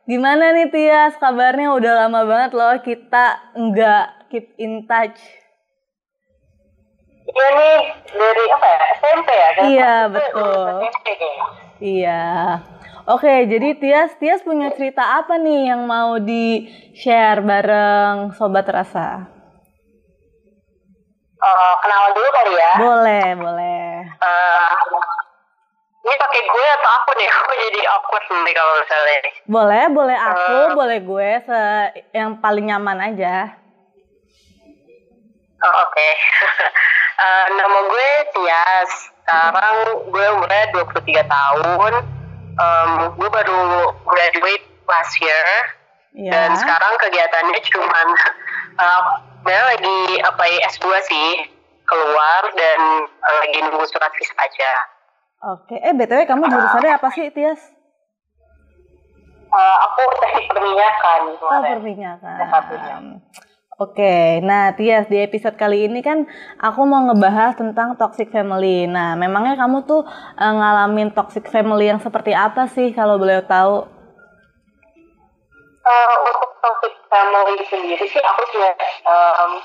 Gimana 0.08 0.56
nih 0.56 0.72
Tias? 0.72 1.20
Kabarnya 1.20 1.76
udah 1.76 1.92
lama 2.08 2.24
banget 2.24 2.56
loh 2.56 2.72
kita 2.80 3.52
nggak 3.52 4.32
keep 4.32 4.56
in 4.56 4.88
touch. 4.88 5.20
Iya 7.28 7.48
nih, 7.52 7.80
dari 8.16 8.44
apa 8.48 8.66
ya, 8.72 8.80
SMP 8.96 9.28
ya? 9.28 9.48
Iya, 9.68 9.94
betul. 10.08 10.68
SMP. 10.88 11.08
Iya. 11.76 12.24
Oke, 13.08 13.48
jadi 13.48 13.72
Tias, 13.72 14.20
Tias 14.20 14.44
punya 14.44 14.68
cerita 14.76 15.00
apa 15.00 15.40
nih 15.40 15.72
yang 15.72 15.88
mau 15.88 16.20
di-share 16.20 17.40
bareng 17.40 18.36
Sobat 18.36 18.68
Rasa? 18.68 19.24
Eh, 21.40 21.74
kenalan 21.80 22.12
dulu 22.12 22.28
kali 22.28 22.52
ya. 22.52 22.72
Boleh, 22.76 23.26
boleh. 23.32 23.88
Eh, 24.12 24.68
ini 26.04 26.14
pakai 26.20 26.42
gue 26.44 26.66
atau 26.76 26.90
aku 27.00 27.10
nih? 27.16 27.28
Aku 27.32 27.52
jadi 27.56 27.80
awkward 27.88 28.26
nih 28.44 28.52
kalau 28.52 28.72
misalnya 28.76 29.14
ini. 29.24 29.30
Boleh, 29.48 29.84
boleh 29.88 30.18
aku, 30.18 30.56
Eh. 30.68 30.74
boleh 30.76 30.98
gue, 31.00 31.30
se 31.48 31.60
yang 32.12 32.36
paling 32.44 32.68
nyaman 32.68 32.98
aja. 33.00 33.56
Oh, 35.58 35.74
Oke. 35.88 36.08
Eh, 37.18 37.46
nama 37.50 37.78
gue 37.82 38.10
Tias. 38.30 38.90
Sekarang 39.26 39.76
gue 40.06 40.26
umurnya 40.38 40.70
23 40.70 41.26
tahun. 41.26 42.17
Em, 42.58 42.90
gue 43.14 43.28
baru 43.30 43.62
graduate 44.02 44.66
last 44.90 45.14
year. 45.22 45.46
Iya. 46.18 46.32
Dan 46.34 46.50
sekarang 46.58 46.98
kegiatannya 46.98 47.60
cuman 47.70 48.08
uh, 48.82 49.02
lagi 49.46 49.98
apa 50.26 50.42
ya 50.50 50.58
S2 50.66 50.86
sih 51.06 51.28
keluar 51.86 52.42
dan 52.58 52.80
uh, 53.06 53.36
lagi 53.46 53.58
nunggu 53.62 53.86
surat 53.86 54.10
visa 54.18 54.34
aja. 54.34 54.72
Oke, 55.54 55.78
eh 55.78 55.94
BTW 55.94 56.26
kamu 56.26 56.50
jurusannya 56.50 56.98
apa 56.98 57.08
sih, 57.14 57.30
Tias? 57.30 57.62
Uh, 59.48 59.76
aku 59.86 60.00
teknik 60.20 60.50
perminyakan 60.50 61.20
Oh, 61.40 61.62
perminyakan. 61.62 62.36
Oke, 63.78 64.42
nah 64.42 64.74
Tias 64.74 65.06
di 65.06 65.22
episode 65.22 65.54
kali 65.54 65.86
ini 65.86 66.02
kan 66.02 66.26
aku 66.58 66.82
mau 66.82 66.98
ngebahas 67.06 67.54
tentang 67.54 67.94
toxic 67.94 68.26
family. 68.26 68.90
Nah, 68.90 69.14
memangnya 69.14 69.54
kamu 69.54 69.86
tuh 69.86 70.02
eh, 70.34 70.50
ngalamin 70.58 71.14
toxic 71.14 71.46
family 71.46 71.86
yang 71.86 72.02
seperti 72.02 72.34
apa 72.34 72.66
sih 72.66 72.90
kalau 72.90 73.22
boleh 73.22 73.38
tahu? 73.46 73.86
Uh, 75.86 76.14
untuk 76.26 76.50
toxic 76.58 76.90
family 77.06 77.62
sendiri 77.70 78.02
sih 78.02 78.18
aku 78.18 78.42
sudah 78.50 78.74
um, 79.06 79.62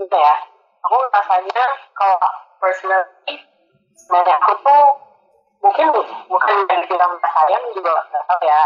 gitu 0.00 0.16
ya. 0.16 0.34
Aku 0.88 0.96
rasanya 1.12 1.64
kalau 1.92 2.16
personally 2.56 3.36
nenek 4.08 4.36
aku 4.48 4.52
tuh 4.64 4.82
mungkin 5.60 5.92
bu- 5.92 6.08
bukan 6.32 6.56
dari 6.72 6.88
nggak 6.88 7.20
sayang 7.20 7.64
juga 7.76 8.00
nggak 8.00 8.24
tahu 8.32 8.40
ya. 8.48 8.62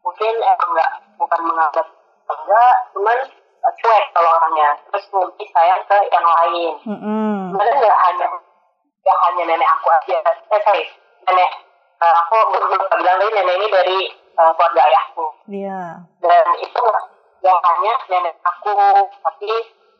Mungkin 0.00 0.34
emang 0.40 0.70
nggak 0.72 0.90
bukan 1.20 1.40
menganggap 1.44 1.86
enggak, 2.32 2.74
cuman 2.96 3.18
cuek 3.62 4.04
kalau 4.10 4.30
orangnya. 4.34 4.74
Terus 4.90 5.04
lebih 5.12 5.48
sayang 5.50 5.82
ke 5.86 5.96
yang 6.10 6.26
lain. 6.26 6.72
Mm-mm. 6.82 7.30
sebenarnya 7.52 7.78
nggak 7.78 8.00
hanya 8.00 8.26
nggak 9.02 9.18
hanya 9.26 9.42
nenek 9.44 9.68
aku 9.68 9.86
aja 9.90 10.16
eh 10.24 10.60
sorry 10.62 10.84
nenek 11.22 11.50
eh, 11.98 12.14
aku 12.16 12.36
lupa 12.54 12.94
bilang 12.96 13.18
tadi 13.18 13.28
nenek 13.28 13.54
ini 13.58 13.66
dari 13.68 13.98
eh, 14.08 14.50
keluarga 14.56 14.82
ayahku 14.86 15.26
Iya. 15.50 15.82
dan 16.22 16.46
itu 16.56 16.84
nggak 17.42 17.58
hanya 17.60 17.94
nenek 18.08 18.34
aku 18.40 18.72
tapi 19.20 19.50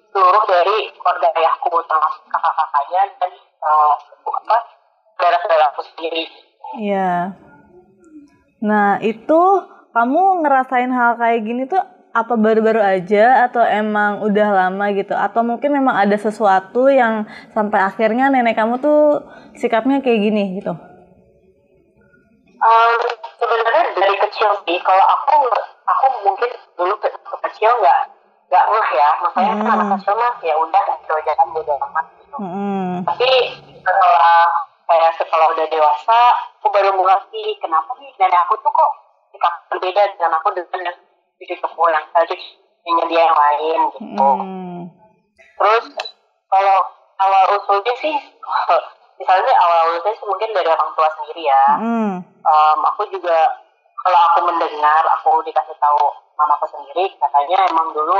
seluruh 0.08 0.44
dari 0.46 0.76
keluarga 0.94 1.28
ayahku 1.34 1.70
termasuk 1.84 2.22
kakak-kakaknya 2.24 3.02
dan 3.20 3.30
eh, 3.36 3.94
apa 4.22 4.56
saudara-saudara 5.18 5.64
aku 5.70 5.82
sendiri 5.92 6.24
Iya. 6.72 7.36
Nah, 8.62 9.02
itu 9.02 9.40
kamu 9.92 10.22
ngerasain 10.40 10.88
hal 10.88 11.18
kayak 11.18 11.42
gini 11.42 11.66
tuh 11.66 11.82
apa 12.12 12.34
baru-baru 12.36 12.80
aja 12.80 13.48
atau 13.48 13.64
emang 13.64 14.20
udah 14.20 14.48
lama 14.52 14.92
gitu? 14.92 15.16
Atau 15.16 15.40
mungkin 15.42 15.72
memang 15.72 15.96
ada 15.96 16.16
sesuatu 16.16 16.92
yang 16.92 17.24
sampai 17.56 17.80
akhirnya 17.80 18.28
nenek 18.28 18.56
kamu 18.56 18.78
tuh 18.80 19.24
sikapnya 19.56 20.04
kayak 20.04 20.20
gini 20.20 20.60
gitu? 20.60 20.76
Um, 22.62 22.94
sebenarnya 23.42 23.82
dari 23.98 24.16
kecil 24.22 24.54
sih 24.62 24.78
kalau 24.86 25.02
aku 25.02 25.50
aku 25.82 26.06
mungkin 26.22 26.50
dulu 26.78 26.94
ke, 27.02 27.10
ke 27.10 27.36
kecil 27.50 27.74
nggak 27.82 28.00
nggak 28.52 28.64
ngeh 28.70 28.88
ya 28.94 29.10
makanya 29.18 29.52
kan 29.58 29.66
Hmm. 29.66 29.74
anak 29.82 29.88
kecil 29.98 30.14
mah 30.14 30.34
ya 30.44 30.54
udah 30.54 30.82
gitu 30.94 31.14
jangan 31.26 31.46
bodo 31.50 31.72
amat 31.74 32.06
gitu 32.22 32.36
Mm-mm. 32.38 33.02
tapi 33.02 33.30
setelah 33.82 34.46
kayak 34.86 35.10
setelah 35.18 35.46
udah 35.50 35.66
dewasa 35.66 36.18
aku 36.60 36.68
baru 36.70 36.94
mengerti 36.94 37.58
kenapa 37.58 37.90
nih 37.98 38.14
nenek 38.20 38.46
aku 38.46 38.54
tuh 38.62 38.70
kok 38.70 38.92
sikap 39.34 39.54
berbeda 39.72 40.02
dengan 40.14 40.38
aku 40.38 40.48
dengan 40.54 40.94
cucu 41.47 41.82
yang 41.88 42.05
cucunya 42.12 43.05
dia 43.07 43.22
yang 43.26 43.38
lain 43.38 43.80
gitu 43.93 44.28
Mm. 44.43 44.80
terus 45.59 45.84
kalau 46.47 46.78
awal 47.18 47.45
usulnya 47.55 47.95
sih 47.97 48.16
misalnya 49.20 49.53
awal 49.59 49.95
usulnya 49.95 50.14
sih 50.14 50.26
mungkin 50.26 50.51
dari 50.51 50.68
orang 50.68 50.90
tua 50.95 51.09
sendiri 51.14 51.43
ya 51.47 51.64
Mm. 51.78 52.12
Em, 52.43 52.78
aku 52.82 53.07
juga 53.07 53.38
kalau 54.03 54.18
aku 54.18 54.38
mendengar 54.43 55.03
aku 55.14 55.38
dikasih 55.43 55.78
tahu 55.78 56.03
mamaku 56.34 56.66
sendiri 56.66 57.07
katanya 57.16 57.70
emang 57.70 57.95
dulu 57.95 58.18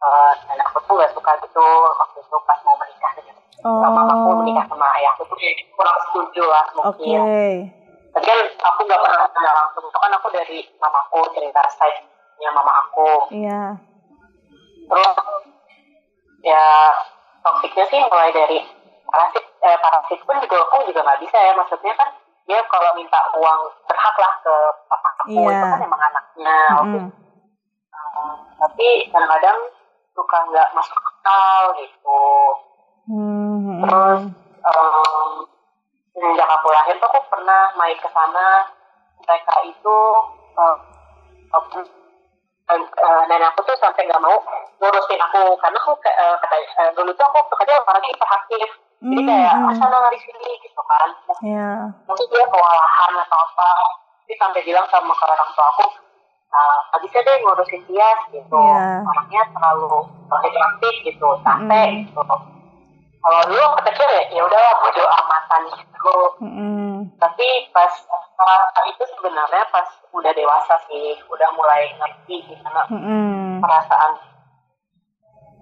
eh, 0.00 0.32
nenek 0.48 0.64
aku 0.64 0.80
tuh 0.84 0.96
gak 0.96 1.12
suka 1.12 1.32
gitu 1.44 1.64
waktu 1.92 2.18
itu 2.20 2.36
pas 2.44 2.58
mau 2.64 2.76
menikah 2.76 3.12
dengan 3.16 3.36
Oh. 3.64 3.80
mamaku 3.80 4.44
menikah 4.44 4.64
sama 4.68 4.92
ayahku 4.92 5.24
tuh 5.24 5.36
kurang 5.72 5.96
setuju 6.04 6.42
lah 6.44 6.64
mungkin 6.74 7.20
tapi 8.12 8.24
kan 8.24 8.38
aku 8.60 8.80
gak 8.84 9.00
pernah 9.00 9.52
langsung 9.56 9.84
itu 9.84 9.98
kan 9.98 10.12
aku 10.12 10.28
dari 10.28 10.58
mamaku 10.76 11.18
cerita 11.32 11.60
side-nya 12.44 12.52
mama 12.52 12.72
aku 12.84 13.08
Iya. 13.32 13.62
terus 14.84 15.16
ya 16.44 16.64
toksiknya 17.40 17.84
sih 17.88 18.00
mulai 18.04 18.28
dari 18.36 18.60
parasit 19.08 19.44
eh, 19.64 19.78
parasit 19.80 20.20
pun 20.28 20.36
juga 20.44 20.60
aku 20.60 20.84
juga 20.84 21.00
nggak 21.00 21.20
bisa 21.24 21.38
ya 21.40 21.56
maksudnya 21.56 21.96
kan 21.96 22.12
dia 22.44 22.60
kalau 22.68 22.92
minta 22.92 23.16
uang 23.40 23.60
berhak 23.88 24.16
lah 24.20 24.32
ke 24.44 24.54
papa 24.84 25.10
aku 25.24 25.40
Iya. 25.40 25.56
itu 25.56 25.64
kan 25.72 25.80
emang 25.80 26.02
anaknya 26.04 26.58
oke. 26.76 26.98
Mm-mm. 27.00 27.08
Uh, 27.94 28.34
tapi 28.60 29.08
kadang-kadang 29.08 29.58
suka 30.12 30.38
nggak 30.52 30.68
masuk 30.76 30.98
akal 31.00 31.72
gitu 31.80 32.20
Hmm, 33.04 33.84
terus 33.84 34.20
um, 34.64 35.44
sejak 36.16 36.48
aku 36.48 36.68
lahir 36.72 36.96
tuh 36.96 37.04
aku 37.04 37.20
pernah 37.28 37.68
main 37.76 37.96
ke 38.00 38.08
sana 38.08 38.64
mereka 39.20 39.54
itu 39.60 39.96
uh, 40.56 40.76
uh, 42.66 42.80
uh, 42.80 43.22
nenek 43.26 43.50
aku 43.50 43.60
tuh 43.62 43.76
sampai 43.76 44.04
nggak 44.04 44.20
mau 44.20 44.36
ngurusin 44.78 45.20
aku. 45.20 45.56
Karena 45.56 45.78
aku 45.78 45.92
kayak, 45.98 46.16
uh, 46.16 46.36
kata 46.38 46.56
uh, 46.80 46.90
dulu 46.94 47.10
tuh 47.12 47.24
aku 47.24 47.38
kerja 47.56 47.80
orangnya 47.80 48.10
hiperaktif. 48.10 48.68
Jadi 49.04 49.20
Hmm, 49.20 49.28
kayak 49.28 49.52
ah 49.52 49.74
sana 49.76 49.96
lari 50.00 50.16
sini 50.16 50.50
gitu 50.64 50.80
kan. 50.80 51.08
Ya. 51.44 51.70
mungkin 52.08 52.26
dia 52.30 52.44
kewalahan 52.46 53.12
atau 53.20 53.38
apa. 53.38 53.68
Dia 54.24 54.36
sampai 54.40 54.64
bilang 54.64 54.88
sama 54.88 55.12
ke 55.12 55.24
orang 55.28 55.50
tua 55.52 55.68
aku 55.68 55.86
"Ah, 56.48 56.78
nggak 56.88 57.00
bisa 57.04 57.18
deh 57.20 57.36
ngurusin 57.42 57.82
dia 57.84 58.08
gitu. 58.30 58.56
Iya. 58.56 59.04
orangnya 59.04 59.42
terlalu 59.52 60.08
hiperaktif 60.40 60.94
gitu 61.04 61.28
capek 61.44 61.88
Mm. 61.90 62.00
gitu. 62.08 62.22
Kalau 63.20 63.40
dulu 63.44 63.60
waktu 63.60 63.82
kecil 63.88 64.08
ya 64.08 64.22
ya 64.30 64.42
udah 64.44 64.64
bodo 64.80 65.04
amatan 65.04 65.62
gitu 65.68 66.12
Tapi 67.18 67.46
pas 67.70 67.92
uh, 68.10 68.84
itu 68.90 69.02
sebenarnya 69.16 69.64
pas 69.70 69.88
udah 70.12 70.32
dewasa 70.32 70.74
sih 70.88 71.18
udah 71.26 71.48
mulai 71.54 71.90
ngerti 71.98 72.44
gimana 72.48 72.86
Mm-mm. 72.90 73.58
perasaan 73.60 74.12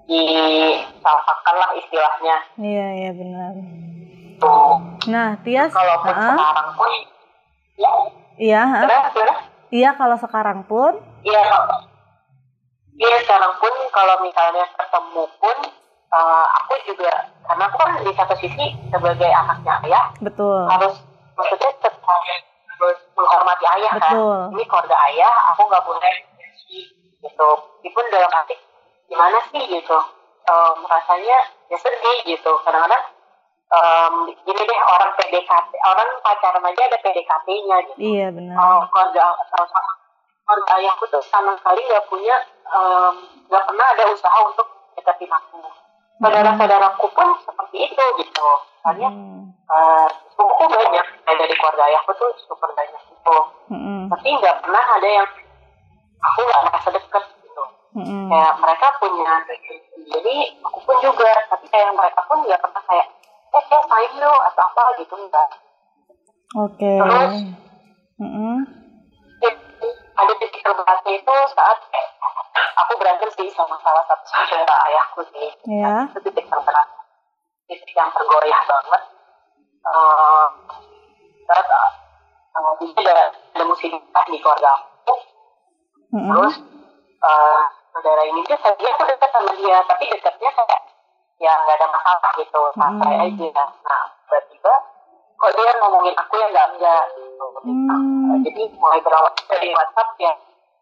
disalahkan 0.07 1.55
lah 1.57 1.71
istilahnya. 1.79 2.37
Iya, 2.59 2.87
iya 2.99 3.11
benar. 3.15 3.53
tuh. 4.43 4.75
Nah, 5.07 5.39
Tias, 5.47 5.71
kalaupun 5.71 6.15
ah, 6.19 6.35
sekarang 6.35 6.69
pun 6.75 6.91
ya. 7.79 7.93
Iya, 8.43 8.63
iya 9.71 9.91
kalau 9.95 10.19
sekarang 10.19 10.67
pun, 10.67 10.99
Iya, 11.23 11.43
iya 12.99 13.17
sekarang 13.23 13.55
pun 13.63 13.73
kalau 13.95 14.19
misalnya 14.27 14.67
ketemu 14.75 15.25
pun 15.39 15.57
uh, 16.13 16.47
aku 16.63 16.75
juga 16.87 17.13
karena 17.49 17.65
aku 17.67 17.77
kan 17.81 17.91
di 18.05 18.13
satu 18.15 18.35
sisi 18.39 18.67
sebagai 18.93 19.31
anaknya 19.31 19.75
ayah 19.89 20.05
betul, 20.21 20.69
harus 20.69 20.95
menghormati 23.23 23.65
ayah 23.79 23.93
Betul. 23.95 24.11
kan. 24.11 24.53
Ini 24.59 24.65
keluarga 24.67 24.97
ayah, 25.07 25.35
aku 25.55 25.63
nggak 25.71 25.85
boleh 25.87 26.15
gitu. 27.23 27.49
Meskipun 27.79 28.05
dalam 28.11 28.33
hati 28.35 28.55
gimana 29.07 29.39
sih 29.55 29.63
gitu, 29.71 29.99
um, 30.51 30.77
rasanya 30.91 31.39
ya 31.71 31.79
sedih 31.79 32.19
gitu. 32.27 32.53
Kadang-kadang 32.67 33.05
um, 33.73 34.15
gini 34.45 34.63
deh 34.63 34.81
orang 34.85 35.11
PDKT, 35.17 35.73
orang 35.81 36.09
pacaran 36.21 36.65
aja 36.67 36.83
ada 36.91 36.99
PDKT-nya 37.01 37.77
gitu 37.89 37.99
iya 37.99 38.29
benar. 38.29 38.57
oh, 38.61 38.81
keluarga 38.93 39.25
keluarga 39.41 40.73
ayahku 40.77 41.05
tuh 41.09 41.23
sama 41.25 41.57
sekali 41.57 41.81
nggak 41.89 42.07
punya 42.13 42.37
nggak 43.49 43.65
pernah 43.65 43.87
ada 43.97 44.05
usaha 44.13 44.39
untuk 44.45 44.69
deketin 44.97 45.33
aku 45.33 45.61
saudara-saudaraku 46.21 47.07
pun 47.17 47.29
seperti 47.41 47.77
itu 47.89 48.05
gitu 48.21 48.49
soalnya 48.83 49.11
Hmm. 49.13 49.49
uh, 49.71 50.09
banyak 50.69 51.07
dari 51.25 51.55
keluarga 51.55 51.83
ayahku 51.87 52.13
tuh 52.19 52.31
super 52.45 52.71
banyak 52.75 53.03
gitu 53.23 53.39
Mm-mm. 53.71 54.11
tapi 54.11 54.29
nggak 54.35 54.59
pernah 54.59 54.85
ada 54.99 55.09
yang 55.23 55.29
aku 56.19 56.39
nggak 56.43 56.63
merasa 56.67 56.89
deket 56.91 57.25
gitu 57.39 57.65
Mm-mm. 57.95 58.27
kayak 58.27 58.55
mereka 58.59 58.87
punya 58.99 59.33
sendiri 59.47 60.39
aku 60.67 60.79
pun 60.83 60.97
juga 60.99 61.31
tapi 61.47 61.67
kayak 61.71 61.95
mereka 61.95 62.21
pun 62.27 62.43
nggak 62.43 62.59
pernah 62.59 62.83
kayak 62.83 63.07
eh 63.53 63.63
kayak 63.71 63.85
main 63.87 64.13
lo 64.19 64.35
atau 64.51 64.63
apa 64.67 64.83
gitu 64.99 65.15
enggak 65.15 65.49
Oke. 66.53 66.85
Terus? 67.01 67.49
Mm-mm. 68.21 68.61
Jadi, 69.41 69.89
ada 70.21 70.33
titik 70.37 70.61
terberatnya 70.61 71.13
itu 71.17 71.35
saat 71.57 71.79
aku 72.77 72.93
berantem 73.01 73.33
sih 73.33 73.49
sama 73.57 73.81
salah 73.81 74.05
satu 74.05 74.21
saudara 74.29 74.77
ayahku 74.93 75.25
sih 75.33 75.49
itu 75.49 76.19
titik 76.29 76.45
terberat 76.53 76.89
titik 77.73 77.97
yang 77.97 78.13
tergoyah 78.13 78.63
banget 78.69 79.03
saat 81.49 81.67
uh, 82.53 82.73
ada 82.77 83.15
ada 83.53 83.65
musibah 83.65 84.25
di 84.25 84.37
keluarga 84.39 84.71
aku 84.75 85.15
Mm-mm. 86.13 86.29
terus 86.29 86.55
eh, 87.23 87.61
saudara 87.91 88.23
ini 88.23 88.41
tuh 88.45 88.59
tadi 88.59 88.85
aku 88.85 89.03
dekat 89.05 89.31
sama 89.31 89.53
dia 89.55 89.79
tapi 89.83 90.05
dekatnya 90.07 90.51
kayak 90.51 90.81
ya 91.39 91.53
nggak 91.59 91.77
ada 91.77 91.87
masalah 91.89 92.31
gitu 92.37 92.61
santai 92.73 93.15
Hmm. 93.15 93.25
aja 93.27 93.65
nah 93.83 94.03
tiba-tiba 94.23 94.75
kok 95.35 95.53
dia 95.53 95.71
ngomongin 95.77 96.15
aku 96.15 96.35
yang 96.37 96.51
nggak 96.51 96.69
enggak 96.73 97.03
gitu 97.13 97.45
Hmm. 97.63 97.87
Nah, 98.27 98.39
jadi 98.43 98.63
mulai 98.75 99.01
berawal 99.01 99.31
dari 99.47 99.71
WhatsApp 99.71 100.11
ya 100.19 100.33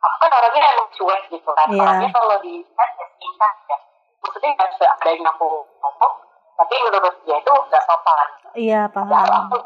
aku 0.01 0.16
kan 0.18 0.31
orangnya 0.33 0.64
emang 0.71 0.89
cuek 0.91 1.23
gitu 1.29 1.51
kan 1.51 1.66
Iya. 1.68 1.81
orangnya 1.81 2.09
kalau 2.11 2.37
di 2.41 2.53
chat 2.73 2.91
ya 2.93 3.07
singkat 3.16 3.55
ya 3.68 3.79
maksudnya 4.21 4.51
nggak 4.51 4.68
ada 4.81 5.09
yang 5.09 5.27
aku 5.27 5.49
ngomong 5.77 6.14
tapi 6.57 6.75
menurut 6.79 7.14
dia 7.25 7.37
itu 7.37 7.53
nggak 7.53 7.83
sopan 7.85 8.29
Iya 8.53 8.81
paham. 8.91 9.12
aku 9.12 9.57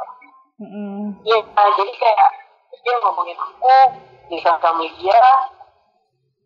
Iya, 1.24 1.38
nah, 1.50 1.68
jadi 1.74 1.92
kayak 1.98 2.30
dia 2.84 2.94
ngomongin 3.02 3.34
aku 3.34 3.74
di 4.30 4.36
sosial 4.38 4.74
media, 4.78 5.18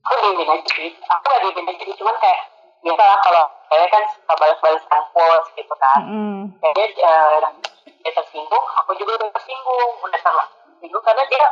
aku 0.00 0.14
diemin 0.24 0.48
aja 0.48 0.70
sih. 0.72 0.90
Aku 0.96 1.24
gak 1.28 1.40
diemin 1.44 1.68
aja 1.68 1.82
sih, 1.84 1.96
cuman 1.98 2.16
kayak 2.16 2.40
biasa 2.80 3.02
lah 3.04 3.18
kalau 3.20 3.44
cewek 3.68 3.88
kan 3.90 4.02
suka 4.09 4.32
balas-balasan 4.38 5.02
post 5.12 5.46
gitu 5.59 5.74
kan. 5.76 6.00
Mm-mm. 6.09 6.38
Kayaknya 6.62 6.86
eh, 7.04 7.38
dia 7.84 8.12
tersinggung, 8.14 8.64
aku 8.80 8.90
juga 8.96 9.18
udah 9.18 9.28
tersinggung, 9.34 9.90
udah 10.00 10.20
sama 10.24 10.42
tersinggung 10.46 11.04
karena 11.04 11.24
dia 11.28 11.46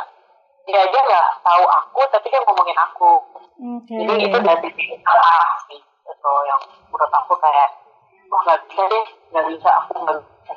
dia 0.66 0.78
aja 0.82 0.98
nggak 0.98 1.28
tahu 1.44 1.64
aku, 1.66 2.00
tapi 2.10 2.26
dia 2.32 2.40
ngomongin 2.42 2.78
aku. 2.78 3.12
Oke. 3.56 3.94
Jadi 4.00 4.12
itu 4.32 4.38
dari 4.40 4.60
titik 4.64 4.98
salah 5.04 5.60
sih, 5.68 5.80
itu 5.82 6.32
yang 6.48 6.60
menurut 6.88 7.12
aku 7.12 7.34
kayak, 7.38 7.68
wah 8.32 8.40
nggak 8.46 8.58
bisa 8.64 8.82
deh, 8.86 9.04
nggak 9.34 9.44
bisa 9.50 9.68
aku 9.82 9.92
nggak 10.02 10.16
bisa 10.24 10.52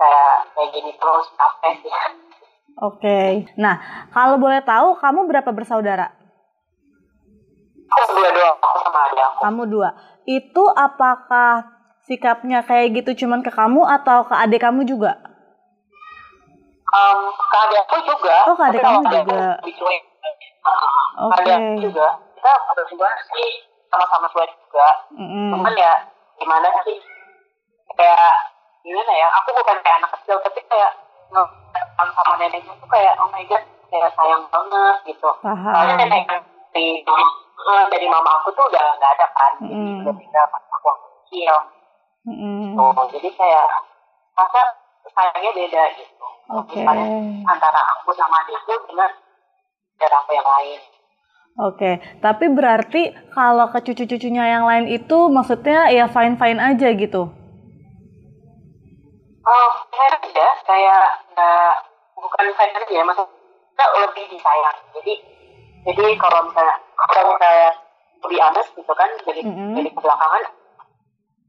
ngelanjutin 0.00 0.48
kayak 0.56 0.68
gini 0.72 0.92
terus 0.96 1.26
capek 1.36 1.72
sih. 1.84 1.92
Oke. 2.80 3.20
Nah, 3.60 3.76
kalau 4.08 4.40
boleh 4.40 4.64
tahu 4.64 4.96
kamu 4.96 5.28
berapa 5.28 5.50
bersaudara? 5.52 6.08
Aku 7.90 8.14
dua-dua 8.16 8.54
aku 8.56 8.78
sama 8.86 8.98
adik 9.10 9.20
aku. 9.20 9.38
Kamu 9.44 9.62
dua. 9.68 9.88
Itu 10.24 10.64
apakah 10.72 11.66
sikapnya 12.06 12.64
kayak 12.64 13.02
gitu 13.02 13.26
cuman 13.26 13.42
ke 13.44 13.50
kamu 13.50 13.82
atau 14.00 14.24
ke 14.24 14.34
adik 14.34 14.62
kamu 14.62 14.86
juga? 14.86 15.18
Um, 16.90 17.34
ke 17.34 17.56
adik 17.68 17.78
aku 17.84 17.96
juga. 18.06 18.36
Oh, 18.46 18.54
ke 18.56 18.64
adik 18.70 18.80
tapi 18.80 18.94
kamu 18.94 19.02
juga. 19.10 19.44
Oke. 21.20 21.42
Adik 21.44 21.52
aku 21.52 21.74
juga. 21.90 22.08
Kita 22.38 22.52
berdua 22.72 23.10
sih 23.28 23.50
sama-sama 23.90 24.26
cuek 24.32 24.50
juga. 24.54 24.88
Mm-mm. 25.18 25.50
Cuman 25.52 25.74
ya 25.76 25.92
gimana 26.38 26.70
sih? 26.86 26.96
Kayak 27.98 28.49
gimana 28.80 29.12
ya? 29.12 29.28
Aku 29.40 29.48
bukan 29.52 29.76
kayak 29.84 29.98
anak 30.00 30.10
kecil, 30.20 30.36
tapi 30.40 30.60
kayak 30.66 30.92
ngeliat 31.30 32.08
sama 32.16 32.34
neneknya 32.40 32.72
tuh 32.76 32.88
kayak 32.90 33.14
oh 33.20 33.28
my 33.30 33.44
god, 33.46 33.62
kayak 33.92 34.10
sayang 34.16 34.42
banget 34.50 34.96
gitu. 35.06 35.30
Soalnya 35.44 35.94
nenek 36.00 36.22
dari 36.72 37.02
dari 37.92 38.06
mama 38.08 38.40
aku 38.40 38.50
tuh 38.56 38.64
udah 38.66 38.96
nggak 38.96 39.12
ada 39.20 39.26
kan, 39.36 39.52
jadi 39.60 39.76
Mm. 39.76 40.00
udah 40.00 40.14
tinggal 40.16 40.44
pas 40.48 40.64
aku 40.64 40.90
kecil. 41.28 41.54
Mm-mm. 42.24 42.76
Oh, 42.76 43.04
jadi 43.08 43.28
kayak 43.32 43.66
masa 44.36 44.60
sayangnya 45.08 45.50
beda 45.52 45.82
gitu. 45.96 46.26
Misalnya 46.50 47.06
antara 47.46 47.80
aku 47.96 48.12
sama 48.16 48.42
adikku 48.44 48.74
dengan 48.88 49.10
saudara 49.96 50.16
aku 50.24 50.30
yang 50.32 50.48
lain. 50.48 50.80
Oke, 51.60 51.90
tapi 52.24 52.46
berarti 52.48 53.02
kalau 53.34 53.68
ke 53.68 53.82
cucu-cucunya 53.82 54.48
yang 54.48 54.64
lain 54.64 54.86
itu 54.88 55.28
maksudnya 55.28 55.92
ya 55.92 56.08
fine-fine 56.08 56.56
aja 56.56 56.88
gitu. 56.94 57.28
Oh, 59.40 59.70
kayak 59.88 60.20
aja, 60.20 60.48
kayak 60.68 61.04
nggak 61.32 61.72
bukan 62.12 62.44
sayang 62.60 62.76
aja 62.76 62.92
ya, 62.92 63.02
maksudnya 63.08 63.86
lebih 64.04 64.24
disayang. 64.36 64.76
Jadi 64.92 65.14
jadi 65.80 66.12
kalau 66.20 66.44
misalnya 66.44 66.76
kalau 66.92 67.32
misalnya 67.32 67.72
lebih 68.20 68.38
honest 68.44 68.70
gitu 68.76 68.92
kan, 68.92 69.08
jadi 69.24 69.40
Mm-mm. 69.40 69.72
jadi 69.80 69.88
kebelakangan, 69.96 70.42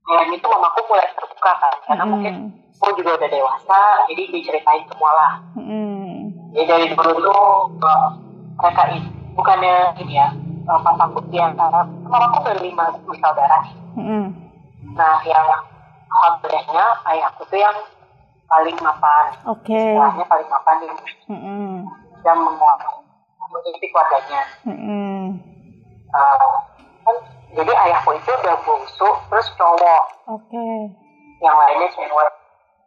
ya 0.08 0.20
itu 0.24 0.48
mamaku 0.48 0.80
mulai 0.88 1.12
terbuka 1.12 1.52
kan, 1.60 1.76
karena 1.84 2.04
mungkin 2.08 2.34
Mm-mm. 2.48 2.80
aku 2.80 2.96
juga 2.96 3.20
udah 3.20 3.28
dewasa, 3.28 3.82
jadi 4.08 4.24
diceritain 4.32 4.88
semua 4.88 5.12
lah. 5.12 5.34
Mm-mm. 5.60 6.32
Jadi 6.56 6.64
dari 6.64 6.88
dulu 6.96 7.12
tuh 7.28 7.44
eh, 7.84 8.08
mereka 8.56 8.84
itu 8.96 9.10
bukannya 9.36 9.76
ini 10.00 10.16
ya, 10.16 10.32
uh, 10.72 10.80
pasang 10.80 11.12
bukti 11.12 11.36
antara 11.44 11.84
mamaku 12.08 12.40
berlima 12.48 12.88
bersaudara. 13.04 13.68
Mm-mm. 14.00 14.32
Nah, 14.96 15.20
yang 15.28 15.44
alhamdulillahnya 16.12 16.86
ayahku 17.08 17.42
tuh 17.48 17.60
yang 17.60 17.78
paling 18.52 18.78
mapan. 18.84 19.26
Oke. 19.48 19.72
Istilahnya 19.72 20.26
paling 20.28 20.48
mapan 20.52 20.78
yang, 20.84 20.98
Mm-mm. 21.32 21.88
yang 22.28 22.38
menguasai 22.44 23.00
mengikuti 23.52 23.88
keluarganya. 23.92 24.42
Mm-mm. 24.68 25.40
Uh, 26.12 26.56
kan, 27.04 27.16
jadi 27.56 27.72
ayahku 27.72 28.16
itu 28.16 28.32
udah 28.32 28.56
bungsu, 28.64 29.08
terus 29.32 29.48
cowok, 29.56 30.04
Oke. 30.28 30.68
yang 31.40 31.56
lainnya 31.56 31.88
cewek. 31.96 32.32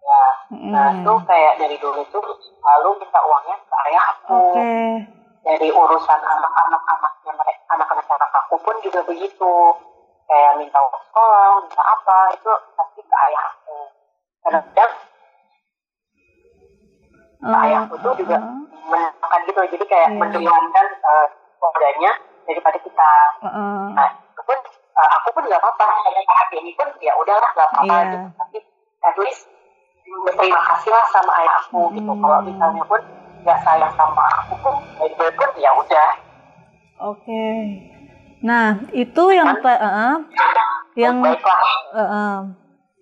ya 0.04 0.24
nah 0.68 0.92
Mm-mm. 0.92 1.00
itu 1.00 1.12
kayak 1.24 1.56
dari 1.56 1.76
dulu 1.80 2.04
tuh 2.12 2.20
selalu 2.20 3.00
minta 3.00 3.20
uangnya 3.24 3.56
ke 3.56 3.76
ayah 3.88 4.04
aku 4.12 4.36
Oke. 4.52 4.68
dari 5.48 5.68
urusan 5.72 6.20
anak-anak 6.20 6.82
anaknya 6.92 7.32
mereka 7.32 7.62
anak-anak 7.72 8.04
anak 8.04 8.32
aku 8.44 8.60
pun 8.60 8.76
juga 8.84 9.00
begitu 9.08 9.52
kayak 10.24 10.52
minta 10.56 10.78
uang 10.78 11.02
sekolah 11.04 11.46
minta 11.60 11.82
apa 11.82 12.16
itu 12.32 12.50
pasti 12.74 13.00
ke 13.00 13.16
ayah 13.24 13.44
aku 13.46 13.76
kadang-kadang 14.40 14.92
Eh, 17.44 17.52
ayahku 17.60 17.94
tuh 18.00 18.16
juga 18.16 18.40
eh, 18.40 18.56
menekan 18.88 19.40
gitu 19.44 19.60
jadi 19.76 19.84
kayak 19.84 20.08
Iya. 20.08 20.16
menduluankan 20.16 20.86
uh, 21.04 21.26
keluarganya 21.60 22.12
daripada 22.44 22.78
kita 22.80 23.12
eh, 23.44 23.46
eh. 23.46 23.84
nah 23.92 24.08
itu 24.08 24.40
pun 24.40 24.58
uh, 24.96 25.08
aku 25.20 25.28
pun 25.28 25.42
nggak 25.44 25.60
apa-apa 25.60 25.84
sampai 25.84 26.24
saat 26.24 26.48
ini 26.56 26.72
pun 26.72 26.88
ya 27.04 27.12
udahlah 27.12 27.50
nggak 27.52 27.68
apa-apa 27.68 27.84
Iya. 27.84 28.04
gitu 28.08 28.18
tapi 28.40 28.58
at 29.04 29.16
least 29.20 29.42
berterima 30.24 30.60
kasih 30.72 30.88
lah 30.88 31.04
sama 31.12 31.32
ayah 31.36 31.54
aku 31.60 31.80
gitu 31.92 32.08
Hmm. 32.08 32.22
kalau 32.24 32.38
misalnya 32.40 32.84
pun 32.88 33.00
nggak 33.44 33.58
sayang 33.60 33.92
sama 33.92 34.24
aku 34.40 34.54
pun 34.64 34.74
ya 35.04 35.28
pun 35.36 35.50
ya 35.60 35.70
udah 35.76 36.10
Oke. 37.04 37.44
Nah, 38.44 38.84
itu 38.92 39.24
yang 39.32 39.56
eh, 39.56 39.72
eh. 39.72 40.16
yang 41.00 41.16
eh, 41.24 41.32
eh. 41.96 42.36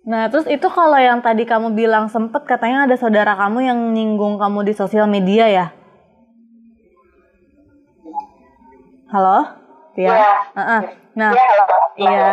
Nah, 0.03 0.23
terus 0.31 0.47
itu 0.47 0.67
kalau 0.71 0.95
yang 0.99 1.19
tadi 1.19 1.43
kamu 1.43 1.75
bilang 1.75 2.07
sempet 2.07 2.47
katanya 2.47 2.87
ada 2.87 2.95
saudara 2.95 3.35
kamu 3.35 3.59
yang 3.67 3.79
nyinggung 3.91 4.39
kamu 4.39 4.63
di 4.67 4.73
sosial 4.75 5.07
media 5.07 5.51
ya? 5.51 5.67
Halo? 9.11 9.59
Tia? 9.93 10.09
Iya. 10.09 10.33
Eh, 10.55 10.61
eh. 10.63 10.81
Nah, 11.13 11.31
Iya, 11.35 11.43
halo. 11.45 11.65
Iya. 11.99 12.27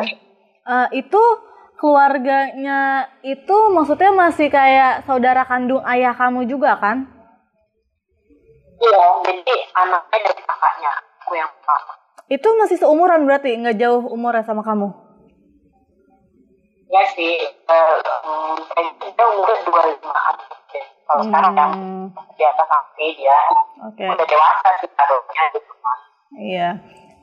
Eh, 0.71 0.89
itu 1.03 1.23
keluarganya 1.83 3.11
itu 3.27 3.57
maksudnya 3.75 4.15
masih 4.15 4.53
kayak 4.53 5.03
saudara 5.09 5.43
kandung 5.49 5.83
ayah 5.83 6.15
kamu 6.15 6.47
juga 6.47 6.79
kan? 6.79 7.21
iya 8.81 9.05
jadi 9.29 9.55
anaknya 9.77 10.19
dari 10.25 10.43
kakaknya 10.45 10.93
aku 11.21 11.33
yang 11.37 11.51
pertama 11.53 12.00
Itu 12.31 12.49
masih 12.55 12.79
seumuran 12.79 13.27
berarti 13.27 13.59
nggak 13.59 13.77
jauh 13.77 14.07
umurnya 14.07 14.47
sama 14.47 14.63
kamu? 14.63 15.11
ya 16.91 17.07
sih 17.15 17.39
eh, 17.47 17.97
um, 18.27 18.59
kayaknya 18.75 19.15
dia 19.15 19.27
umurnya 19.31 19.63
dua 19.63 19.81
limaan 19.87 20.35
kalau 21.07 21.23
sekarang 21.23 21.55
kan 21.55 21.71
Hmm, 21.71 22.07
di 22.35 22.43
atas 22.43 22.67
aku 22.67 23.07
dia 23.15 23.39
Oke. 23.87 24.07
udah 24.11 24.27
dewasa 24.27 24.69
sih 24.83 24.91
harusnya 24.99 25.43
gitu 25.55 25.71
Iya. 26.31 26.69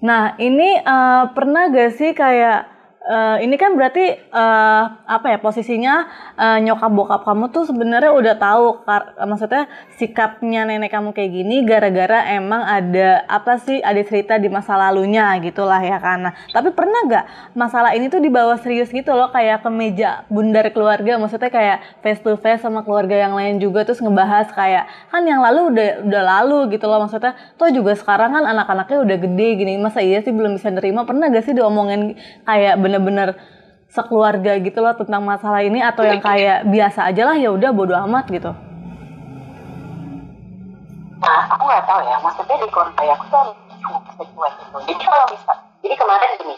Nah, 0.04 0.36
ini 0.40 0.80
eh, 0.80 1.24
pernah 1.36 1.68
gak 1.72 1.96
sih 2.00 2.12
kayak 2.16 2.77
eh, 3.08 3.38
ini 3.48 3.56
kan 3.56 3.74
berarti 3.80 4.06
eh, 4.20 4.84
apa 5.08 5.28
ya 5.32 5.38
posisinya 5.40 5.94
eh, 6.36 6.58
nyokap 6.68 6.92
bokap 6.92 7.22
kamu 7.24 7.50
tuh 7.56 7.64
sebenarnya 7.66 8.12
udah 8.12 8.36
tahu 8.36 8.66
kar- 8.84 9.16
maksudnya 9.24 9.72
sikapnya 9.96 10.68
nenek 10.68 10.92
kamu 10.92 11.16
kayak 11.16 11.32
gini 11.32 11.64
gara-gara 11.64 12.36
emang 12.36 12.62
ada 12.68 13.24
apa 13.32 13.58
sih 13.64 13.80
ada 13.80 14.00
cerita 14.04 14.36
di 14.36 14.52
masa 14.52 14.76
lalunya 14.76 15.32
gitulah 15.40 15.80
ya 15.80 15.98
karena 16.04 16.36
tapi 16.52 16.76
pernah 16.76 17.00
gak 17.08 17.26
masalah 17.56 17.96
ini 17.96 18.12
tuh 18.12 18.20
dibawa 18.20 18.60
serius 18.60 18.92
gitu 18.92 19.16
loh 19.16 19.32
kayak 19.32 19.64
ke 19.64 19.70
meja 19.72 20.28
bundar 20.28 20.68
keluarga 20.76 21.16
maksudnya 21.16 21.50
kayak 21.50 21.78
face 22.04 22.20
to 22.20 22.36
face 22.38 22.62
sama 22.62 22.84
keluarga 22.84 23.16
yang 23.16 23.34
lain 23.34 23.58
juga 23.58 23.88
terus 23.88 24.04
ngebahas 24.04 24.52
kayak 24.52 24.86
kan 25.10 25.24
yang 25.24 25.40
lalu 25.40 25.72
udah 25.72 25.90
udah 26.04 26.24
lalu 26.24 26.76
gitu 26.76 26.86
loh 26.86 27.00
maksudnya 27.08 27.34
toh 27.56 27.72
juga 27.72 27.96
sekarang 27.96 28.36
kan 28.36 28.44
anak-anaknya 28.44 28.98
udah 29.02 29.18
gede 29.18 29.48
gini 29.58 29.74
masa 29.80 30.04
iya 30.04 30.20
sih 30.22 30.34
belum 30.36 30.58
bisa 30.60 30.70
nerima? 30.74 31.08
Pernah 31.08 31.32
gak 31.32 31.46
sih 31.48 31.54
diomongin 31.56 32.18
kayak 32.44 32.76
bener-bener 32.98 33.38
sekeluarga 33.88 34.60
gitu 34.60 34.84
loh 34.84 34.94
tentang 34.98 35.24
masalah 35.24 35.64
ini 35.64 35.80
atau 35.80 36.04
yang 36.04 36.20
kayak 36.20 36.68
biasa 36.68 37.08
aja 37.08 37.24
lah 37.24 37.38
ya 37.40 37.50
udah 37.56 37.70
bodo 37.72 37.96
amat 37.96 38.26
gitu 38.28 38.52
Nah, 41.18 41.50
aku 41.50 41.66
nggak 41.66 41.82
tahu 41.90 42.02
ya, 42.06 42.16
maksudnya 42.22 42.56
di 42.62 42.68
keluarga 42.70 43.04
aku 43.18 43.26
tuh 43.34 43.46
cuma 43.82 44.00
cuek 44.22 44.54
gitu. 44.54 44.78
Jadi 44.86 45.02
kalau 45.02 45.26
bisa, 45.34 45.54
jadi 45.82 45.96
kemarin 45.98 46.30
gini, 46.38 46.56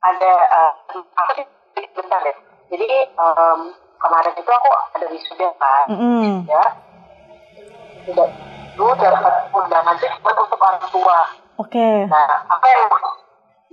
ada, 0.00 0.32
uh, 0.48 0.72
aku 0.96 1.30
sih 1.76 1.84
bentar 1.92 2.20
deh. 2.24 2.36
Jadi 2.72 2.88
em, 3.04 3.60
kemarin 4.00 4.32
itu 4.32 4.48
aku 4.48 4.68
ada 4.96 5.06
wisuda 5.12 5.48
kan, 5.60 5.86
Mm-mm. 5.92 6.48
ya. 6.48 6.64
Tidak, 8.08 8.28
dulu 8.80 8.92
dapat 8.96 9.34
undangan 9.52 9.96
cuma 10.00 10.30
untuk 10.40 10.56
orang 10.56 10.80
tua. 10.88 11.20
oke 11.60 11.88
Nah, 12.08 12.48
apa 12.48 12.64
yang 12.64 12.82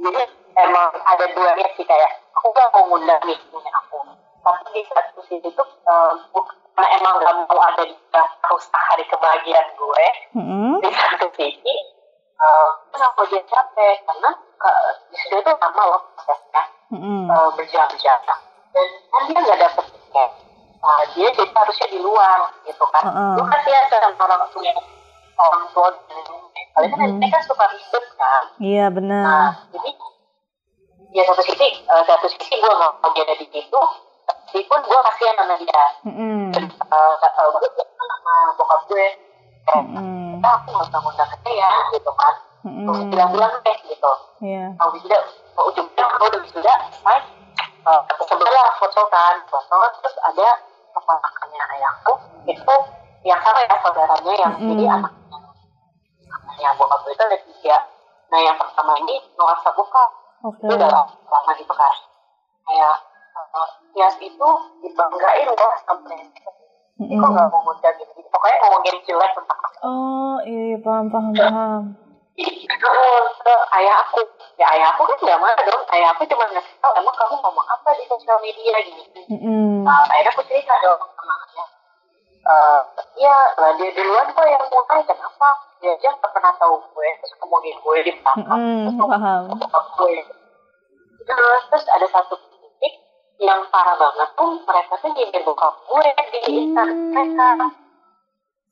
jadi 0.04 0.22
emang 0.56 0.90
ada 1.04 1.26
dua 1.36 1.52
niat 1.56 1.72
sih 1.76 1.86
kayak 1.88 2.12
aku 2.36 2.48
gak 2.56 2.72
mau 2.72 2.88
ngundang 2.88 3.22
nih 3.28 3.40
nenek 3.52 3.74
aku. 3.84 4.00
Tapi 4.46 4.62
di 4.78 4.82
satu 4.88 5.22
sisi 5.26 5.50
tuh 5.58 5.68
em, 5.90 6.14
bukan 6.30 6.56
karena 6.76 6.88
emang 7.00 7.14
gak 7.24 7.34
mau 7.40 7.60
ada 7.64 7.84
di 7.88 7.96
rusak 8.52 8.84
hari 8.92 9.04
kebahagiaan 9.08 9.68
gue 9.80 10.06
Mm-mm. 10.36 10.84
di 10.84 10.92
satu 10.92 11.28
sisi 11.40 11.76
uh, 12.36 12.70
kenapa 12.92 13.24
dia 13.32 13.42
capek 13.48 13.96
karena 14.04 14.32
uh, 14.60 14.90
di 15.08 15.16
situ 15.16 15.40
itu 15.40 15.52
lama 15.56 15.84
loh 15.88 16.02
prosesnya 16.20 16.64
Mm-mm. 16.92 17.32
uh, 17.32 17.50
berjam-jam 17.56 18.20
dan 18.76 18.88
kan 19.08 19.22
dia 19.32 19.40
nggak 19.40 19.60
dapet 19.64 19.86
tiket 19.88 20.32
uh, 20.84 21.04
dia 21.16 21.28
jadi 21.32 21.52
harusnya 21.56 21.88
di 21.88 22.00
luar 22.04 22.40
gitu 22.68 22.86
kan 22.92 23.04
Heeh. 23.08 23.34
lu 23.40 23.44
kasihan 23.48 23.86
kan 23.88 24.12
orang 24.20 24.44
tua 24.52 24.72
orang 25.40 25.64
tua 25.72 25.90
kalian 26.76 26.92
kan 26.92 27.08
nenek 27.08 27.30
kan 27.32 27.42
suka 27.48 27.66
ribet 27.72 28.06
kan 28.20 28.44
iya 28.60 28.92
nah 28.92 28.94
benar 28.94 29.26
jadi 29.72 29.90
ya 31.16 31.24
satu 31.24 31.42
sisi 31.48 31.68
uh, 31.88 32.04
satu 32.04 32.28
sisi 32.28 32.60
gue 32.60 32.68
nggak 32.68 32.92
mau 33.00 33.10
dia 33.16 33.24
ada 33.24 33.40
di 33.40 33.48
situ 33.48 33.82
tapi 34.28 34.60
pun 34.68 34.80
gue 34.84 35.00
kasihan 35.00 35.36
sama 35.40 35.56
dia. 35.56 35.84
Mm-mm. 36.04 36.52
dan 36.52 36.64
uh, 36.92 37.16
uh, 37.16 37.48
gue 37.56 37.70
bilang 37.72 37.92
sama 37.96 38.34
bokap 38.60 38.82
gue. 38.92 39.08
"Ah, 39.72 39.82
aku 40.60 40.68
nggak 40.76 40.86
usah 40.92 41.00
ngundang 41.00 41.30
ke 41.40 41.52
ya 41.56 41.72
gitu 41.96 42.12
kan. 42.12 42.34
Terus 42.66 42.98
Mm-mm. 43.00 43.12
bilang-bilang 43.14 43.54
deh 43.64 43.78
gitu. 43.88 44.12
Iya. 44.44 44.66
Kalau 44.76 44.92
mau 45.56 45.64
ujungnya 45.72 46.04
kalau 46.04 46.26
udah 46.28 46.40
wisuda 46.44 46.74
selesai 46.84 47.20
uh, 47.88 48.02
sebelah 48.28 48.68
foto 48.76 49.02
kan 49.08 49.36
foto 49.48 49.78
terus 50.02 50.16
ada 50.20 50.50
keponakannya 50.92 51.64
ayahku 51.80 52.14
itu 52.50 52.76
yang 53.24 53.40
sama 53.40 53.60
ya 53.64 53.76
saudaranya 53.80 54.34
yang 54.36 54.54
Mm-mm. 54.60 54.70
jadi 54.76 54.84
anaknya 55.00 55.38
anaknya 56.28 56.70
bokap 56.76 57.00
gue 57.08 57.14
itu 57.16 57.24
ada 57.24 57.38
tiga. 57.40 57.78
Nah 58.34 58.40
yang 58.42 58.58
pertama 58.60 58.98
ini 59.00 59.16
nuansa 59.38 59.70
bokap 59.72 60.25
oke. 60.46 60.66
Itu 60.66 60.74
udah 60.78 60.90
lama 61.06 61.52
di 61.58 61.64
bekas 61.66 61.96
kayak 62.66 62.96
uh, 63.34 63.70
Tias 63.94 64.16
itu 64.22 64.50
dibanggain 64.84 65.48
loh 65.50 65.74
sampai 65.86 66.20
Mm-mm. 66.96 67.20
kok 67.20 67.30
nggak 67.30 67.48
mau 67.52 67.60
ngundang 67.66 67.96
gitu? 68.00 68.12
Pokoknya 68.32 68.58
ngomongin 68.64 68.96
jelek 69.04 69.32
tentang 69.36 69.60
oh 69.84 70.38
iya 70.48 70.78
paham 70.80 71.06
paham 71.12 71.34
paham. 71.36 71.84
Itu 72.36 72.76
ke 72.76 73.56
ayah 73.76 73.96
aku. 74.08 74.24
Ya 74.56 74.72
ayah 74.72 74.96
aku 74.96 75.04
kan 75.04 75.18
nggak 75.20 75.40
marah 75.40 75.64
dong. 75.68 75.84
Ayah 75.92 76.16
aku 76.16 76.24
cuma 76.32 76.48
ngasih 76.48 76.76
tahu 76.80 76.94
emang 76.96 77.16
kamu 77.20 77.36
ngomong 77.44 77.68
apa 77.68 77.90
di 78.00 78.04
sosial 78.08 78.40
media? 78.40 78.76
Gini 78.80 79.04
Mm-mm. 79.26 79.82
nah 79.86 80.06
akhirnya 80.06 80.32
aku 80.34 80.42
cerita 80.46 80.74
dong 80.86 81.02
sama 81.02 81.34
anaknya 81.34 81.66
Eh, 82.46 82.82
iya 83.18 83.38
lah 83.58 83.74
dia 83.74 83.90
duluan 83.90 84.30
kok 84.30 84.46
yang 84.46 84.62
mulai 84.70 85.02
kenapa 85.02 85.48
dia 85.82 85.98
aja 85.98 86.14
nggak 86.14 86.30
pernah 86.30 86.54
tahu 86.62 86.78
gue 86.78 87.08
terus 87.18 87.34
ngomongin 87.42 87.74
gue 87.82 87.98
di 88.06 88.12
belakang 88.22 88.46
Mm-mm, 88.62 88.86
terus 88.86 88.96
paham. 89.10 89.42
gue 89.98 90.14
terus 91.26 91.62
terus 91.74 91.86
ada 91.90 92.06
satu 92.06 92.38
titik 92.38 92.94
yang 93.42 93.66
parah 93.74 93.98
banget 93.98 94.30
tuh 94.38 94.62
mereka 94.62 94.94
tuh 94.94 95.10
nyindir 95.18 95.42
bokap 95.42 95.74
gue 95.90 96.06
di 96.06 96.40
Instagram 96.70 96.94
mereka 97.18 97.50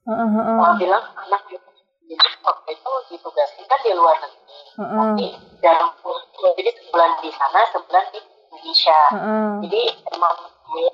Heeh, 0.04 0.28
heeh. 0.38 0.58
Kalau 0.62 0.76
bilang 0.78 1.06
anak 1.18 1.42
itu 1.50 1.70
di 2.06 2.16
waktu 2.46 2.70
itu 2.78 2.92
ditugaskan 3.10 3.66
kan 3.66 3.80
di 3.82 3.92
luar 3.98 4.16
negeri 4.22 4.60
Heeh. 4.78 4.98
tapi 5.02 5.26
pulang 6.06 6.26
jadi 6.62 6.70
sebulan 6.78 7.12
di 7.26 7.30
sana 7.34 7.60
sebulan 7.74 8.06
di 8.14 8.20
Indonesia 8.22 9.00
jadi 9.66 9.82
emang 10.14 10.36
gue 10.74 10.90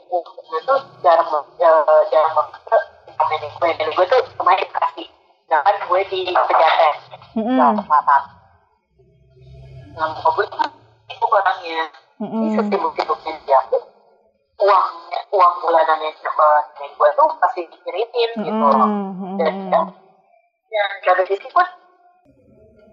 itu 0.59 0.75
jarang 0.99 1.29
eh, 1.55 2.03
jarang 2.11 2.33
banget 2.35 2.83
nenek 3.29 3.51
gue 3.55 3.69
dan 3.79 3.89
gue 3.95 4.05
tuh 4.07 4.21
kemarin 4.35 4.67
dikasih 4.67 5.07
sedangkan 5.47 5.75
gue 5.87 6.01
di 6.11 6.19
pejaten 6.29 6.95
Selatan 7.87 8.21
nah 9.95 10.07
bokap 10.15 10.31
gue 10.35 10.45
tuh 10.51 10.67
itu 11.09 11.25
orangnya 11.25 11.81
ini 12.19 12.47
Mm-mm. 12.47 12.55
sesibuk-sibuknya 12.59 13.33
dia 13.47 13.59
tuh 13.71 13.83
uang 14.59 14.87
uang 15.31 15.53
bulanannya 15.63 16.09
nenek 16.11 16.91
gue 16.95 17.09
tuh 17.15 17.27
pasti 17.39 17.61
dikirimin 17.67 18.31
gitu 18.43 18.65
loh 18.67 18.89
dan 19.39 19.53
dan 19.71 19.83
ya 20.69 20.85
dari 21.07 21.23
sisi 21.25 21.47
pun 21.49 21.65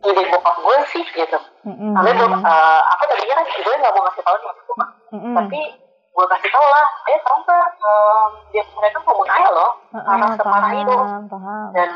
ide 0.07 0.22
bokap 0.30 0.57
gue 0.62 0.76
sih 0.95 1.05
gitu 1.05 1.39
Mm-mm. 1.66 1.93
tapi 1.95 2.11
eh, 2.14 2.80
aku 2.95 3.03
tadinya 3.11 3.34
kan 3.43 3.47
gue 3.51 3.74
nggak 3.74 3.93
mau 3.95 4.03
ngasih 4.07 4.22
tahu 4.22 4.37
nih 4.39 4.51
Mm-mm. 5.14 5.34
tapi 5.34 5.61
gue 6.17 6.25
kasih 6.33 6.49
tahu 6.49 6.67
lah 6.73 6.87
eh 7.12 7.19
tahu 7.21 7.37
nggak 7.45 7.67
em, 7.77 8.33
dia 8.49 8.64
mereka 8.73 8.99
ayah 9.37 9.51
loh 9.53 9.71
Heeh, 9.93 10.12
anak 10.17 10.29
separah 10.41 10.73
itu 10.73 10.97
dan 11.77 11.89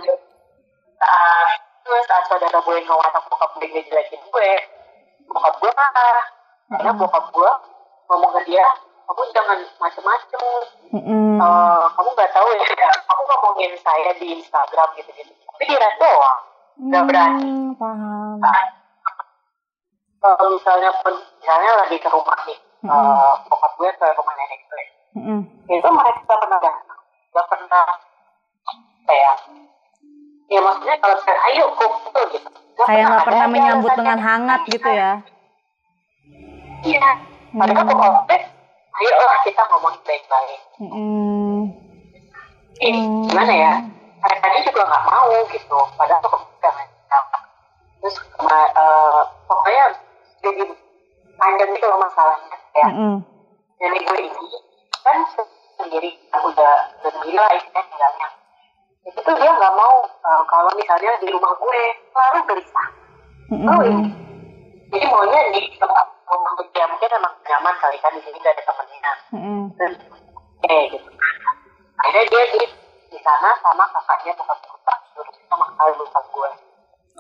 saat 1.01 1.59
terus 1.81 2.05
saat 2.05 2.25
saudara 2.29 2.59
gue 2.61 2.77
ngewatak 2.85 3.25
bokap 3.33 3.51
gue 3.57 3.67
ngejelekin 3.73 4.21
gue 4.21 4.51
bokap 5.31 5.55
gue 5.63 5.71
marah. 5.73 6.27
Karena 6.71 6.93
bokap 6.95 7.25
gue 7.33 7.51
ngomong 8.11 8.31
ke 8.37 8.41
dia 8.53 8.67
kamu 9.11 9.23
jangan 9.35 9.59
macem-macem. 9.83 10.43
Eh, 10.95 11.83
kamu 11.97 12.09
nggak 12.15 12.31
tahu 12.31 12.49
ya 12.55 12.67
aku 13.11 13.23
ngomongin 13.27 13.73
saya 13.81 14.11
di 14.15 14.39
Instagram 14.39 14.89
gitu 15.01 15.11
gitu 15.17 15.33
tapi 15.33 15.65
di 15.67 15.75
red 15.75 15.95
doang. 15.99 16.41
Nggak 16.81 17.03
berani. 17.09 17.53
paham. 17.75 18.39
kalau 20.21 20.53
misalnya 20.53 20.93
pun 21.01 21.17
misalnya 21.17 21.71
lagi 21.81 21.97
ke 21.97 22.09
rumah 22.13 22.37
nih 22.45 22.59
eh, 22.81 23.33
bokap 23.47 23.73
gue 23.77 23.91
ke 23.93 24.07
rumah 24.17 24.35
nenek 24.35 24.61
gue 24.65 24.85
Mm-mm. 25.11 25.41
itu 25.67 25.89
mereka 25.91 26.21
pernah 26.39 26.59
datang 26.59 27.01
nggak 27.31 27.47
pernah 27.47 27.87
kayak 29.05 29.35
ya 30.51 30.59
maksudnya 30.59 30.95
kalau 30.99 31.15
misalnya 31.19 31.43
ayo 31.51 31.65
kumpul 31.75 32.25
gitu 32.31 32.49
Kayak 32.81 33.05
nggak 33.13 33.25
pernah 33.29 33.45
ada 33.45 33.53
menyambut 33.53 33.93
dengan 33.93 34.19
hangat 34.19 34.61
gitu 34.67 34.89
ya. 34.89 35.13
iya 36.81 37.09
Hmm. 37.51 37.67
tuh 37.67 37.99
konflik 37.99 38.43
ayo 38.95 39.13
lah 39.27 39.39
kita 39.43 39.63
ngomong 39.67 39.95
baik-baik 40.07 40.61
Mm-mm. 40.79 41.59
Ih, 42.81 42.95
Hmm. 42.95 43.27
gimana 43.27 43.53
ya 43.53 43.73
mereka 44.21 44.47
juga 44.63 44.83
nggak 44.87 45.05
mau 45.05 45.29
gitu 45.51 45.79
padahal 45.99 46.23
tuh 46.23 46.41
jangan 46.63 46.87
terus 48.01 48.17
eh, 48.47 49.21
pokoknya 49.45 49.85
jadi 50.41 50.63
panjang 51.37 51.71
gitu 51.75 51.87
loh 51.91 51.99
masalahnya 51.99 52.57
kayak 52.75 52.93
Mm-mm. 52.95 53.15
nenek 53.81 54.03
gue 54.07 54.19
ini 54.23 54.47
kan 55.01 55.19
sendiri 55.81 56.11
udah 56.33 56.75
udah 57.01 57.13
gila 57.25 57.47
istilahnya 57.57 57.83
tinggalnya 57.89 58.29
itu 59.01 59.19
tuh 59.25 59.35
dia 59.41 59.51
nggak 59.51 59.75
mau 59.75 59.97
eh, 60.05 60.43
kalau 60.45 60.71
misalnya 60.77 61.13
di 61.25 61.29
rumah 61.33 61.53
gue 61.57 61.81
selalu 62.13 62.39
gelisah. 62.53 62.89
Mm-mm. 63.51 63.69
oh 63.69 63.81
ini 63.83 64.07
jadi 64.91 65.07
maunya 65.07 65.41
di 65.55 65.63
tempat 65.79 66.07
rumah 66.27 66.53
dia 66.75 66.87
mungkin 66.91 67.11
emang 67.15 67.35
nyaman 67.47 67.75
kali 67.79 67.97
kan 68.03 68.11
di 68.15 68.23
sini 68.27 68.39
gak 68.43 68.59
ada 68.59 68.63
temennya. 68.67 69.13
Terus 69.79 69.97
eh 70.67 70.83
gitu. 70.91 71.09
Akhirnya 72.03 72.25
dia 72.27 72.45
di 72.59 72.63
di 73.11 73.19
sana 73.23 73.55
sama 73.63 73.87
kakaknya 73.91 74.35
bukan 74.35 74.59
bukan 74.67 74.99
terus 75.15 75.31
sama 75.47 75.65
kakak 75.75 75.95
bukan 75.95 76.25
gue. 76.31 76.51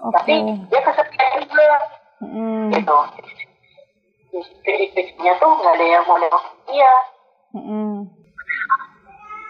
Oke. 0.00 0.12
tapi 0.16 0.32
dia 0.70 0.80
kesepian 0.82 1.32
juga. 1.46 1.78
Mm-mm. 2.20 2.74
gitu 2.74 2.96
istri-istrinya 4.30 5.32
tuh 5.36 5.50
nggak 5.52 5.74
ada 5.74 5.86
yang 5.86 6.04
mau 6.06 6.16
nengok 6.16 6.44
dia 6.66 6.92
Mm-mm. 7.50 8.06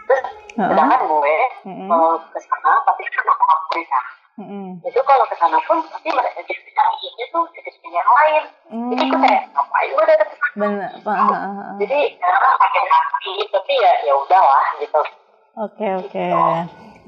terus 0.09 0.21
Heeh. 0.57 0.67
sedangkan 0.67 1.01
gue 1.05 1.35
Mm-mm. 1.69 1.87
kalau 1.87 2.17
ke 2.17 2.39
sana 2.41 2.71
tapi 2.83 3.01
boleh 3.05 3.85
sana 3.87 4.11
Mm-mm. 4.41 4.67
itu 4.81 4.99
kalau 5.05 5.25
ke 5.29 5.35
sana 5.37 5.57
pun 5.63 5.77
pasti 5.85 6.09
mereka 6.09 6.39
jadi 6.41 6.69
carinya 6.71 7.25
tuh 7.29 7.43
istri 7.53 7.89
yang 7.89 8.09
lain 8.09 8.43
jadi 8.91 9.03
gue 9.05 9.19
kayak 9.21 9.43
ngapain 9.53 9.89
gue 9.91 10.05
datang 10.07 10.29
ke 10.29 10.35
sana 10.35 10.51
Bener. 10.57 10.91
Paham. 11.05 11.29
jadi 11.79 11.99
ya 12.17 12.29
sakit 12.35 12.85
hati 12.89 13.33
tapi 13.47 13.73
ya 13.77 13.93
ya 14.03 14.13
udahlah 14.17 14.65
gitu 14.79 15.01
Oke 15.51 15.83
oke. 15.83 16.25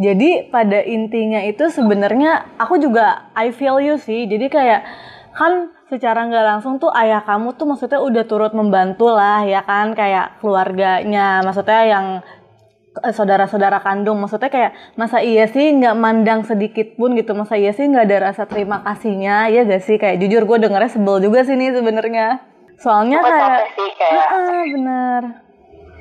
Jadi 0.03 0.51
pada 0.51 0.83
intinya 0.83 1.39
itu 1.39 1.63
sebenarnya 1.71 2.59
aku 2.59 2.75
juga 2.75 3.31
I 3.39 3.55
feel 3.55 3.79
you 3.79 3.95
sih. 3.95 4.27
Jadi 4.27 4.51
kayak 4.51 4.83
kan 5.31 5.71
secara 5.93 6.25
nggak 6.25 6.45
langsung 6.49 6.81
tuh 6.81 6.89
ayah 6.97 7.21
kamu 7.21 7.53
tuh 7.53 7.69
maksudnya 7.69 8.01
udah 8.01 8.23
turut 8.25 8.53
membantu 8.57 9.13
lah 9.13 9.45
ya 9.45 9.61
kan? 9.61 9.93
Kayak 9.93 10.41
keluarganya 10.41 11.45
maksudnya 11.45 11.81
yang 11.85 12.05
eh, 13.05 13.13
saudara-saudara 13.13 13.77
kandung. 13.85 14.17
Maksudnya 14.17 14.49
kayak 14.49 14.71
masa 14.97 15.21
iya 15.21 15.45
sih 15.45 15.69
nggak 15.77 15.93
mandang 15.93 16.41
sedikit 16.41 16.97
pun 16.97 17.13
gitu? 17.13 17.37
Masa 17.37 17.53
iya 17.61 17.69
sih 17.77 17.85
nggak 17.85 18.05
ada 18.09 18.17
rasa 18.33 18.49
terima 18.49 18.81
kasihnya? 18.81 19.53
Ya 19.53 19.61
gak 19.69 19.83
sih? 19.85 20.01
Kayak 20.01 20.25
jujur 20.25 20.49
gue 20.49 20.57
dengernya 20.65 20.89
sebel 20.89 21.21
juga 21.21 21.45
sih 21.45 21.53
nih 21.53 21.77
sebenarnya. 21.77 22.27
Soalnya 22.81 23.21
kayak 23.21 23.69
sih 23.77 23.89
kayak 23.95 24.27
Ah, 24.33 24.63
bener. 24.65 25.42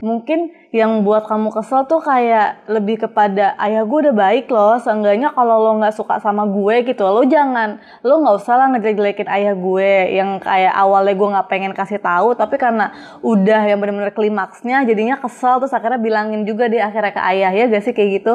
Mungkin 0.02 0.50
yang 0.74 1.06
buat 1.06 1.30
kamu 1.30 1.54
kesel 1.54 1.86
tuh 1.86 2.02
kayak 2.02 2.66
lebih 2.66 3.06
kepada 3.06 3.54
ayah 3.62 3.86
gue 3.86 3.98
udah 4.02 4.16
baik 4.18 4.50
loh. 4.50 4.74
Seenggaknya 4.82 5.30
kalau 5.30 5.62
lo 5.62 5.78
nggak 5.78 5.94
suka 5.94 6.18
sama 6.18 6.42
gue 6.50 6.82
gitu, 6.82 7.06
lo 7.06 7.22
jangan, 7.22 7.78
lo 8.02 8.18
nggak 8.18 8.34
usah 8.34 8.58
lah 8.58 8.66
ngejelek-jelekin 8.74 9.30
ayah 9.30 9.54
gue 9.54 9.90
yang 10.18 10.42
kayak 10.42 10.74
awalnya 10.74 11.14
gue 11.14 11.28
nggak 11.38 11.46
pengen 11.46 11.70
kasih 11.70 12.02
tahu, 12.02 12.34
tapi 12.34 12.58
karena 12.58 12.90
udah 13.22 13.62
yang 13.62 13.78
bener-bener 13.78 14.10
klimaksnya, 14.10 14.82
jadinya 14.82 15.22
kesel 15.22 15.62
terus 15.62 15.70
akhirnya 15.70 16.02
bilangin 16.02 16.42
juga 16.42 16.66
deh 16.66 16.82
akhirnya 16.82 17.14
ke 17.14 17.22
ayah 17.22 17.54
ya 17.54 17.70
gak 17.70 17.86
sih 17.86 17.94
kayak 17.94 18.10
gitu? 18.18 18.34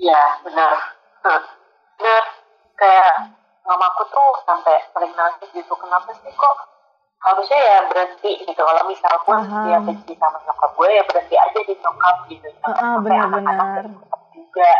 Iya, 0.00 0.22
benar. 0.40 0.72
Benar. 2.00 2.24
Kayak 2.80 3.12
mamaku 3.60 4.08
tuh 4.08 4.30
sampai 4.48 4.80
sering 4.88 5.12
nangis 5.12 5.52
gitu. 5.52 5.74
Kenapa 5.76 6.16
sih 6.16 6.32
kok 6.32 6.56
harusnya 7.18 7.58
ya 7.58 7.78
berhenti 7.86 8.32
gitu. 8.40 8.58
Kalau 8.58 8.82
misal 8.86 9.14
pun 9.22 9.34
Paham. 9.36 9.64
dia 9.66 9.78
benci 9.80 10.12
sama 10.14 10.38
nyokap 10.38 10.70
gue 10.72 10.88
ya 10.88 11.02
berhenti 11.02 11.34
aja 11.34 11.58
di 11.58 11.74
nyokap 11.74 12.16
gitu. 12.28 12.46
Jangan 12.54 12.74
Ah, 12.74 12.94
sampai 12.94 13.16
anak-anak 13.16 13.68
juga. 14.30 14.72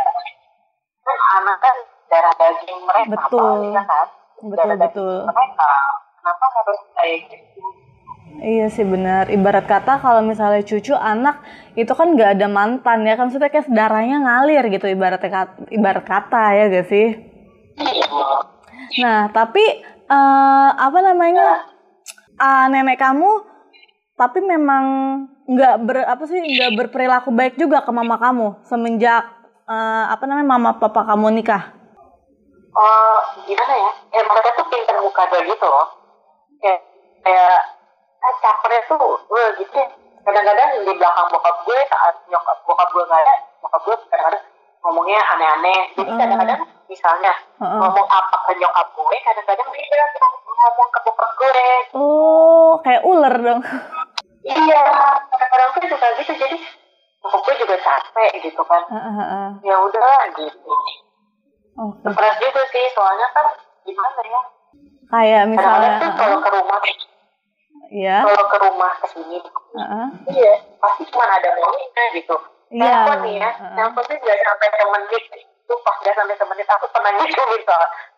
Kan 1.03 1.19
anak 1.41 1.57
kan 1.59 1.77
darah 2.07 2.35
daging 2.35 2.81
mereka. 2.83 3.11
Betul. 3.11 3.43
apalagi 3.43 3.71
kan. 3.83 4.07
Betul, 4.39 4.55
Darah 4.55 4.77
betul. 4.79 5.17
Mereka. 5.27 5.71
Kenapa 6.19 6.47
harus 6.55 6.79
kayak 6.95 7.19
gitu? 7.27 7.61
Iya 8.39 8.67
sih 8.71 8.87
benar. 8.87 9.27
Ibarat 9.29 9.67
kata 9.67 9.99
kalau 9.99 10.23
misalnya 10.23 10.63
cucu 10.63 10.95
anak 10.95 11.43
itu 11.75 11.91
kan 11.91 12.15
nggak 12.15 12.39
ada 12.39 12.47
mantan 12.47 13.03
ya 13.03 13.19
kan 13.19 13.27
maksudnya 13.27 13.51
kayak 13.51 13.67
darahnya 13.67 14.23
ngalir 14.23 14.63
gitu 14.69 14.87
ibarat 14.87 15.19
kata, 15.19 15.59
ibarat 15.69 16.05
kata 16.07 16.45
ya 16.55 16.65
gak 16.71 16.87
sih? 16.87 17.19
Iya. 17.75 18.31
Nah 19.03 19.21
tapi 19.33 19.65
eh, 20.07 20.69
apa 20.71 20.99
namanya 21.03 21.67
ah, 22.39 22.67
nenek 22.71 22.99
kamu 22.99 23.45
tapi 24.19 24.43
memang 24.43 24.85
nggak 25.47 25.75
ber 25.87 26.03
apa 26.03 26.25
sih 26.27 26.39
nggak 26.43 26.75
berperilaku 26.75 27.31
baik 27.31 27.55
juga 27.55 27.87
ke 27.87 27.91
mama 27.95 28.19
kamu 28.19 28.59
semenjak 28.67 29.39
eh, 29.69 30.05
apa 30.09 30.25
namanya 30.25 30.49
mama 30.49 30.71
papa 30.81 31.05
kamu 31.05 31.39
nikah. 31.39 31.77
Oh, 32.79 33.19
gimana 33.43 33.75
ya? 33.75 33.93
Eh, 34.15 34.23
mereka 34.23 34.49
tuh 34.55 34.67
pinter 34.71 34.97
muka 35.03 35.27
gue 35.27 35.41
gitu 35.51 35.67
loh. 35.67 35.89
Kayak, 36.63 36.81
kayak, 37.27 37.59
eh, 38.23 38.35
capernya 38.39 38.81
tuh, 38.87 39.19
wah 39.27 39.49
gitu 39.59 39.75
ya. 39.75 39.89
Kadang-kadang 40.23 40.69
di 40.87 40.93
belakang 40.95 41.27
bokap 41.33 41.57
gue, 41.67 41.79
saat 41.91 42.15
nyokap 42.31 42.59
bokap 42.69 42.89
gue 42.95 43.03
nggak 43.03 43.19
ada, 43.25 43.35
bokap 43.65 43.81
gue 43.83 43.97
kadang-kadang 44.13 44.45
ngomongnya 44.85 45.21
aneh-aneh. 45.37 45.81
Jadi 45.97 46.11
Heeh. 46.11 46.19
kadang-kadang, 46.19 46.61
misalnya, 46.87 47.33
Heeh. 47.61 47.79
ngomong 47.83 48.07
apa 48.09 48.37
ke 48.47 48.53
nyokap 48.59 48.87
gue, 48.95 49.17
kadang-kadang 49.27 49.69
dia 49.75 50.05
ngomong 50.59 50.89
ke 50.91 50.99
bokap 51.07 51.31
gue. 51.39 51.67
Oh 51.95 52.79
kayak 52.83 53.03
ular 53.05 53.35
dong. 53.37 53.61
Iya, 54.47 54.83
kadang-kadang 55.29 55.69
tuh 55.77 55.81
suka 55.91 56.07
gitu. 56.23 56.33
Jadi, 56.39 56.57
bokap 57.23 57.41
gue 57.47 57.55
juga 57.63 57.77
capek 57.83 58.31
gitu 58.43 58.63
kan. 58.65 58.83
Heeh. 58.89 59.51
Ya 59.67 59.77
udah 59.83 60.19
gitu. 60.35 60.73
Oke. 61.79 62.11
Stres 62.11 62.37
juga 62.43 62.63
sih, 62.75 62.85
soalnya 62.91 63.27
kan 63.31 63.47
gimana 63.87 64.23
ya? 64.27 64.43
Kayak 65.09 65.43
misalnya, 65.49 65.93
Kadang-kadang 65.97 66.03
tuh 66.03 66.13
kalau 66.19 66.39
ke 66.43 66.51
rumah, 66.53 66.79
ya. 67.89 68.19
kalau 68.21 68.45
ke 68.51 68.59
rumah 68.61 68.93
ke 69.01 69.07
sini 69.17 69.39
Heeh. 69.79 70.07
iya 70.37 70.53
pasti 70.77 71.09
cuma 71.09 71.25
ada 71.25 71.49
maunya 71.57 72.05
gitu 72.13 72.37
Iya, 72.69 72.85
telepon 72.85 73.19
nih 73.25 73.35
ya. 73.37 73.51
Telepon 73.75 74.03
tuh 74.05 74.17
nggak 74.19 74.39
sampai 74.43 74.69
semenit. 74.71 75.25
Itu 75.39 75.75
pas 75.81 75.97
nggak 75.99 76.15
sampai 76.15 76.37
semenit 76.37 76.67
aku 76.67 76.87
pernah 76.89 77.11
gitu 77.25 77.43
gitu. 77.55 77.75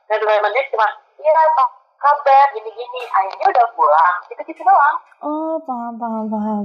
Dan 0.06 0.16
dua 0.18 0.42
menit 0.42 0.66
cuma 0.70 0.86
iya 1.18 1.32
apa 1.36 1.64
kabar 2.00 2.46
gini 2.50 2.70
gini 2.70 3.02
akhirnya 3.06 3.46
udah 3.46 3.66
pulang. 3.72 4.16
Gitu 4.26 4.42
gitu 4.46 4.62
doang. 4.62 4.96
Oh 5.20 5.54
paham 5.62 5.94
paham 5.96 6.24
paham. 6.26 6.64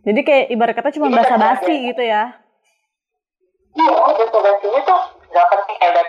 Jadi 0.00 0.20
kayak 0.24 0.46
ibarat 0.48 0.74
kata 0.74 0.90
cuma 0.90 1.06
kan 1.08 1.22
basa-basi 1.22 1.70
ada- 1.70 1.86
gitu 1.92 2.02
ya. 2.02 2.24
iya 3.70 4.26
tugasnya 4.26 4.80
tuh 4.82 5.00
nggak 5.30 5.46
penting 5.46 5.76
kayak 5.78 5.92
udah 5.94 6.06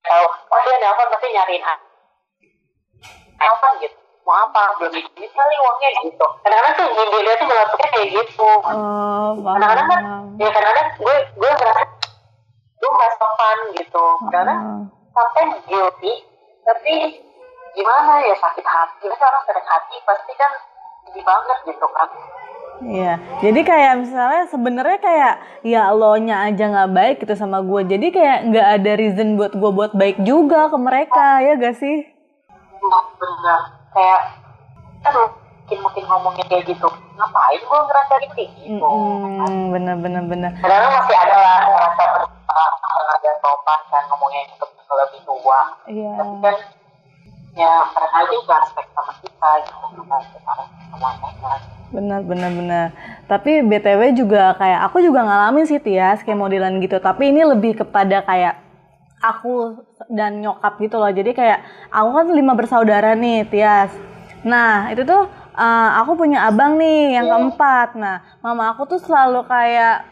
tahu 0.00 0.26
oh 0.30 0.58
dia 0.62 0.76
nelfon 0.78 1.10
pasti 1.10 1.26
nyariin 1.34 1.62
ah 1.66 1.78
nelfon 3.34 3.72
gitu 3.82 3.98
mau 4.28 4.44
apa 4.44 4.76
belum 4.76 4.92
duit 4.92 5.32
kali 5.32 5.54
uangnya 5.56 5.90
gitu. 6.04 6.26
Kadang-kadang 6.44 6.74
tuh 6.76 6.86
nyindirnya 6.92 7.34
tuh 7.40 7.46
melakukannya 7.48 7.88
kayak 7.96 8.08
gitu. 8.12 8.50
Oh 8.68 9.32
kadang-kadang 9.40 9.86
kan 9.88 10.00
ya 10.36 10.48
kadang-kadang 10.52 10.88
gue 11.00 11.16
gue 11.32 11.50
ngerasa 11.56 11.84
gue 12.76 12.90
nggak 12.92 13.12
sopan 13.16 13.58
gitu. 13.72 14.06
Kadang 14.28 14.60
Heeh. 14.60 14.82
sampai 15.16 15.42
guilty 15.64 16.12
tapi 16.60 16.94
gimana 17.72 18.20
ya 18.20 18.36
sakit 18.36 18.66
hati. 18.68 19.08
Kan 19.08 19.16
orang 19.16 19.44
sakit 19.48 19.64
hati 19.64 19.96
pasti 20.04 20.32
kan 20.36 20.52
sedih 21.08 21.24
banget 21.24 21.58
gitu 21.64 21.88
kan. 21.96 22.08
Iya, 22.78 23.18
jadi 23.42 23.60
kayak 23.66 24.06
misalnya 24.06 24.46
sebenarnya 24.46 25.02
kayak 25.02 25.34
ya 25.66 25.90
lo 25.90 26.14
nya 26.14 26.46
aja 26.46 26.70
nggak 26.70 26.92
baik 26.94 27.16
gitu 27.26 27.34
sama 27.34 27.58
gue, 27.58 27.82
jadi 27.90 28.06
kayak 28.14 28.38
nggak 28.54 28.66
ada 28.78 28.92
reason 28.94 29.34
buat 29.34 29.50
gue 29.50 29.70
buat 29.74 29.92
baik 29.98 30.22
juga 30.22 30.70
ke 30.70 30.78
mereka 30.78 31.42
ya 31.42 31.58
gak 31.58 31.74
sih? 31.74 32.06
Nah, 32.78 33.02
benar 33.18 33.77
kayak 33.98 34.20
kan 35.02 35.12
mungkin 35.18 35.78
mungkin 35.82 36.04
ngomongnya 36.06 36.44
kayak 36.46 36.64
gitu 36.70 36.86
ngapain 37.18 37.58
gue 37.58 37.78
ngerasa 37.82 38.14
gitu 38.22 38.34
gitu? 38.62 38.86
Hmm, 38.86 39.74
bener 39.74 39.98
bener 39.98 40.22
bener. 40.30 40.50
kadang 40.62 40.94
masih 40.94 41.16
ada 41.18 41.34
lah 41.34 41.58
rasa 41.66 42.04
bersalah 42.14 42.70
ada 43.18 43.30
sopan 43.42 43.80
kan 43.90 44.02
ngomongnya 44.06 44.40
ke 44.54 44.94
lebih 44.94 45.20
tua. 45.26 45.60
Iya. 45.90 46.10
tapi 46.14 46.36
kan 46.46 46.56
ya 47.58 47.72
mereka 47.90 48.18
juga 48.30 48.54
respect 48.62 48.88
sama 48.94 49.12
kita 49.18 49.50
gitu 49.66 49.74
sama 49.82 50.14
mereka 50.22 51.58
benar 51.88 52.20
benar 52.20 52.50
benar 52.52 52.86
tapi 53.24 53.64
btw 53.64 54.12
juga 54.12 54.54
kayak 54.56 54.88
aku 54.88 55.04
juga 55.04 55.24
ngalamin 55.24 55.64
sih 55.68 55.80
Tias 55.80 56.24
kayak 56.24 56.40
modelan 56.40 56.80
gitu. 56.80 56.96
Tapi 56.96 57.28
ini 57.28 57.44
lebih 57.44 57.84
kepada 57.84 58.24
kayak 58.24 58.67
aku 59.22 59.82
dan 60.10 60.42
nyokap 60.42 60.78
gitu 60.78 60.96
loh. 60.98 61.10
Jadi 61.10 61.34
kayak 61.34 61.90
aku 61.90 62.10
kan 62.14 62.26
lima 62.32 62.52
bersaudara 62.54 63.14
nih 63.18 63.46
Tias. 63.50 63.92
Nah 64.46 64.90
itu 64.94 65.02
tuh 65.02 65.26
uh, 65.58 65.90
aku 66.02 66.14
punya 66.14 66.46
abang 66.46 66.78
nih 66.78 67.18
yang 67.18 67.26
keempat. 67.26 67.98
Nah 67.98 68.22
mama 68.42 68.72
aku 68.74 68.86
tuh 68.86 69.00
selalu 69.02 69.44
kayak 69.46 70.06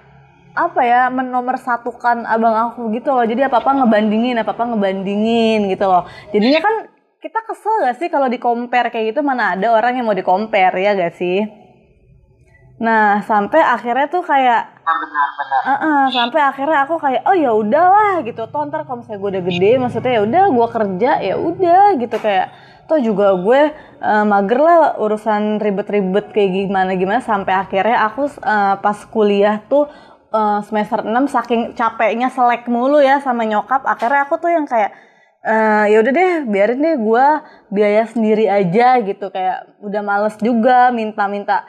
apa 0.57 0.81
ya 0.89 1.13
menomorsatukan 1.13 2.25
abang 2.25 2.57
aku 2.57 2.91
gitu 2.97 3.13
loh. 3.13 3.25
Jadi 3.29 3.47
apa 3.47 3.63
apa 3.63 3.71
ngebandingin 3.77 4.41
apa 4.41 4.57
apa 4.57 4.65
ngebandingin 4.75 5.69
gitu 5.71 5.87
loh. 5.87 6.09
Jadinya 6.33 6.61
kan 6.65 6.75
kita 7.17 7.43
kesel 7.43 7.83
gak 7.83 7.97
sih 7.99 8.09
kalau 8.09 8.31
di 8.31 8.39
compare 8.39 8.89
kayak 8.93 9.15
gitu? 9.15 9.21
Mana 9.25 9.59
ada 9.59 9.75
orang 9.75 9.99
yang 9.99 10.07
mau 10.07 10.17
di 10.17 10.25
compare 10.25 10.77
ya 10.79 10.97
gak 10.97 11.15
sih? 11.17 11.43
Nah 12.81 13.25
sampai 13.25 13.61
akhirnya 13.61 14.07
tuh 14.09 14.25
kayak 14.25 14.76
Nah, 14.87 14.97
benar 15.03 15.29
benar. 15.35 15.61
Heeh, 15.67 16.03
sampai 16.15 16.41
akhirnya 16.47 16.79
aku 16.87 16.95
kayak 17.03 17.23
oh 17.27 17.35
ya 17.35 17.51
udahlah 17.51 18.23
gitu. 18.23 18.47
Toh 18.47 18.63
kalau 18.71 19.03
misalnya 19.03 19.19
gue 19.19 19.31
udah 19.35 19.45
gede 19.51 19.71
maksudnya 19.83 20.13
ya 20.15 20.23
udah 20.23 20.45
gue 20.55 20.69
kerja 20.71 21.11
ya 21.27 21.35
udah 21.35 21.83
gitu. 21.99 22.17
Kayak 22.23 22.47
toh 22.87 23.03
juga 23.03 23.35
gue 23.35 23.61
eh, 23.99 24.25
mager 24.31 24.61
lah 24.63 24.95
urusan 25.03 25.59
ribet-ribet 25.59 26.31
kayak 26.31 26.51
gimana 26.71 26.95
gimana. 26.95 27.19
Sampai 27.19 27.59
akhirnya 27.59 27.99
aku 28.07 28.31
eh, 28.31 28.75
pas 28.79 28.99
kuliah 29.11 29.59
tuh 29.67 29.91
eh, 30.31 30.59
semester 30.71 31.03
6 31.03 31.35
saking 31.35 31.75
capeknya 31.75 32.31
selek 32.31 32.71
mulu 32.71 33.03
ya 33.03 33.19
sama 33.19 33.43
nyokap 33.43 33.83
akhirnya 33.83 34.23
aku 34.31 34.39
tuh 34.39 34.55
yang 34.55 34.71
kayak 34.71 34.95
eh 35.47 35.95
ya 35.95 36.03
udah 36.03 36.13
deh 36.15 36.33
biarin 36.47 36.79
deh 36.83 36.95
gue 36.99 37.27
biaya 37.75 38.07
sendiri 38.07 38.47
aja 38.47 39.03
gitu. 39.03 39.35
Kayak 39.35 39.83
udah 39.83 40.03
males 40.07 40.39
juga 40.39 40.95
minta-minta 40.95 41.67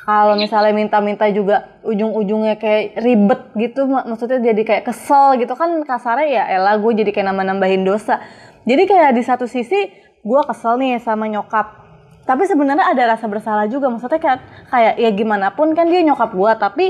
kalau 0.00 0.34
misalnya 0.34 0.72
minta-minta 0.72 1.28
juga 1.28 1.76
ujung-ujungnya 1.84 2.56
kayak 2.56 2.98
ribet 3.04 3.40
gitu 3.54 3.84
mak- 3.84 4.08
maksudnya 4.08 4.40
jadi 4.40 4.62
kayak 4.64 4.84
kesel 4.88 5.36
gitu. 5.36 5.52
Kan 5.52 5.84
kasarnya 5.84 6.26
ya 6.26 6.44
elah 6.56 6.80
gue 6.80 6.92
jadi 7.04 7.10
kayak 7.12 7.26
nambah-nambahin 7.30 7.84
dosa. 7.84 8.18
Jadi 8.64 8.82
kayak 8.88 9.12
di 9.12 9.22
satu 9.22 9.44
sisi 9.44 9.92
gue 10.24 10.40
kesel 10.48 10.80
nih 10.80 10.98
sama 11.04 11.28
nyokap. 11.28 11.76
Tapi 12.24 12.42
sebenarnya 12.48 12.90
ada 12.90 13.16
rasa 13.16 13.28
bersalah 13.28 13.68
juga. 13.68 13.92
Maksudnya 13.92 14.20
kayak 14.20 14.40
kayak 14.72 14.94
ya 14.96 15.10
gimana 15.12 15.52
pun 15.52 15.76
kan 15.76 15.86
dia 15.86 16.00
nyokap 16.00 16.32
gue 16.32 16.52
tapi 16.56 16.86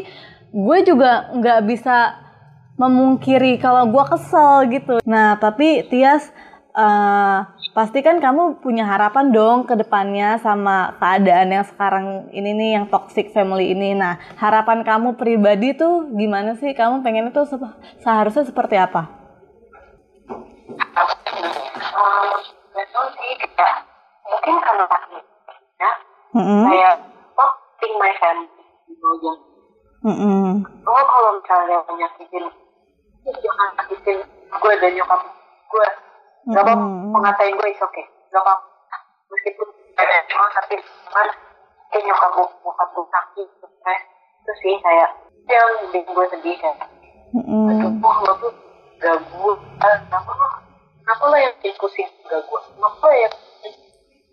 gue 0.50 0.78
juga 0.86 1.30
nggak 1.34 1.60
bisa 1.66 2.14
memungkiri 2.78 3.58
kalau 3.58 3.90
gue 3.90 4.04
kesel 4.06 4.70
gitu. 4.70 5.02
Nah 5.04 5.34
tapi 5.36 5.84
Tias 5.90 6.30
eh, 6.78 7.38
pasti 7.70 8.02
kan 8.02 8.18
kamu 8.18 8.58
punya 8.58 8.82
harapan 8.82 9.30
dong 9.30 9.62
ke 9.62 9.78
depannya 9.78 10.42
sama 10.42 10.98
keadaan 10.98 11.54
yang 11.54 11.66
sekarang 11.66 12.26
ini 12.34 12.50
nih 12.54 12.70
yang 12.80 12.86
toxic 12.90 13.30
family 13.30 13.70
ini. 13.70 13.94
Nah, 13.94 14.18
harapan 14.38 14.82
kamu 14.82 15.14
pribadi 15.14 15.78
tuh 15.78 16.10
gimana 16.10 16.58
sih? 16.58 16.74
Kamu 16.74 17.06
pengen 17.06 17.30
itu 17.30 17.42
sep- 17.46 17.78
seharusnya 18.02 18.42
seperti 18.42 18.74
apa? 18.74 19.06
Betul 22.70 23.06
sih 23.18 23.34
mungkin 24.30 24.56
karena 24.62 24.86
ya 25.80 25.92
kayak 26.40 26.94
oh 27.34 27.52
my 27.98 28.12
family 28.18 28.48
aja. 28.90 29.32
Mm-mm. 30.00 30.64
Oh 30.88 31.04
kalau 31.04 31.30
misalnya 31.36 31.76
menyakitin, 31.84 32.44
ya 33.26 33.32
jangan 33.36 33.68
nyakitin 33.76 34.18
gue 34.48 34.74
dan 34.80 34.90
nyokap 34.96 35.20
gue. 35.68 35.88
Gak 36.48 36.64
apa 36.64 36.72
Mm-mm. 36.72 37.12
ngatain 37.20 37.54
gue 37.56 37.68
is 37.68 37.82
oke. 37.84 38.02
Gak 38.32 38.40
apa 38.40 38.54
meskipun 39.30 39.68
ada 39.94 40.16
cuma 40.26 40.46
tapi 40.50 40.74
kan 41.12 41.28
kayak 41.92 42.02
nyokap 42.06 42.30
gue 42.34 42.46
nyokap 42.66 42.88
gue 42.90 43.06
sakit 43.10 43.48
itu 44.40 44.52
sih 44.64 44.74
kayak 44.82 45.10
yang 45.46 45.70
bikin 45.90 46.02
gue 46.10 46.26
sedih 46.32 46.56
kayak 46.58 46.88
Mm-mm. 47.30 47.70
aduh 47.70 48.16
lo 48.26 48.32
tuh 48.42 48.52
gak 48.98 49.16
gue 49.22 49.54
ah, 49.84 49.96
kenapa 50.08 50.30
lo 50.34 50.48
kenapa 50.98 51.22
lo 51.30 51.36
yang 51.38 51.54
pusing 51.78 52.10
gak 52.26 52.42
gue 52.42 52.60
kenapa 52.74 53.04
lo 53.06 53.14
yang 53.14 53.34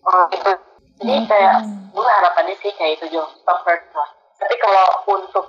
oh, 0.08 0.26
gitu 0.34 0.54
jadi 0.98 1.14
kayak 1.30 1.56
gue 1.94 2.06
harapannya 2.06 2.56
sih 2.58 2.74
kayak 2.74 2.98
itu 2.98 3.06
Jo 3.14 3.24
stop 3.42 3.62
hurt 3.62 3.86
lah. 3.94 4.10
Tapi 4.38 4.56
kalau 4.58 4.86
untuk 5.06 5.46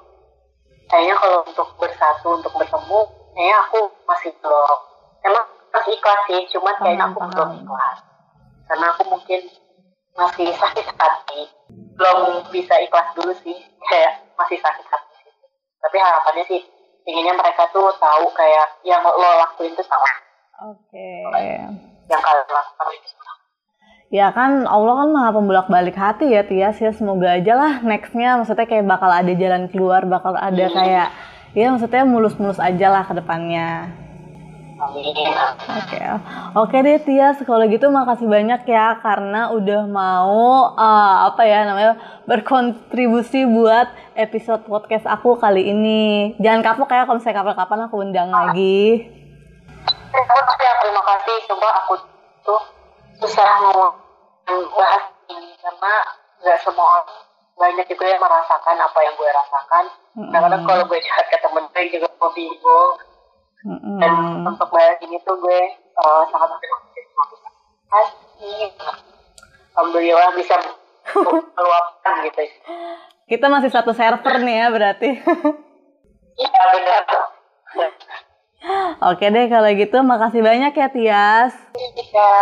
kayaknya 0.88 1.16
kalau 1.16 1.40
untuk 1.44 1.68
bersatu 1.80 2.36
untuk 2.36 2.52
bertemu 2.52 3.00
kayaknya 3.32 3.56
aku 3.64 3.80
masih 4.04 4.32
belum 4.44 4.78
emang 5.24 5.46
masih 5.73 5.93
ikhlas 5.95 6.21
sih 6.27 6.41
cuman 6.57 6.75
kayaknya 6.81 7.05
aku 7.09 7.19
paham. 7.21 7.31
belum 7.33 7.51
ikhlas. 7.64 7.99
Karena 8.69 8.87
aku 8.93 9.03
mungkin 9.09 9.41
masih 10.16 10.49
sakit 10.53 10.87
hati. 10.97 11.41
Belum 11.69 12.19
bisa 12.53 12.75
ikhlas 12.83 13.09
dulu 13.16 13.33
sih 13.45 13.57
kayak 13.89 14.12
masih 14.37 14.59
sakit 14.61 14.87
hati 14.87 15.12
sih. 15.25 15.33
Tapi 15.81 15.97
harapannya 15.97 16.45
sih 16.49 16.61
inginnya 17.09 17.35
mereka 17.37 17.69
tuh 17.73 17.89
tahu 17.97 18.29
kayak 18.37 18.66
yang 18.85 19.01
lo 19.05 19.29
lakuin 19.41 19.73
itu 19.73 19.85
salah. 19.85 20.14
Oke. 20.59 21.09
yang 22.09 22.23
kalian 22.25 22.49
lakukan 22.49 22.87
itu 22.97 23.09
salah. 23.14 23.37
Ya 24.09 24.33
kan 24.33 24.64
Allah 24.64 25.05
kan 25.05 25.09
maha 25.12 25.31
pembolak 25.37 25.69
balik 25.69 25.93
hati 25.93 26.33
ya 26.33 26.41
Tias 26.41 26.81
ya 26.81 26.97
semoga 26.97 27.37
aja 27.37 27.53
lah 27.53 27.73
nextnya 27.85 28.41
maksudnya 28.41 28.64
kayak 28.64 28.89
bakal 28.89 29.12
ada 29.12 29.29
jalan 29.37 29.69
keluar 29.69 30.09
bakal 30.09 30.33
ada 30.33 30.64
kayak 30.73 31.12
ya 31.53 31.69
maksudnya 31.69 32.09
mulus-mulus 32.09 32.57
aja 32.57 32.89
lah 32.89 33.05
ke 33.05 33.12
depannya. 33.12 34.07
Oke, 34.79 35.99
oke 36.55 36.76
deh 36.87 37.03
Tias. 37.03 37.43
Kalau 37.43 37.66
gitu 37.66 37.91
makasih 37.91 38.31
banyak 38.31 38.62
ya 38.62 39.03
karena 39.03 39.51
udah 39.51 39.83
mau 39.91 40.70
eh, 40.79 41.16
apa 41.26 41.43
ya 41.43 41.66
namanya 41.66 41.99
berkontribusi 42.31 43.43
buat 43.43 43.91
episode 44.14 44.62
podcast 44.70 45.11
aku 45.11 45.35
kali 45.35 45.66
ini. 45.66 46.35
Jangan 46.39 46.62
kapok 46.62 46.95
ya 46.95 47.11
kalau 47.11 47.18
misalnya 47.18 47.43
kapan-kapan 47.43 47.81
aku 47.91 47.97
undang 47.99 48.31
lagi. 48.31 49.03
Terima 50.14 50.43
kasih, 50.47 50.70
terima 50.79 51.03
kasih. 51.03 51.37
Coba 51.51 51.68
aku 51.83 51.95
tuh 52.47 52.62
susah 53.18 53.47
mau 53.66 53.99
bahas 54.79 55.05
ini 55.26 55.59
karena 55.59 55.95
nggak 56.39 56.59
semua 56.62 56.87
orang 57.03 57.11
banyak 57.59 57.87
juga 57.91 58.07
yang 58.07 58.22
merasakan 58.22 58.76
apa 58.79 58.99
yang 59.03 59.14
gue 59.18 59.26
rasakan. 59.26 59.85
Kadang-kadang 60.31 60.62
kalau 60.62 60.85
gue 60.87 60.99
curhat 61.03 61.26
ke 61.26 61.39
temen 61.43 61.64
gue 61.66 61.85
juga 61.91 62.07
gue 62.07 62.31
bingung. 62.39 63.18
Dan 63.66 64.12
Mm-mm. 64.14 64.46
untuk 64.46 64.70
bahas 64.70 64.98
ini 65.02 65.18
tuh 65.26 65.34
gue 65.38 65.61
eh, 65.74 66.22
sangat 66.30 66.48
berterima 66.54 66.76
kasih. 66.82 68.70
Alhamdulillah 69.74 70.30
bisa 70.38 70.54
meluapkan 71.56 72.14
gitu. 72.26 72.42
Kita 73.28 73.46
masih 73.50 73.70
satu 73.70 73.90
server 73.92 74.40
nih 74.42 74.56
ya 74.62 74.66
berarti. 74.70 75.11
Iya 76.38 76.62
benar. 76.70 77.02
Oke 79.11 79.26
deh 79.30 79.46
kalau 79.46 79.70
gitu 79.74 79.98
makasih 80.02 80.42
banyak 80.42 80.72
ya 80.74 80.88
Tias. 80.90 81.54
Iya. 81.74 82.34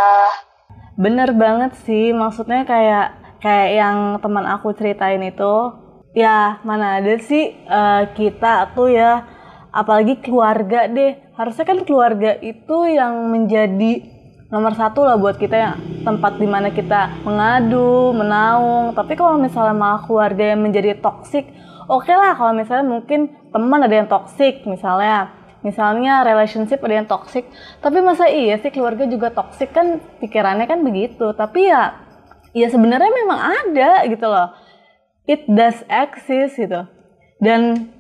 Bener 0.96 1.36
banget 1.36 1.76
sih, 1.84 2.16
maksudnya 2.16 2.64
kayak 2.64 3.36
kayak 3.44 3.68
yang 3.76 4.16
teman 4.24 4.48
aku 4.48 4.72
ceritain 4.72 5.20
itu, 5.20 5.76
ya 6.16 6.56
mana 6.64 6.96
ada 6.96 7.20
sih 7.20 7.52
eh, 7.52 8.02
kita 8.16 8.72
tuh 8.72 8.88
ya, 8.88 9.28
apalagi 9.76 10.24
keluarga 10.24 10.88
deh, 10.88 11.20
harusnya 11.36 11.68
kan 11.68 11.84
keluarga 11.84 12.32
itu 12.40 12.88
yang 12.88 13.28
menjadi 13.28 14.16
nomor 14.48 14.72
satu 14.72 15.04
lah 15.04 15.20
buat 15.20 15.36
kita 15.36 15.56
yang 15.56 15.74
tempat 16.00 16.40
di 16.40 16.48
mana 16.48 16.72
kita 16.72 17.20
mengadu, 17.26 18.16
menaung. 18.16 18.96
Tapi 18.96 19.12
kalau 19.12 19.36
misalnya 19.36 19.76
malah 19.76 20.00
keluarga 20.08 20.56
yang 20.56 20.64
menjadi 20.64 20.96
toksik, 20.96 21.44
oke 21.92 22.08
lah 22.08 22.32
kalau 22.32 22.56
misalnya 22.56 22.88
mungkin 22.88 23.36
teman 23.52 23.84
ada 23.84 23.94
yang 23.94 24.08
toksik 24.08 24.64
misalnya. 24.64 25.36
Misalnya 25.66 26.22
relationship 26.22 26.78
ada 26.78 26.94
yang 27.02 27.10
toxic. 27.10 27.42
Tapi 27.82 27.98
masa 27.98 28.30
iya 28.30 28.54
sih 28.62 28.70
keluarga 28.70 29.02
juga 29.02 29.34
toxic? 29.34 29.74
Kan 29.74 29.98
pikirannya 30.22 30.62
kan 30.70 30.86
begitu. 30.86 31.34
Tapi 31.34 31.66
ya 31.66 32.06
ya 32.54 32.70
sebenarnya 32.70 33.10
memang 33.10 33.40
ada 33.42 34.06
gitu 34.06 34.30
loh. 34.30 34.54
It 35.26 35.42
does 35.50 35.82
exist 35.90 36.54
gitu. 36.54 36.86
Dan 37.42 37.90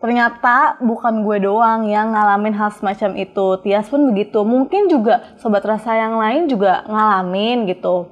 ternyata 0.00 0.80
bukan 0.80 1.22
gue 1.22 1.44
doang 1.44 1.84
yang 1.86 2.16
ngalamin 2.16 2.56
hal 2.56 2.72
semacam 2.72 3.20
itu. 3.20 3.46
Tias 3.60 3.86
pun 3.92 4.08
begitu. 4.08 4.40
Mungkin 4.42 4.88
juga 4.88 5.36
sobat 5.36 5.62
rasa 5.62 5.94
yang 5.94 6.16
lain 6.16 6.48
juga 6.48 6.82
ngalamin 6.88 7.68
gitu. 7.68 8.08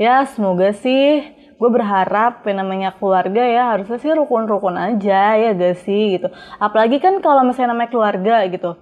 Ya 0.00 0.24
semoga 0.24 0.72
sih 0.72 1.36
gue 1.60 1.70
berharap 1.70 2.40
yang 2.48 2.64
namanya 2.64 2.96
keluarga 2.96 3.44
ya 3.44 3.76
harusnya 3.76 4.00
sih 4.00 4.16
rukun-rukun 4.16 4.80
aja 4.80 5.36
ya 5.36 5.52
gak 5.52 5.76
sih 5.84 6.16
gitu. 6.16 6.32
Apalagi 6.56 6.96
kan 7.04 7.20
kalau 7.20 7.44
misalnya 7.44 7.76
namanya 7.76 7.92
keluarga 7.92 8.36
gitu. 8.48 8.80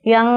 Yang 0.00 0.28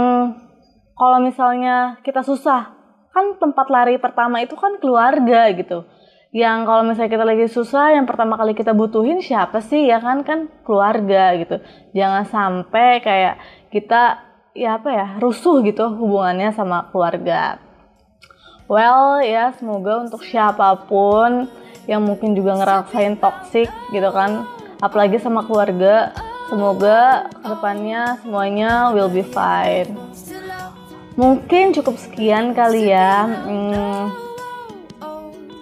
kalau 0.92 1.24
misalnya 1.24 2.04
kita 2.04 2.20
susah 2.20 2.76
kan 3.16 3.40
tempat 3.42 3.66
lari 3.72 3.96
pertama 3.98 4.44
itu 4.44 4.54
kan 4.54 4.78
keluarga 4.78 5.50
gitu 5.56 5.88
yang 6.36 6.68
kalau 6.68 6.84
misalnya 6.84 7.12
kita 7.12 7.26
lagi 7.26 7.48
susah 7.48 7.96
yang 7.96 8.04
pertama 8.04 8.36
kali 8.36 8.52
kita 8.52 8.76
butuhin 8.76 9.24
siapa 9.24 9.64
sih 9.64 9.88
ya 9.88 10.04
kan? 10.04 10.28
Kan 10.28 10.52
keluarga 10.68 11.34
gitu. 11.40 11.64
Jangan 11.96 12.24
sampai 12.28 13.00
kayak 13.00 13.36
kita 13.72 14.28
ya 14.52 14.82
apa 14.82 14.90
ya 14.90 15.08
rusuh 15.22 15.64
gitu 15.64 15.88
hubungannya 15.88 16.52
sama 16.52 16.92
keluarga. 16.92 17.62
Well 18.68 19.24
ya 19.24 19.56
semoga 19.56 20.04
untuk 20.04 20.28
siapa 20.28 20.76
pun 20.92 21.48
yang 21.88 22.04
mungkin 22.04 22.36
juga 22.36 22.60
ngerasain 22.60 23.16
toxic 23.16 23.72
gitu 23.96 24.10
kan 24.12 24.44
apalagi 24.84 25.24
sama 25.24 25.48
keluarga 25.48 26.12
semoga 26.52 27.32
ke 27.32 27.48
depannya 27.48 28.20
semuanya 28.20 28.92
will 28.92 29.08
be 29.08 29.24
fine. 29.24 29.96
Mungkin 31.18 31.74
cukup 31.74 31.98
sekian 31.98 32.54
kali 32.54 32.94
ya. 32.94 33.26
Hmm, 33.26 34.27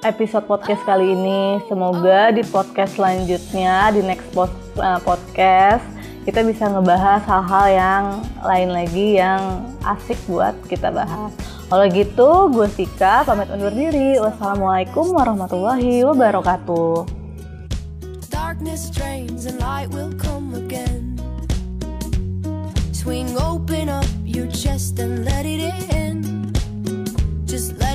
episode 0.05 0.45
podcast 0.45 0.85
kali 0.85 1.17
ini 1.17 1.57
semoga 1.65 2.29
di 2.29 2.45
podcast 2.45 2.93
selanjutnya 2.93 3.89
di 3.89 4.05
next 4.05 4.29
post, 4.37 4.53
uh, 4.77 5.01
podcast 5.01 5.81
kita 6.29 6.45
bisa 6.45 6.69
ngebahas 6.69 7.25
hal-hal 7.25 7.65
yang 7.73 8.05
lain 8.45 8.69
lagi 8.69 9.17
yang 9.17 9.65
asik 9.81 10.17
buat 10.29 10.53
kita 10.69 10.89
bahas. 10.89 11.33
Kalau 11.69 11.85
gitu, 11.89 12.29
gue 12.49 12.65
Sika 12.73 13.21
pamit 13.25 13.45
undur 13.53 13.69
diri. 13.69 14.17
Wassalamualaikum 14.17 15.13
warahmatullahi 15.13 16.01
wabarakatuh. 16.01 17.05
Darkness 18.33 18.89
drains 18.89 19.45
and 19.45 19.61
light 19.61 19.85
will 19.93 20.13
come 20.17 20.57
again. 20.57 21.13
Swing 22.89 23.29
open 23.37 23.89
up 23.89 24.09
your 24.25 24.49
chest 24.49 24.97
and 24.97 25.21
let 25.29 25.45
it 25.45 25.61
in. 25.93 26.25
Just 27.45 27.77
let 27.77 27.94